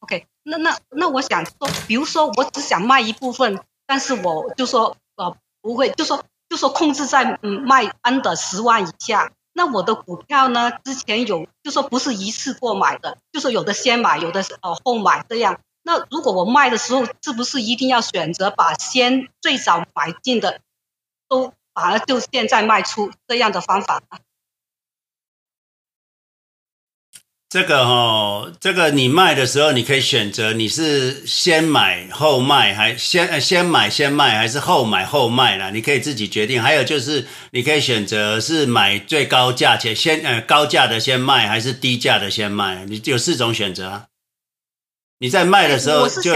[0.00, 9.32] ，OK，那那那我想说，比如说我只想卖一部分，但是我就说呃不会，就说就说控制在嗯卖 under 十万以下。
[9.52, 15.60] 那我的股票呢，之前有就说不是一次过买的，就是有的先买，有的呃后买这样。
[15.82, 20.60] 那如果我卖的时候，是不是一定要选择把先最早买进的
[21.28, 24.18] 都反而就现在卖出这样的方法呢？
[27.52, 35.68] 这个哦，这个你卖的时候，你可以选择你是先买后卖，还先先买先卖，还是后买后卖啦？
[35.68, 36.62] 你可以自己决定。
[36.62, 42.86] 还有就是，你可以选择是买最高价钱先呃高价的先卖，还是低价的先卖？
[42.86, 44.06] 你有四种选择啊。
[45.18, 46.34] 你在卖的时候就。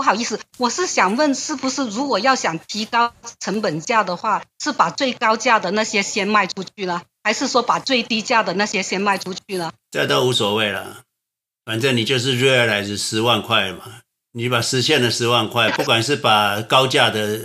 [0.00, 9.74] 不好意思，我是想问，是不是如果要想提高成本价的话，是把最高价的那些先卖出去了，还是说把最低价的那些先卖出去了？
[9.90, 11.02] 这都无所谓了，
[11.66, 14.00] 反正你就是 realize 十万块嘛，
[14.32, 17.38] 你把实现了十万块， 不管是把高价的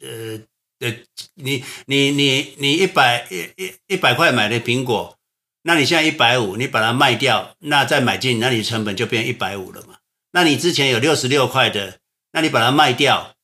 [0.00, 0.40] 呃
[0.80, 0.94] 呃，
[1.34, 5.18] 你你你你一百一一一百块买的苹果，
[5.60, 9.96] 那你现在一百五，你把它卖掉，那再买进，那你成本就变一百五了嘛。
[10.34, 11.98] 那你之前有六十六块的，
[12.32, 13.36] 那你把它卖掉，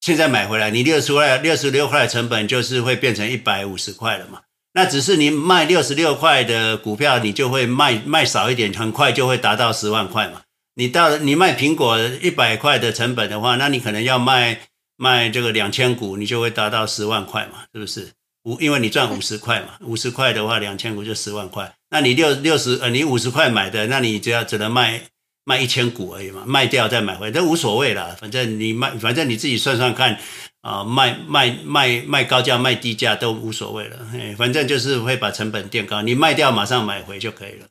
[0.00, 4.40] 现在买回来，你六十块六十六块的成本就是会变成一百五十块了嘛？
[4.72, 10.40] 那只是你卖六十六块的股票，你就会卖卖少一点，很快就会达到十万块嘛。
[10.76, 14.60] 你到你卖苹果一百块的成本的话，那你可能要卖
[14.96, 17.64] 卖这个两千股，你就会达到十万块嘛？
[17.74, 18.12] 是不是？
[18.44, 21.74] 五，因为你赚五十块嘛，五十块的话，两千股就十万块。
[21.90, 25.02] 那你六六十呃，你五十块买的，那你只要只能卖。
[25.48, 28.14] 卖一千股而已嘛，卖掉再买回来都无所谓了。
[28.20, 30.18] 反正你卖，反正你自己算算看
[30.60, 33.96] 啊，卖卖卖卖高价卖低价都无所谓了。
[34.12, 37.66] 哎，反正就是会把成本垫高，你卖掉马上买回就可以了。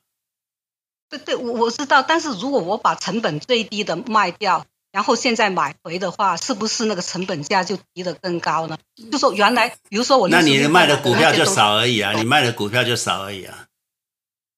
[1.08, 2.02] 对对，我我知道。
[2.02, 8.76] 但是如果我把成本最低的卖掉，然后现在买回的话，是不是那个成本价就提得更高呢？
[9.12, 13.67] 就说原来，比如说我那你卖的股票就少而已啊，你卖的股票就少而已啊。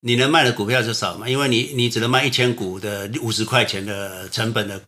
[0.02, 4.81] 你能卖的股票就少嘛，因为你你只能卖一千股的五十块钱的成本的，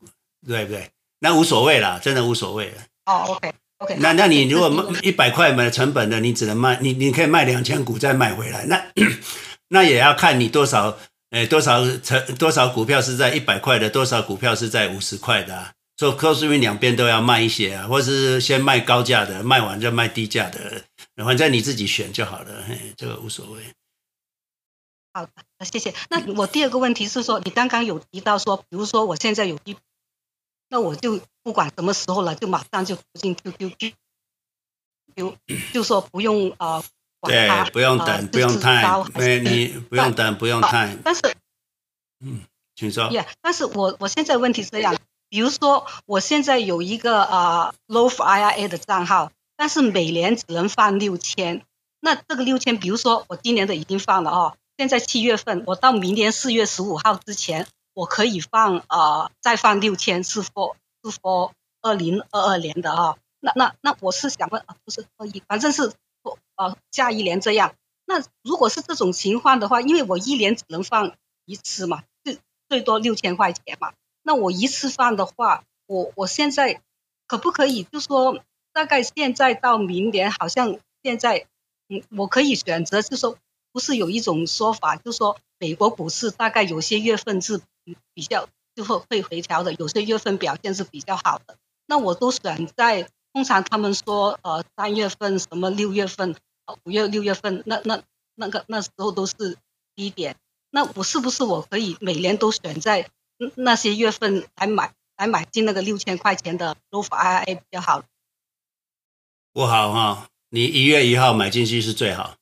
[0.46, 0.88] 对不对？
[1.20, 2.72] 那无所谓啦，真的无所谓。
[3.06, 3.96] 哦，OK OK。
[4.00, 8.82] 那那你如果卖一百块买成本的，你只能卖你你可以卖两千股再卖回来，那
[9.68, 10.96] 那也要看你多少，
[11.30, 20.82] 呃，多少成多少股票是在一百块的，多少股票是在五十块的，啊，所以可是两边都要卖一些啊，或是先卖高价的，卖完就卖低价的，
[21.24, 23.60] 反正你自己选就好了，嘿，这个无所谓。
[25.12, 25.32] 好的，
[25.64, 25.94] 谢谢。
[26.10, 29.76] 那我第二个问题是说，你刚刚有提到说，比如说我现在有一。
[30.68, 33.92] 那我就不管什么时候了，就马上就投进 QQQ，
[35.14, 35.36] 就
[35.70, 36.82] 就说不用啊、
[37.20, 40.96] 呃，对，不用等，呃、不用太，对，你不用等，不用太。
[41.04, 41.20] 但是，
[42.20, 42.40] 嗯，
[42.74, 43.10] 请说。
[43.10, 44.96] Yeah, 但是我我现在问题是这样，
[45.28, 51.66] 比如说我现在有一个啊、呃、Roth IRA 的账号，但是每年只能放六千，
[52.00, 57.66] 那这个六千，比如说我今年的已经放了哦，现在七月份，我到明年四月十五号之前。
[57.94, 65.92] 我可以放呃，再放六千是说是说二零二二年的哈，那那那我是想问啊，不是二一，反正是
[66.56, 67.74] 呃下一年这样。
[68.06, 73.92] 那如果是这种情况的话，因为我一年只能放一次嘛，最最多六千块钱嘛。
[74.22, 76.80] 那我一次放的话，我我现在
[77.26, 78.40] 可不可以就说
[78.72, 81.46] 大概现在到明年，好像现在
[81.90, 83.36] 嗯，我可以选择，就说
[83.72, 87.60] 不是有一种说法，就说美国股市大概有些月份是。
[88.14, 91.56] 比较就会会回调的，有些月份表现是比较好的。
[91.86, 96.36] 那我都选在通常他们说呃三月份什么六月份
[96.84, 98.00] 五月六月份那那
[98.36, 99.58] 那个那时候都是
[99.96, 100.36] 低点。
[100.70, 103.10] 那我是不是我可以每年都选在
[103.56, 108.04] 那些月份来买来买进那个六千块钱的 r o f IRA 比较好？
[109.52, 112.36] 不好哈，你一月一号买进去是最好。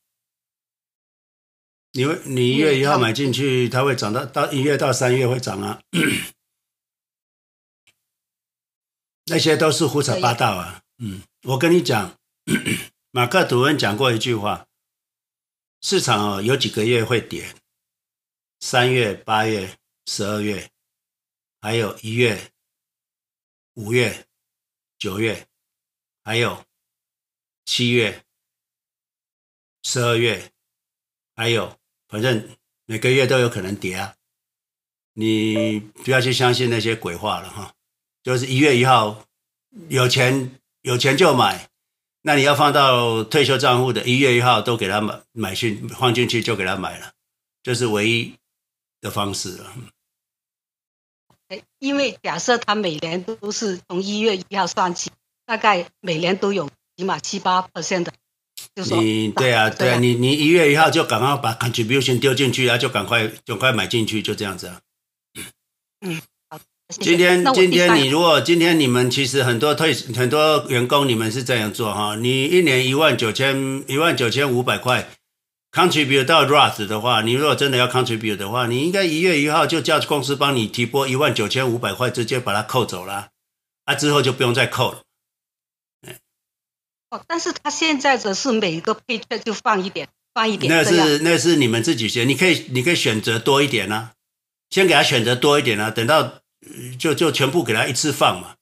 [1.93, 5.83] 你你一月一号买进去，它会涨到到一月到三月会涨啊，
[9.27, 10.83] 那些都是胡扯八道啊。
[10.99, 12.17] 嗯，我跟你讲，
[13.11, 14.69] 马克吐温讲过一句话，
[15.81, 17.53] 市场哦有几个月会跌，
[18.61, 20.71] 三月、八月、十二月，
[21.59, 22.53] 还有一月、
[23.73, 24.25] 五月、
[24.97, 25.45] 九月，
[26.23, 26.63] 还有
[27.65, 28.23] 七月、
[29.83, 30.53] 十二月，
[31.35, 31.80] 还有。
[32.11, 32.49] 反正
[32.85, 34.15] 每个月都有可能跌啊，
[35.13, 37.73] 你不要去相信那些鬼话了哈。
[38.21, 39.25] 就是一月一号
[39.87, 41.69] 有钱有钱就买，
[42.21, 47.13] 那你要放到退休账户的，一月一号都给他买买进放进去就给他买了，
[47.63, 48.35] 这是唯一
[48.99, 49.73] 的方式了。
[51.79, 55.11] 因为假设他每年都是从一月一号算起，
[55.45, 58.13] 大概每年都有起码七八 percent 的。
[58.75, 64.79] 你对啊，对啊，你你一月一号就赶快把 contribution 丢进去啊，就赶快赶快买进去，就这样子啊。
[66.05, 66.59] 嗯，好。
[66.87, 75.09] 今天今天你如果今天你们其实很多退很多员工你们是这样做哈，你一年一万九千一万九千五百块
[75.71, 83.29] contribute 到 Roth 的话，你如果真的要 contribute 的话，你应该一月一号就叫公司帮你提拨一万九千五百块，直接把它扣走了，
[83.85, 85.01] 啊之后就不用再扣了。
[87.11, 90.71] 哦，但是他现在则是每一个配券就放一点，放一点。
[90.73, 94.13] 那是那是你们自己选，你可以你可以选择多一点呢、啊，
[94.69, 96.41] 先给他选择多一点啊，等到
[96.97, 98.55] 就就全部给他一次放嘛，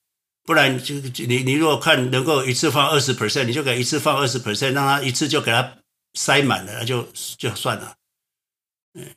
[0.44, 5.78] 不然就你你如果看能够一次放二十 percent，你就给一次放二十 percent，让他一次就给他
[6.16, 7.08] 塞满了，就
[7.38, 7.98] 就算了。
[8.96, 9.14] 嗯，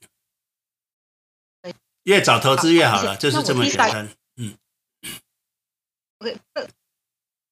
[2.02, 4.10] 越早投资越好了，就是这么简单。
[4.36, 4.54] 嗯。
[6.18, 6.36] OK。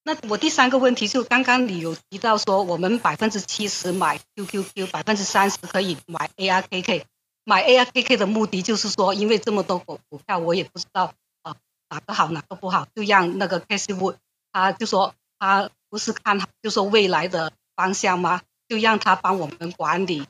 [0.02, 7.04] 那我第三个问题就刚刚你有提到说，我们百分之七十买 QQQ，百分之三十可以买 ARKK。
[7.44, 11.12] 买 ARKK 的目的就是说，因为这么多股股票，我也不知道
[11.42, 11.54] 啊
[11.90, 14.16] 哪个好哪个不好，就让那个 Cathie Wood
[14.52, 18.40] 他就说他不是看好，就说未来的方向吗？
[18.68, 20.26] 就让他帮我们管理，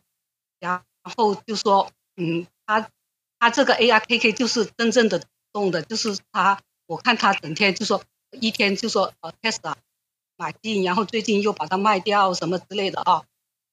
[0.58, 2.88] 然后就说嗯，他
[3.38, 5.22] 他这个 ARKK 就是真正的
[5.52, 8.02] 动的，就是他我看他整天就说。
[8.32, 9.74] 一天就说呃，Tesla
[10.36, 13.24] 买进，然后最近又把它卖掉什么之类的啊。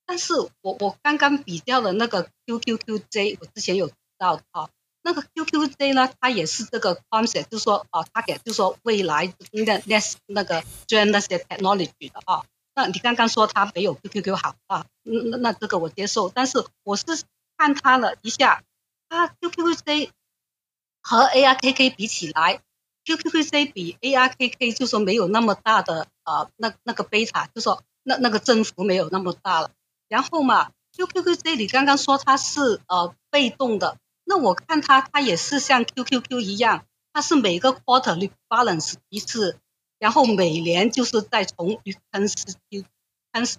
[0.05, 4.69] 但是我我刚刚比较的那个 QQQJ，我之前有提到的啊，
[5.03, 12.45] 那个 QQJ 呢，它也是这个 concept，就是说啊，它给就是说未来那那那个 join 那些 technology 的啊。
[12.73, 16.29] 那你刚刚说它没有 QQQ 好啊，那那这个我接受。
[16.29, 17.05] 但是我是
[17.57, 18.63] 看它了一下，
[19.09, 20.09] 它 QQJ
[21.01, 22.61] 和 ARKK 比起来。
[23.07, 29.71] QQQC 比 ARKK 就说没有那么大的呃那那个贝塔，就说那那个增幅没有那么大了。
[30.09, 39.57] 然后嘛，QQQC 你刚刚说它是呃被动的，那我看它它也是像 QQQ 一样，它是每个 quarterly balance 一次，
[39.99, 41.79] 然后每年就是再重
[42.11, 42.83] 增持一
[43.31, 43.57] 增持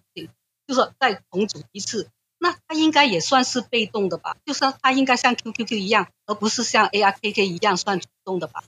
[0.67, 2.11] 就是再重组一次。
[2.39, 4.37] 那它应该也算是被动的吧？
[4.45, 8.63] 就是它应该像 QQQ 一样，而不是像 ARKK 一样算主动的吧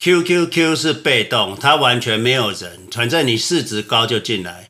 [0.00, 4.68] ？QQQ 是被动，它完全没有人，反正你市值高就进来。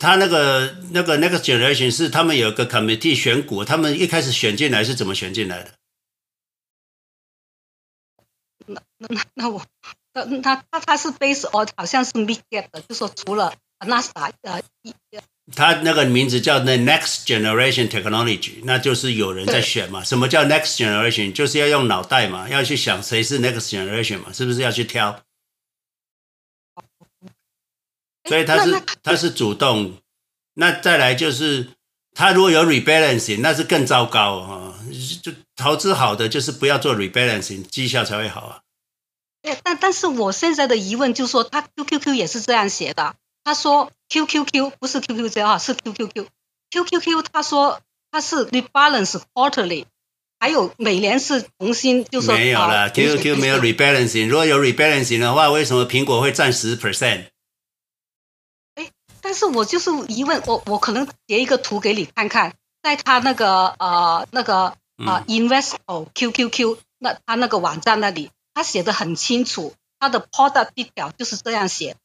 [0.00, 5.72] 他那个那个那个 generation 是他们有个 committee 选股，他们一开始选进来是怎么选进来的？
[8.66, 9.64] 那那那我
[10.12, 13.54] 那他他他是 base on 好像是 mid cap 的，就说除了
[13.86, 14.94] 纳斯达呃一。
[15.54, 20.04] 他那个名字叫 The Next Generation Technology，那就是有人在选嘛。
[20.04, 21.32] 什么叫 Next Generation？
[21.32, 25.20] 就是要用脑袋嘛，要去想谁是 Next Generation 嘛，是不是要去挑？
[28.28, 29.98] 所以他是他是主动。
[30.54, 31.70] 那再来就是，
[32.14, 34.78] 他如果有 rebalancing，那是更糟糕啊！
[35.22, 38.60] 就投资好的就是不要做 rebalancing，绩效才会好啊。
[39.64, 43.16] 但但是我现在的疑问就是说，他 QQQ 也是这样写的。
[43.44, 46.26] 他说 QQQ 不是 QQQ 啊，是 QQQ。
[46.70, 49.84] QQQ 他说他是 rebalance quarterly，
[50.38, 52.34] 还有每年是重新就是说。
[52.34, 54.28] 没有了，QQQ 没有 rebalancing。
[54.28, 57.26] 如果有 rebalancing 的话，为什么苹果会占十 percent？
[58.76, 58.90] 哎，
[59.20, 71.96] 但是我就是疑问，我我可能截一个图给你看看，在他那个呃那个啊、呃、Invesco QQQ 那他那个网站那里，他写的很清楚，他的 product detail 就是这样写。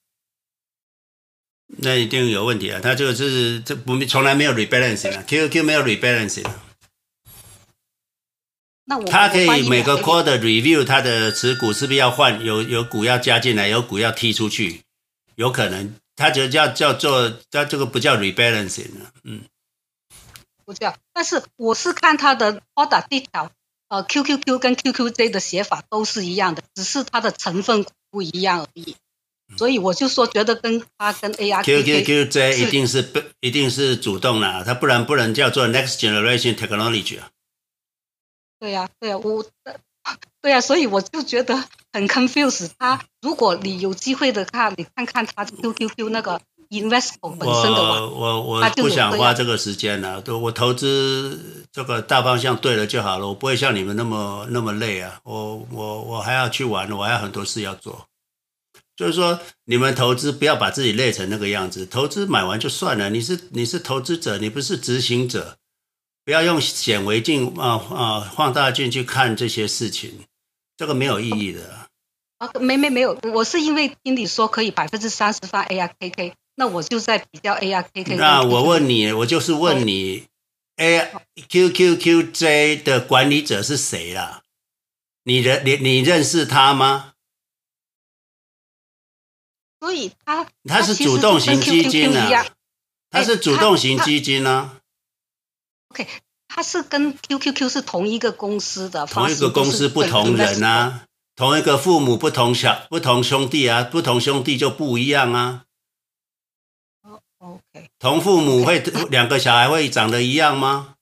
[1.67, 2.79] 那一定有问题啊！
[2.81, 6.63] 他这个是这不从来没有 rebalancing 啊，QQQ 没有 rebalancing 啊。
[8.85, 12.43] 那我他可以每个 quarter review 他的持股是不是要换？
[12.43, 14.81] 有有股要加进来，有股要踢出去，
[15.35, 19.41] 有可能他就叫叫做他这个不叫 rebalancing 啊，嗯，
[20.63, 20.95] 不叫。
[21.11, 23.49] 但是我是看他的 product detail，
[23.89, 28.95] 呃，QQQ 跟 QQJ 的写法都是一样的，只是它的成分不一样而已。
[29.55, 37.29] 所以我就说，觉得跟他跟 A R Q Q J 一定是不一定是主动了，他不然不能叫做 Next Generation Technology 啊。
[38.59, 39.45] 对呀，对呀，我，
[40.41, 41.63] 对呀，所以我就觉得
[41.93, 42.71] 很 confused。
[42.77, 55.19] 他如果你有机会的看，你看看他 QQQ 那个 Invesco 本身的我我我不想花这个时间了，都我投资这个大方向对了就好了，我不会像你们那么那么累啊。
[55.23, 58.07] 我我我还要去玩，我还有很多事要做。
[58.97, 61.85] 就是说，你们投资不要把自己累成那个样子。
[61.85, 65.57] 投资买完就算了，你是你是投资者，你不是执行者。
[66.25, 70.25] 不要用显微镜啊啊放大镜去看这些事情，
[70.75, 71.87] 这个没有意义的。
[72.39, 78.15] 啊，没没没有，我是因为听你说可以百分之三十放 ARKK，那我就在比较 ARKK。
[78.17, 80.25] 那我问你，我就是问你
[81.37, 84.41] ，AQQQJ 的管理者是谁啦？
[85.23, 87.13] 你的你你认识他吗？
[89.79, 92.45] 所以它它是主动型基金啊，
[93.11, 94.79] 它是主动型基金呢。
[95.89, 96.07] OK，
[96.47, 101.05] 他是跟 QQQ 是同一个公司的，同一个公司不同人啊，
[101.35, 105.65] 同一个父母不同小不同兄弟啊，不同兄弟就不一样啊。
[107.37, 110.95] OK，同父母会两个小孩会长得一样吗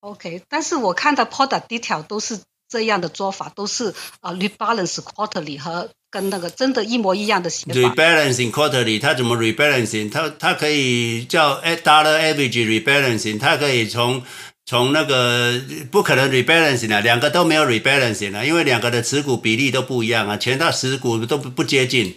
[0.00, 5.90] ？OK，但是我看到 product detail 都是这样的做法，都是啊 rebalance quarterly 和。
[6.14, 7.72] 跟那个真的一模一样的写法。
[7.72, 10.08] Rebalancing quarterly，它怎么 rebalancing？
[10.08, 14.22] 它它可以叫 dollar average rebalancing，它可以从
[14.64, 15.60] 从那个
[15.90, 22.14] 不可能 rebalancing 啊，两个都没有 rebalancing 啊，因为两个的持股比例都不一样啊，前套持股都不不接近。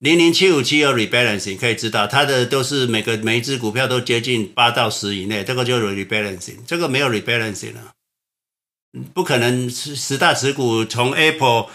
[0.00, 7.96] 零零七五七有 rebalancing，可以知道它的都是每个每一只股票都接近八到十以内，这个就有 rebalancing，这个没有 rebalancing 啊，
[9.14, 11.68] 不可能十十大持股从 Apple。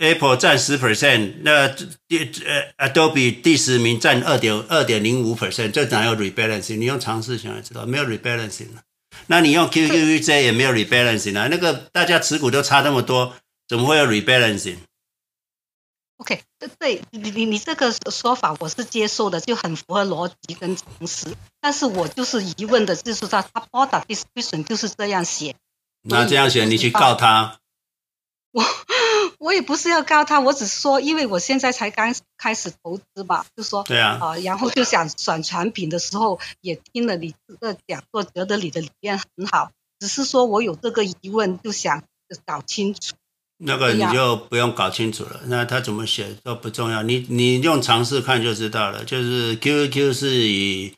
[0.00, 6.78] Apple 占十 percent，那第呃 Adobe 第十名占二点二点零五 percent，这哪有 rebalancing？
[6.78, 8.68] 你用常识想也知道，没有 rebalancing。
[9.26, 11.48] 那你用 QQQ 也没有 rebalancing 啊？
[11.50, 13.34] 那个大家持股都差那么多，
[13.68, 16.40] 怎么会有 rebalancing？OK，
[16.78, 21.26] 对，你你你这个说法我是接受的，就很符合逻辑跟常识。
[21.60, 25.56] 但是我就是疑问的，就是他他 product description 就是这样写。
[26.02, 27.59] 那这样写，你去告他。
[28.52, 28.64] 我。
[29.38, 42.02] 我也不是要告他，我只是说，因为我现在才刚开始投资吧，就说对啊，啊，然后就想选产品的时候，也听了你这个讲座，觉得你的理念很好，只是说我有这个疑问，就想
[42.44, 43.14] 搞清楚。
[43.56, 49.04] 那个你就不用搞清楚了，那他怎么写都不重要，你你用尝试看就知道了。
[49.04, 50.94] 就是 QQQ 是以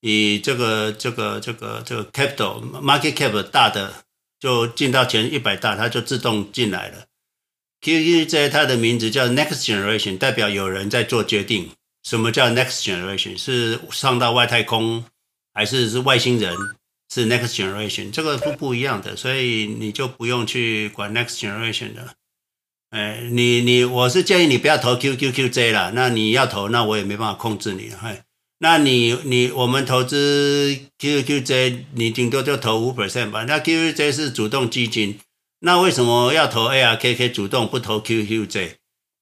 [0.00, 3.92] 以这个这个这个这个 capital market cap 大的
[4.38, 7.06] 就进到前一百大，它就自动进来了。
[7.80, 11.70] QQZ 它的名字叫 Next Generation，代表有人在做决定。
[12.02, 13.36] 什么叫 Next Generation？
[13.36, 15.04] 是上到外太空，
[15.52, 16.54] 还是是外星人？
[17.08, 22.14] 是 Next Generation，这个不不一样的，所以你就不用去管 Next Generation 的。
[22.90, 25.92] 哎，你你，我是建议你不要投 Q Q Q J 啦。
[25.94, 27.90] 那你要投，那我也没办法控制你。
[27.90, 28.22] 嘿，
[28.58, 33.44] 那你你我们投资 Q Q J，你顶多就投五 percent 吧。
[33.44, 35.18] 那 Q Q J 是主动基金，
[35.60, 38.76] 那为什么要投 ARKK 主动不投 Q Q J？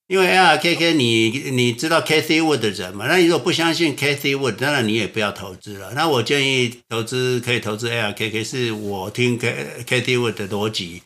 [0.06, 3.06] 因为 ARKK 你你知道 Cathywood 的人嘛？
[3.09, 5.93] 那你如果不相信 Cathie Wood，当然你也不要投资了。
[5.94, 11.01] 那我建议投资可以投资 ARKK，是我听 Cathie Wood 的逻辑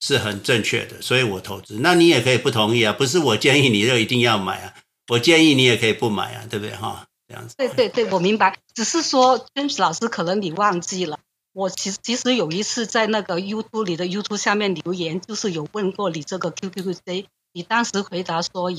[0.00, 1.78] 是很正确的，所以我投资。
[1.80, 4.74] 那你也可以不同意啊，不是我建议你就一定要买啊，
[5.08, 7.08] 我建议你也可以不买啊，对不对哈？
[7.56, 8.58] 对对对，我明白。
[8.74, 11.18] 只是说 James 老师可能你忘记了，
[11.52, 17.26] 我其实其实有一次在那个 YouTube 里的 YouTube 下面留言，就是有问过你这个 qqqz。
[17.52, 18.70] 你当时回答说，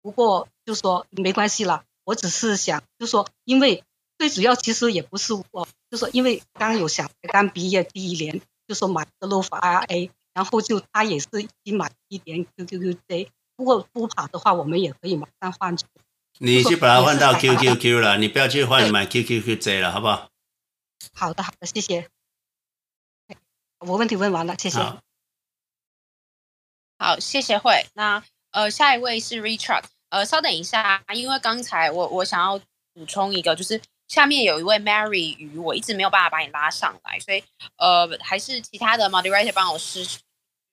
[0.00, 1.84] 不过就说没关系了。
[2.04, 3.84] 我只是想就说，因为
[4.18, 15.76] 最主要其实也不是我，就说因为刚有小孩刚毕业第一年，就说买个 Roth IRA，然后就他也是已经买一点 QQQ，不过不跑的话，我们也可以马上换。
[16.44, 20.28] 你去把它换到 QQQ 了，你不要去换买 QQQZ 了，好不好？
[21.14, 22.08] 好的，好的，谢谢。
[23.78, 24.80] 我问题问完了，谢谢。
[26.98, 27.86] 好，谢谢会。
[27.94, 29.84] 那呃，下一位是 Richard。
[30.08, 32.58] 呃，稍等一下，因为刚才我我想要
[32.92, 37.44] 补充一个，就是下面有一位 Mary 鱼，我一直没有办法把你拉上来，所以
[37.76, 40.18] 呃，还是其他的 Moderator 帮我试。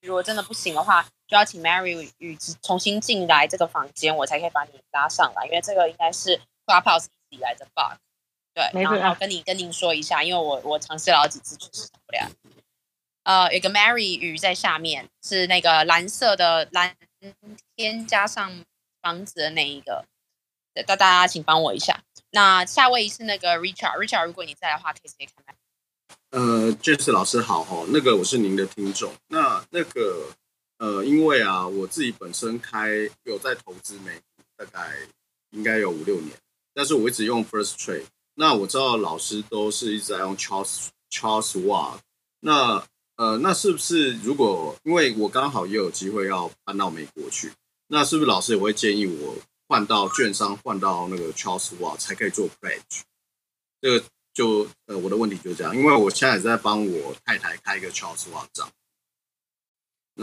[0.02, 7.96] 如果真的不行的话，就要请 Mary 雨重新进来这个房间，我才可以把你拉上来，因为这个应该是 Clubhouse 以来的 bug。
[8.52, 12.28] 对，然后跟你跟您说一下，因为我我尝试了好几次，确实上不了。
[13.22, 16.96] 呃，有个 Mary 鱼在下面，是那个蓝色的蓝
[17.76, 18.64] 天加上
[19.00, 20.04] 房子的那一个。
[20.86, 22.02] 大大家请帮我一下。
[22.30, 25.54] 那下位是那个 Richard，Richard，如果你在的话，可以直接开麦。
[26.30, 29.12] 呃，James 老师好哈，那个我是您的听众。
[29.28, 30.32] 那那个
[30.80, 32.88] 呃，因为啊，我自己本身开
[33.24, 34.96] 有在投资美股，大概
[35.50, 36.30] 应该有五六年，
[36.72, 38.06] 但是我一直用 First Trade。
[38.34, 41.98] 那我知道老师都是一直在用 Charles Charles Wa。
[42.40, 42.82] 那
[43.16, 47.52] 呃，那是不是如果因为我刚好也有机会要搬到美国去，
[47.88, 49.36] 那是不是老师也会建议我
[49.68, 53.02] 换到券商，换到那个 Charles Wa 才可以做 pledge？
[53.82, 58.70] 这个就呃我的问题就是这样，因为我现在也在帮我太太开一个 Charles Wa 账。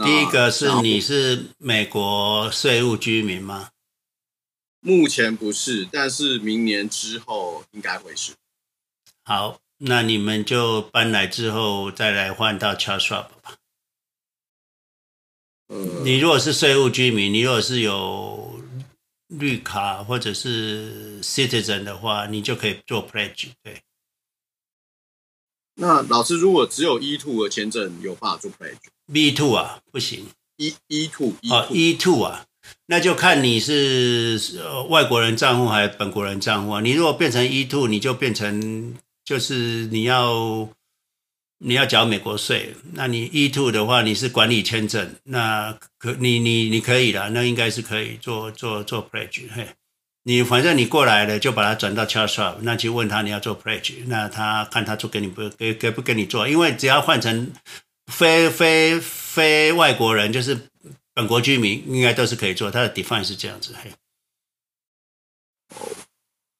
[0.04, 3.70] 第一个是你是美国税务居民吗？
[4.80, 8.32] 目前不是，但是明年之后应该会是。
[9.24, 9.60] 好。
[9.80, 13.54] 那你们就搬来之后再来换到 Charles Schwab 吧。
[16.02, 18.60] 你如果是税务居民，你如果是有
[19.28, 23.50] 绿卡或者是 Citizen 的话，你就可以做 Pledge。
[23.62, 23.80] 对。
[25.74, 28.50] 那老师，如果只有 E two 的签证，有办法做
[29.12, 30.26] Pledge？B2 啊，不行。
[30.56, 32.44] E E two 啊，E two 啊，
[32.86, 34.40] 那就看你是
[34.88, 36.80] 外国人账户还是本国人账户啊。
[36.80, 38.94] 你如果变成 E two，你就变成。
[39.24, 40.70] 就是你要
[41.58, 49.42] 你要缴美国税，那你 E two 的话，你是管理签证，那可你你你可以了，那应该是可以做做做 pledge。
[49.54, 49.68] 嘿，
[50.22, 57.52] 你反正你过来了，就把它转到 Charles Schwab，那去问他你要做 pledge，那他看他做给你不给给不给你做，因为只要换成
[58.08, 60.68] 非非非外国人，就是
[61.14, 62.70] 本国居民，应该都是可以做。
[62.70, 63.92] 他的 define 是这样子，嘿。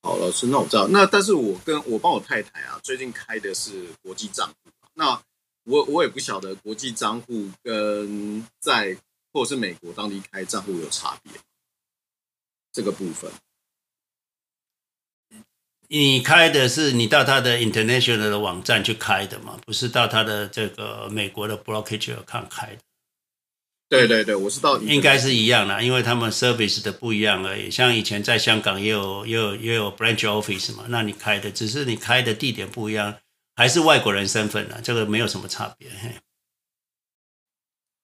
[0.03, 0.87] 好，老师，那我知道。
[0.89, 4.71] 那但是我跟我帮我太太啊，最近开的是国际账户。
[4.95, 5.21] 那
[5.65, 8.97] 我我也不晓得国际账户跟在
[9.33, 11.33] 或者是美国当地开账户有差别。
[12.71, 13.33] 这个部分，
[15.89, 19.59] 你开的是你到他的 international 的网站去开的嘛？
[19.65, 22.79] 不是到他的这个美国的 brokerage account 开的。
[23.89, 27.71] 对对对，我知道，应该是一样的，因为他们 service 的不一样而已。
[27.71, 33.17] 像以前在香港也有也有也有 branch office 嘛，那你开的只是你开的地点不一样，
[33.57, 35.89] 还是外国人身份呢，这个没有什么差别。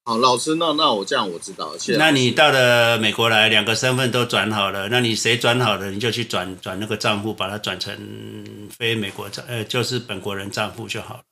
[0.07, 1.75] 好，老师，那那我这样我知道。
[1.97, 11.23] 那你到了美国来，两个身份都转好了，那你谁转好了，你就去转转那个账户，把它转成非美国账，呃，就是本国人账户就好了。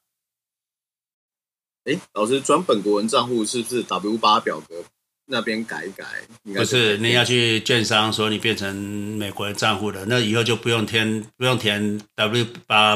[1.85, 4.83] 哎，老师，转本国人账户是不是 W 八表格
[5.27, 6.07] 那边改一改？
[6.43, 12.95] 不是，你要去券商说你变成美国人账户了，那以后就不用填不用填 W 八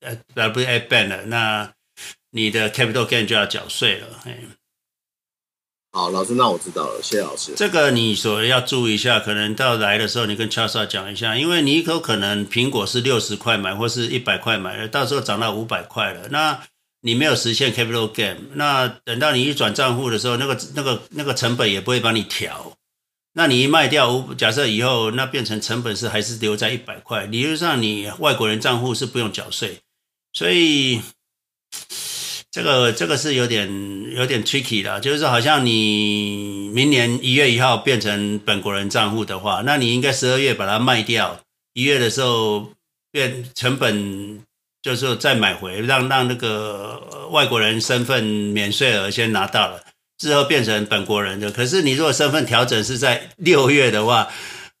[0.00, 1.26] 呃 W A ban 了。
[1.26, 1.70] 那
[2.30, 4.06] 你的 capital gain 就要缴税了。
[4.24, 4.38] 哎，
[5.92, 7.52] 好，老师，那我知道了，谢谢老师。
[7.56, 16.62] 这个你所要注意一下，可能到来的时候你跟 Charles 讲一下，因为你有可能苹果是六十块买或是一百块买的，到时候涨到五百块了，那
[17.00, 22.76] 你没有实现 capital gain，那等到你一转账户的时候，那个那个那个成本也不会帮你调。
[23.32, 29.80] 那你一卖掉，假设以后那变成成本是还是留在一百块，理论上你外国人账户是不用缴税，
[30.32, 31.00] 所以
[32.50, 33.68] 这个这个是有点
[34.14, 41.40] 有点 tricky 的，就是说好像你明年一月一号变成本国人账户的话，那你应该十二月把它卖掉，
[41.74, 42.72] 一月的时候
[43.12, 44.40] 变成本
[44.82, 49.82] 就是说再买回，让让那个外国人身份免税额先拿到了。
[50.18, 54.28] 之后变成本国人的，可是你如果身份调整是在六月的话，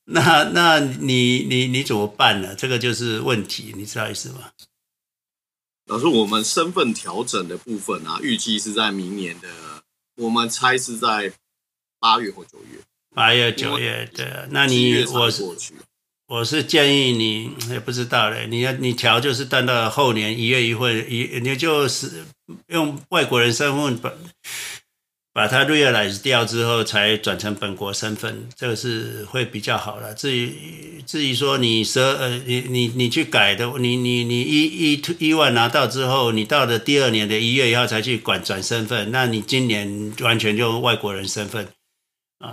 [0.04, 2.54] 那那你你你怎么办呢？
[2.54, 4.50] 这个就是问题，你知道意思吗？
[5.90, 9.48] 老师，我们身份调整的部分啊，预计是在明年的，
[10.18, 11.32] 我们猜是在
[11.98, 12.78] 八月或九月。
[13.12, 15.42] 八月九月，对啊，那你我是
[16.28, 22.24] 我是建议你也不知道嘞，你要你调就是等到后年一月一会一，你就是
[22.68, 24.16] 用外国人身份本。
[25.32, 30.12] 把它 realize 掉之后，才转成本国身份，这个是会比较好了。
[30.12, 41.68] 至于至于说你十二呃，你你你去改的，你你你一一一万拿到之后，你到了第二年的一月一号才去管转身份，那你今年完全就外国人身份
[42.38, 42.48] 啊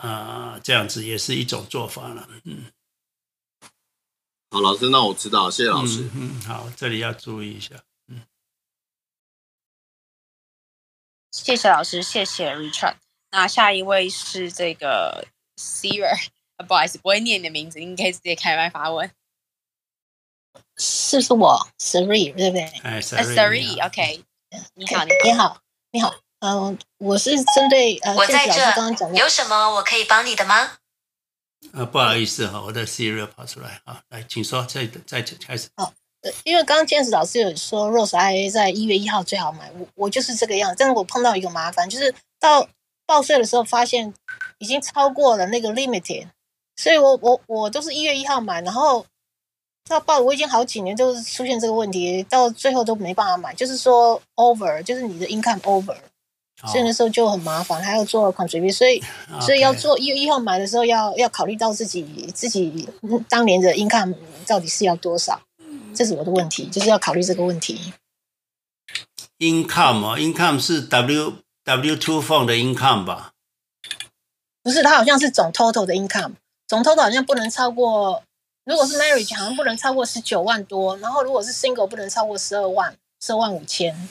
[0.00, 2.26] 啊，这样子也是一种做法了。
[2.44, 2.64] 嗯，
[4.50, 6.00] 好，老师，那我知道，谢谢老师。
[6.14, 7.74] 嗯，嗯，好，这里要注意一下。
[11.34, 12.94] 谢谢老师，谢谢 Richard。
[13.32, 16.28] 那下一位是这个 Siri，
[16.68, 19.10] 不好意思，不会念你的名字，你可以直接开麦发问。
[20.76, 22.62] 是不是我 Siri 对不对？
[22.84, 24.24] 哎，Siri，OK。
[24.74, 26.14] 你好，你好，你好。
[26.38, 28.54] 嗯，我是针对呃，我在这。
[28.76, 30.78] 刚刚讲有什么我可以帮你的吗？
[31.72, 35.68] 呃，不好意思哈，我的 Siri 跑出来啊，来，请说，再再开始。
[35.74, 35.92] 好。
[36.44, 40.76] 因为刚刚 James 老师有说 Rose IRA 在一月一号最好买，我我就是这个样子。
[40.78, 42.66] 但是我碰到一个麻烦，就是到
[43.06, 44.12] 报税的时候发现
[44.58, 46.26] 已经超过了那个 limited，
[46.76, 49.04] 所以我我我都是一月一号买，然后
[49.88, 55.96] 到报我已经好几年都出现这个问题，到最后都没办法买，就是说 over，就是你的 income over，
[56.66, 59.02] 所以那时候就很麻烦，还要做 contribute，所以
[59.42, 62.02] 所以要做一月一号买的时候要要考虑到自己
[62.34, 62.88] 自己
[63.28, 64.14] 当年的 income
[64.46, 65.38] 到底是要多少。
[65.94, 67.92] 这是我的问题，就是要考虑这个问题。
[69.38, 71.34] Income 啊，Income 是 W
[71.64, 73.32] W two form 的 income 吧？
[74.62, 76.32] 不是，它好像是总 total 的 income，
[76.66, 78.22] 总 total 好像不能超过，
[78.64, 84.08] 如果是 marriage 好像不能超过十九万多，然后如果是 single 不能超过十二万，十二万五千。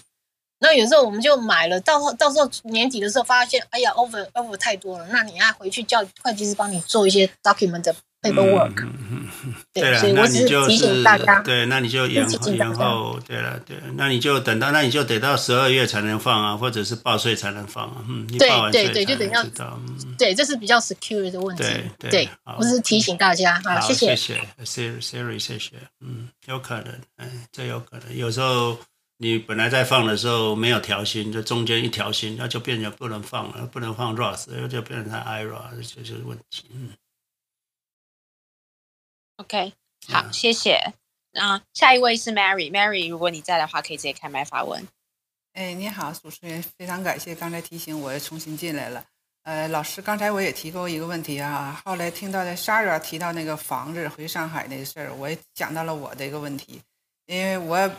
[0.59, 7.95] 那有时候我们就买了，到到时候年底的时候发现，哎呀，over over 太多了，那你要回去叫会计师帮你做一些 document 的。
[8.23, 11.03] paperwork，嗯嗯嗯，对了，那你就是
[11.43, 19.79] 对，那你就延后延后，对了对，那你就等到，那你就得到十二月才能放啊，或者是报税才能放啊，嗯，你报完税才能知道，
[20.17, 21.63] 对，这是比较 secure 的问题，
[21.99, 24.15] 对对，我是提醒大家啊，谢谢。
[24.15, 28.77] 谢谢，Siri 谢谢，嗯，有可能，哎，这有可能，有时候
[29.17, 35.59] 你本来在放的时候没有调薪，就中间一调薪，那就变成不能放了，不能放 Roth，就变成 IRA，
[35.93, 36.89] 这就是问题，嗯。
[39.37, 39.73] OK，
[40.07, 40.93] 好，谢谢。
[41.31, 44.87] 那下一位是 Mary，Mary，如果你在的话，可以直接开麦发问。
[45.53, 49.03] 哎，你好，主持人，非常感谢刚才提醒，我又重新进来了。
[49.41, 56.81] 呃，老师，刚才我也提过一个问题啊，后来听到在 Shara 提到那个房子回上海那个事儿，我也想到了我的一个问题，
[57.25, 57.91] 因为我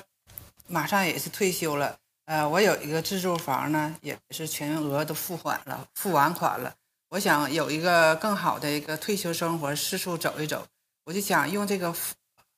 [0.68, 6.74] 马上也是退休了，呃，我有一个自住房呢，也是全额都付款了，付完款了，
[7.10, 10.66] 我想有一个更好的一个退休生活，四处走一走。
[11.04, 11.94] 我就想用这个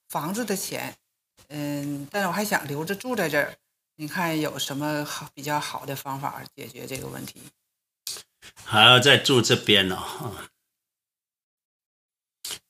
[0.08, 0.96] 房子的钱，
[1.48, 3.54] 嗯，但是我还想留着住在这儿。
[3.96, 7.40] 你看有什么好比较好的方法解决这个问题？
[8.64, 10.36] 还要再住这边哦，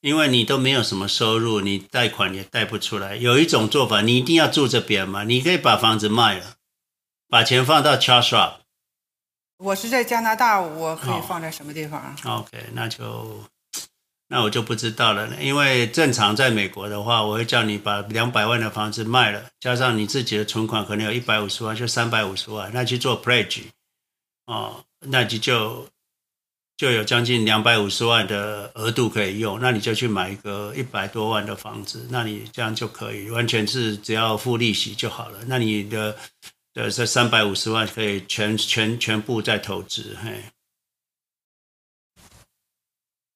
[0.00, 3.16] 因为你都没有什么收入，你贷款也贷不出来。
[3.16, 6.56] 有一种做法，你一定要住这边嘛，你可以把房子卖了，
[7.28, 8.60] 把钱放到 Charles Schwab。
[9.58, 12.14] 我是在加拿大，我可以放在什么地方？
[12.24, 13.44] 哦，OK，那就。
[14.28, 23.62] 那我就不知道了，因为正常在美国的话，我会叫你把两百万的房子卖了，加上你自己的存款可能有一百五十万，就三百五十万，那去做 pledge，
[24.46, 25.88] 哦，那你就
[26.76, 35.38] 就有将近两百五十万的额度可以用，那你就去买一个一百多万的房子，那你这样就可以，完全是只要付利息就好了。
[35.46, 36.16] 那你的
[36.74, 40.42] 的，这三百五十万可以全全全部在投资，嘿。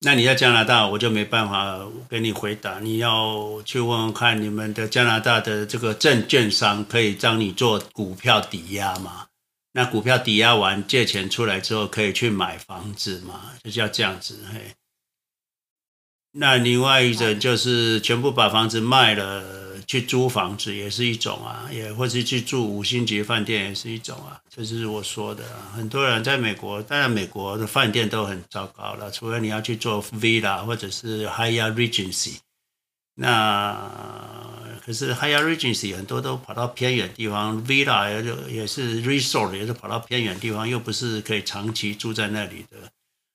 [0.03, 1.79] 那你在加拿大，我就没办法
[2.09, 2.81] 给你回答。
[2.81, 9.27] 你要去问问看，你们的加拿大的这个证券商可以让你做股票抵押吗？
[9.73, 13.53] 那股票抵押完借钱出来之后，可以去买房子吗？
[13.63, 14.39] 就是要这样子，
[16.33, 19.70] 那另外一种就是全部把房子卖了。
[19.91, 25.75] 去租房子也是一种啊，也或是去住五星级饭店也是一种啊，这是我说的啊。
[25.75, 32.37] 很多人在美国，当然美国的饭店都很糟糕了，除了你要去做 villa 或者是 higher regency
[33.17, 33.77] 那
[34.87, 38.09] 可是 higher regency 很多都跑到偏远地方，villa
[38.49, 42.77] 也也是 resort 也是跑到偏远地方，又不是可以长期住在那里的。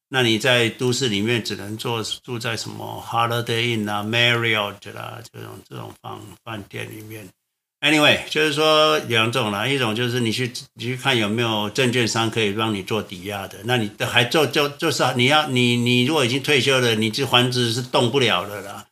[0.07, 7.27] 那你在都市里面只能做住在什么 Holiday Inn 啊、Marriott 啦这种这种房饭店里面。
[7.81, 13.57] Anyway，就是说两种啦，一种就是你去你去看有没有证券商可以帮你做抵押的。
[13.65, 18.85] 那你还做就就是你要你你如果已经退休了，你这房子是动不了的啦。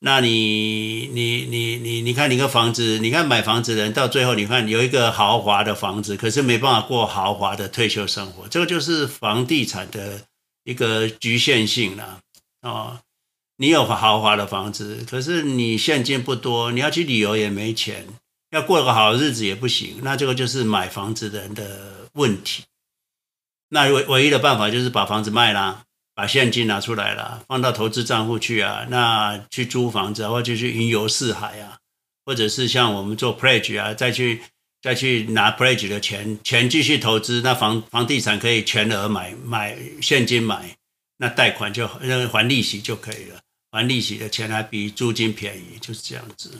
[0.00, 10.20] 那你你你你你看你个房子，你看买房子的人到最后你看有一个豪华的房子，可是没办法过豪华的退休生活，这个就是房地产的。
[10.64, 12.20] 一个局限性了
[12.62, 13.00] 哦，
[13.58, 18.06] 你有豪华的房子，可是你现金不多，你要去旅游也没钱，
[18.50, 22.64] 要过个好日子也不行，那这个就是买房子的人的问题。
[23.68, 25.84] 那唯唯一的办法就是把房子卖啦，
[26.14, 31.78] 把现金拿出来了，放到投资账户去啊，那去租房子或者去云游四海啊，
[32.24, 34.42] 或者是像我们做 pledge 啊，再去。
[34.84, 40.76] 再去拿 pledge 的钱，钱继续投资，那房房地产可以全额买买现金买，
[41.16, 43.40] 那贷款就还利息就可以了，
[43.72, 46.52] 还利息的钱还比租金便宜，就是这样子。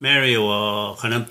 [0.00, 1.26] Mary，我可能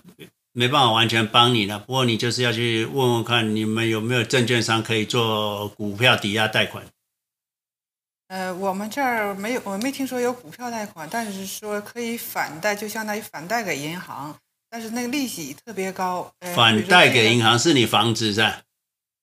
[0.52, 6.86] 没办法完全帮你了，不过你就是要去问问看，你们有没有证券商可以做股票抵押贷款？
[8.28, 14.38] 呃，我们这儿没有，我没听说有股票贷款，但是说可以反贷，就相当于反贷给银行。
[14.72, 18.62] 但是那个利息特别高，反贷给银行是你房子是吧？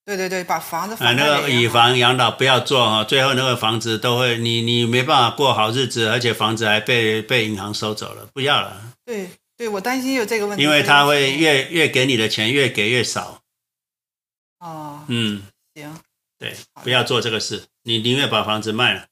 [0.05, 8.95] 对对对，把房子啊，那个以房养老不要做哈，最后那个房子都会你你没办法过好日子，而且房子还被被银行收走了，不要了。
[9.07, 13.43] 对对，我担心有这个问题，因为他会越越给你的钱越给越少。
[14.59, 15.43] 哦，嗯，
[15.75, 15.99] 行，
[16.39, 19.07] 对，不要做这个事，你宁愿把房子卖了。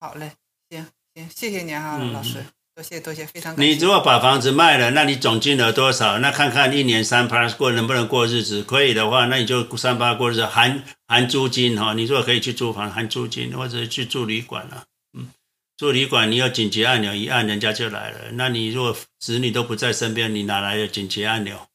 [0.00, 0.32] 好嘞，
[0.70, 2.44] 行行，谢谢您哈，老师。
[2.78, 3.72] 多谢多谢，非常感谢。
[3.72, 6.20] 你如果把房子卖了，那你总金额多少？
[6.20, 8.62] 那看看一年三趴过能不能过日子？
[8.62, 11.94] 可以的话，那你就三趴过日子，含含租金哈。
[11.94, 14.84] 你如果可以去租房，含租金，或者去住旅馆了。
[15.12, 15.28] 嗯，
[15.76, 18.30] 住旅馆你有紧急按钮一按，人家就来了。
[18.34, 21.68] 那你如果子女都不在身边，你哪来的紧急按钮？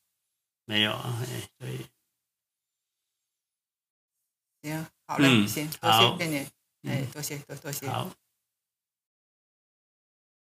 [0.64, 1.80] 没有啊，哎，可以。
[4.62, 7.90] 行，好嘞，嗯、行，多谢谢你，哎，多谢多多谢。
[7.90, 8.10] 好。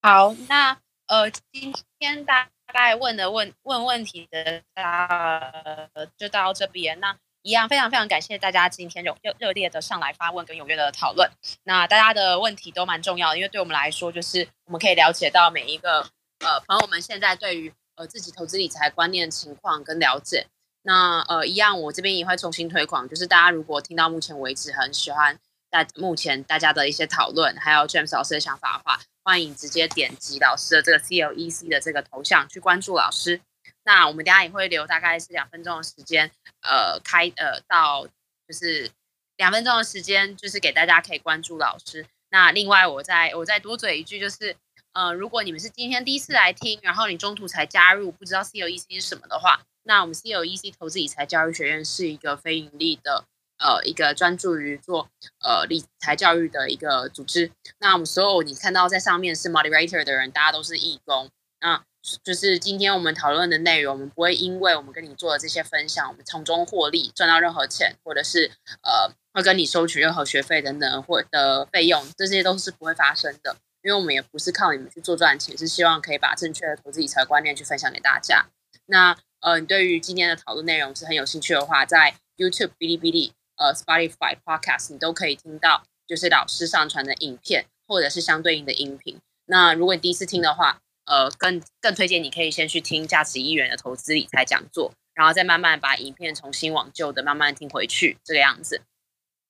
[0.06, 0.78] 好，那
[1.08, 7.00] 呃，今天大概问的问问问题的，呃，就到这边。
[7.00, 11.32] 那一样非常非常感谢大家今天热热热烈的上来发问跟踊跃的讨论。
[11.64, 16.02] 那大家的问题都蛮重要的，因为对我们来说，就是我们可以了解到每一个
[16.40, 20.48] 呃朋友们现在对于呃自己投资理财观念情况跟了解。
[20.82, 25.40] 那呃，一样我这边也会重新推广，就是大家如果听到目前为止很喜欢
[25.74, 29.02] 在目前大家的一些讨论，还有 James 老师的想法的话。
[29.26, 33.40] 欢迎直接点击老师的这个 CLEC 的这个头像去关注老师。
[33.86, 36.30] 那我们等下也会留大概是两分钟的时间，
[36.62, 38.92] 呃，开呃到就是
[39.38, 42.06] 两分钟的时间，就是给大家可以关注老师。
[42.30, 44.58] 那另外我再我再多嘴一句，就是
[44.92, 53.24] 呃，如果你们是今天第一次来听，然后你中途才加入，不知道 CLEC 是什么的话，那我们 CLEC 投资理财教育学院是一个非盈利的。
[53.64, 55.10] 呃，一个专注于做
[55.40, 57.50] 呃理财教育的一个组织。
[57.80, 61.30] 那我们所有你看到在上面是 moderator 的人，大家都是义工。
[61.62, 61.82] 那
[62.22, 73.56] 就是今天我们讨论的内容，我们不会因为我们跟你做的这些分享，我们从中获利赚到任何钱，或者是呃会跟你收取任何学费等等或的费用，这些都是不会发生的。
[73.82, 78.46] 因为我们也不是靠你们去做赚钱，是希望可以把正确的投资理财观念去分享给大家。
[78.88, 83.34] 那呃，你对于今天的讨论内容是很有兴趣的话，在 YouTube、哔哩哔哩。
[83.56, 89.20] 呃，Spotify Podcast 你都可以听到，就是老师上传的影片或者是相对应的音频。
[89.46, 98.82] 那如果你第一次听的话，呃，更更推荐你可以先去听价值一元的投资理财讲座，然后再慢慢把影片重新往旧的慢慢听回去，这个样子。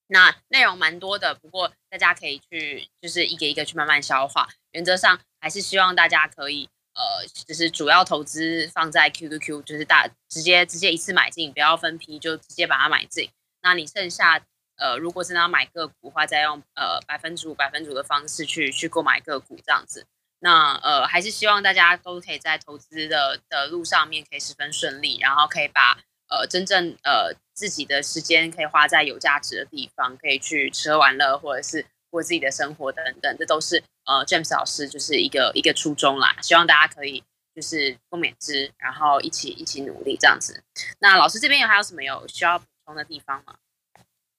[0.08, 4.50] 那内容蛮多的，不过大家可以去就是一个一个去慢慢消化。
[4.72, 13.30] 原则上还是希望大家可以呃，就是主要投资放在 QQQ，就是大直接直接一次买进，不要分批，就直接把它买进。
[13.64, 14.40] 那你剩下
[14.76, 20.06] 呃，如果真的要买个股的话，再用呃百分之五百分之五的方式去去购买个股这样子。
[20.40, 36.36] 那呃，还是希望大家都可以在投资的的路上面可以十分顺利，然后可以把呃真正呃自己的时间可以花在有价值的地方，可以去吃喝玩乐或者是过自己的生活等等，这都是呃 James 老师就是一个一个初衷啦。
[36.42, 37.24] 希望大家可以
[37.56, 40.62] 就是共勉之，然后一起一起努力这样子。
[41.00, 43.56] 那老师这边有还有什么有需要补充的地方吗？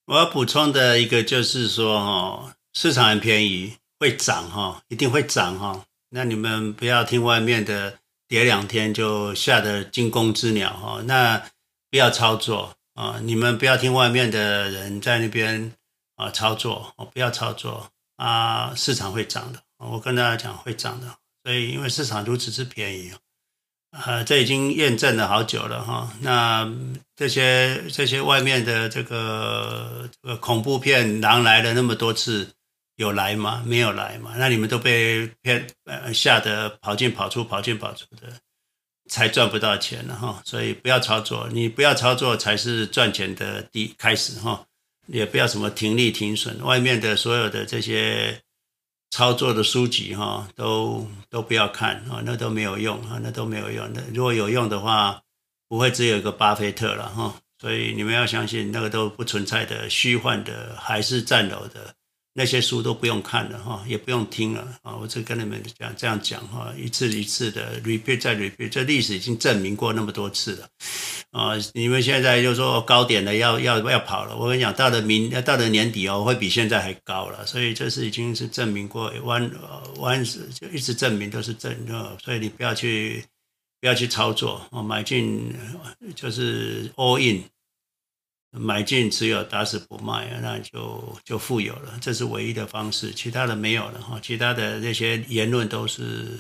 [0.06, 5.84] 我要补充的一个就是说哦，市场很便宜，会涨哈，一定会涨哈。
[6.10, 7.98] 那你们不要听外面的
[8.28, 11.50] 跌两天就吓得惊弓之鸟哈，那
[11.90, 13.18] 不要操作啊！
[13.22, 15.72] 你们不要听外面的人在那边
[16.16, 18.74] 啊操作，不要操作啊！
[18.76, 23.12] 市场会涨的，我跟大家讲会涨的，所以因为市场如此之便宜
[23.94, 26.12] 啊，这已经验证了好久了哈。
[26.20, 26.70] 那
[27.16, 32.50] 这些这些外面的这个这个恐怖片狼来了那么多次。
[32.96, 33.60] 有来吗？
[33.66, 34.34] 没有来嘛？
[34.36, 38.28] 那你们都被骗，呃，吓得跑进跑出，跑进跑出的，
[39.10, 40.40] 才赚不到钱了哈。
[40.44, 44.64] 所以不要操作，你不要操作才是赚钱的第一开始哈。
[45.08, 48.40] 也不要什么停利停损，外面的所有的这些
[49.14, 53.88] 操作的书籍哈，都都不要看啊，那都没有用啊，那都没有用。
[53.94, 55.22] 那如果有用的话，
[55.68, 57.32] 不会只有一个巴菲特了哈。
[57.60, 61.94] 所以你们要相信，那个都不存在的虚幻的，还是占有的。
[62.36, 64.96] 那些书都不用看了哈，也不用听了啊！
[64.96, 70.68] 我只跟你们讲这样讲哈，一次一次的 repeat 再 repeat，这历史已经证明过那么多次了
[71.30, 71.52] 啊！
[71.74, 79.48] 你们现在就说高点了，要要要跑了，我跟你讲，到了明要到了年底哦，会比现在还高了，所以这是已经是证明过 one
[79.96, 80.24] one
[80.58, 83.24] 就一直证明都是正的，所以你不要去
[83.80, 85.54] 不要去操作哦，买进
[86.16, 87.44] 就是 all in。
[88.56, 94.20] 买进持有打死不卖，那就就富有了，这是唯一的方式，其他的没有了哈。
[94.22, 96.38] 其他的那些言论都是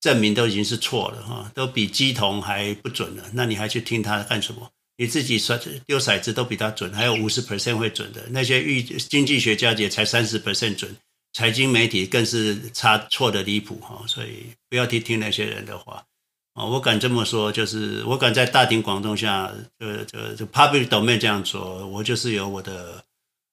[0.00, 3.24] 证明都已经是错了哈，都比鸡同还不准了。
[3.32, 4.68] 那你还去听他干什么？
[4.96, 8.24] 你自己甩丢骰子都比他准，还有五十 percent 会准的。
[8.30, 10.94] 那些预经济学家也才三十 percent 准，
[11.32, 14.04] 财经媒体更是差错的离谱哈。
[14.06, 16.04] 所以不要去听那些人的话。
[16.54, 23.02] 啊，我敢这么说，就是我敢在大庭广众下，就就就 public domain 这样说，我就是有我的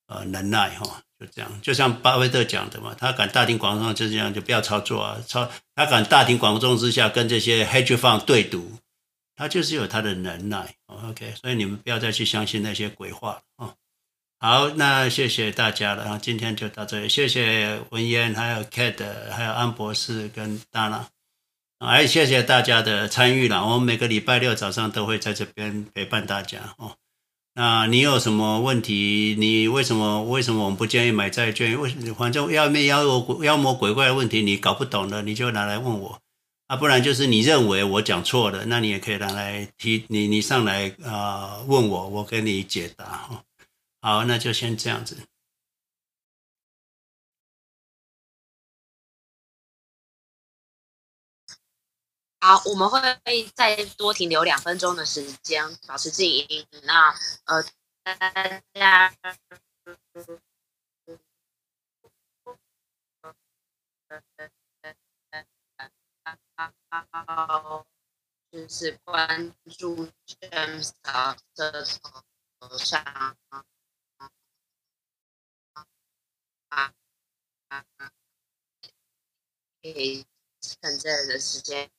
[0.07, 8.69] 呃能耐哈，就这样，就像巴菲特讲的嘛，他敢大庭广众就这样，就不要操作啊，操他敢大庭广众之下跟这些 hedge fund 对赌，
[9.38, 13.73] 他就是有他的能耐，OK，所以你们不要再去相信那些鬼话啊。
[14.41, 21.03] 好，那谢谢大家了，然后今天就到这里，谢谢文嫣，还有 Kate，还有安博士跟 Dana。
[21.80, 23.65] 哎，谢谢大家的参与了。
[23.65, 26.97] 我们每个礼拜六早上都会在这边陪伴大家哦。
[27.56, 29.34] 那你有什么问题？
[29.39, 31.80] 你为什么为什么我们不建议买债券？
[31.80, 36.19] 为什么反正要面妖有妖魔鬼怪的问题，你搞不懂的，你就拿来问我
[36.68, 36.76] 啊。
[36.76, 43.39] 不然就是你认为我讲错了，那你也可以拿来提你你上来啊、问我，我给你解答哦。
[44.01, 45.18] 好，那就先这样子。
[52.41, 52.99] 好，我们会
[53.53, 56.66] 再多停留两分钟的时间，保持静音。
[56.84, 57.14] 那
[57.44, 57.61] 呃，
[58.02, 58.16] 大
[58.74, 59.14] 家
[68.52, 71.38] 就是关注 James 的
[72.57, 73.03] 头像
[76.70, 76.94] 啊，
[79.82, 80.26] 可以
[80.61, 81.91] 趁这个时间。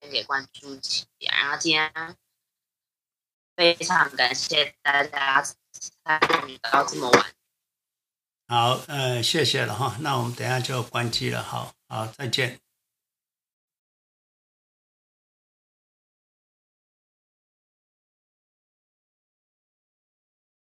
[0.00, 2.16] 给关注起，然后今天
[3.56, 7.32] 非常感谢大家参与到这么晚。
[8.48, 12.65] 好，呃，谢谢了哈，那我们等下就关机了，好好，再见。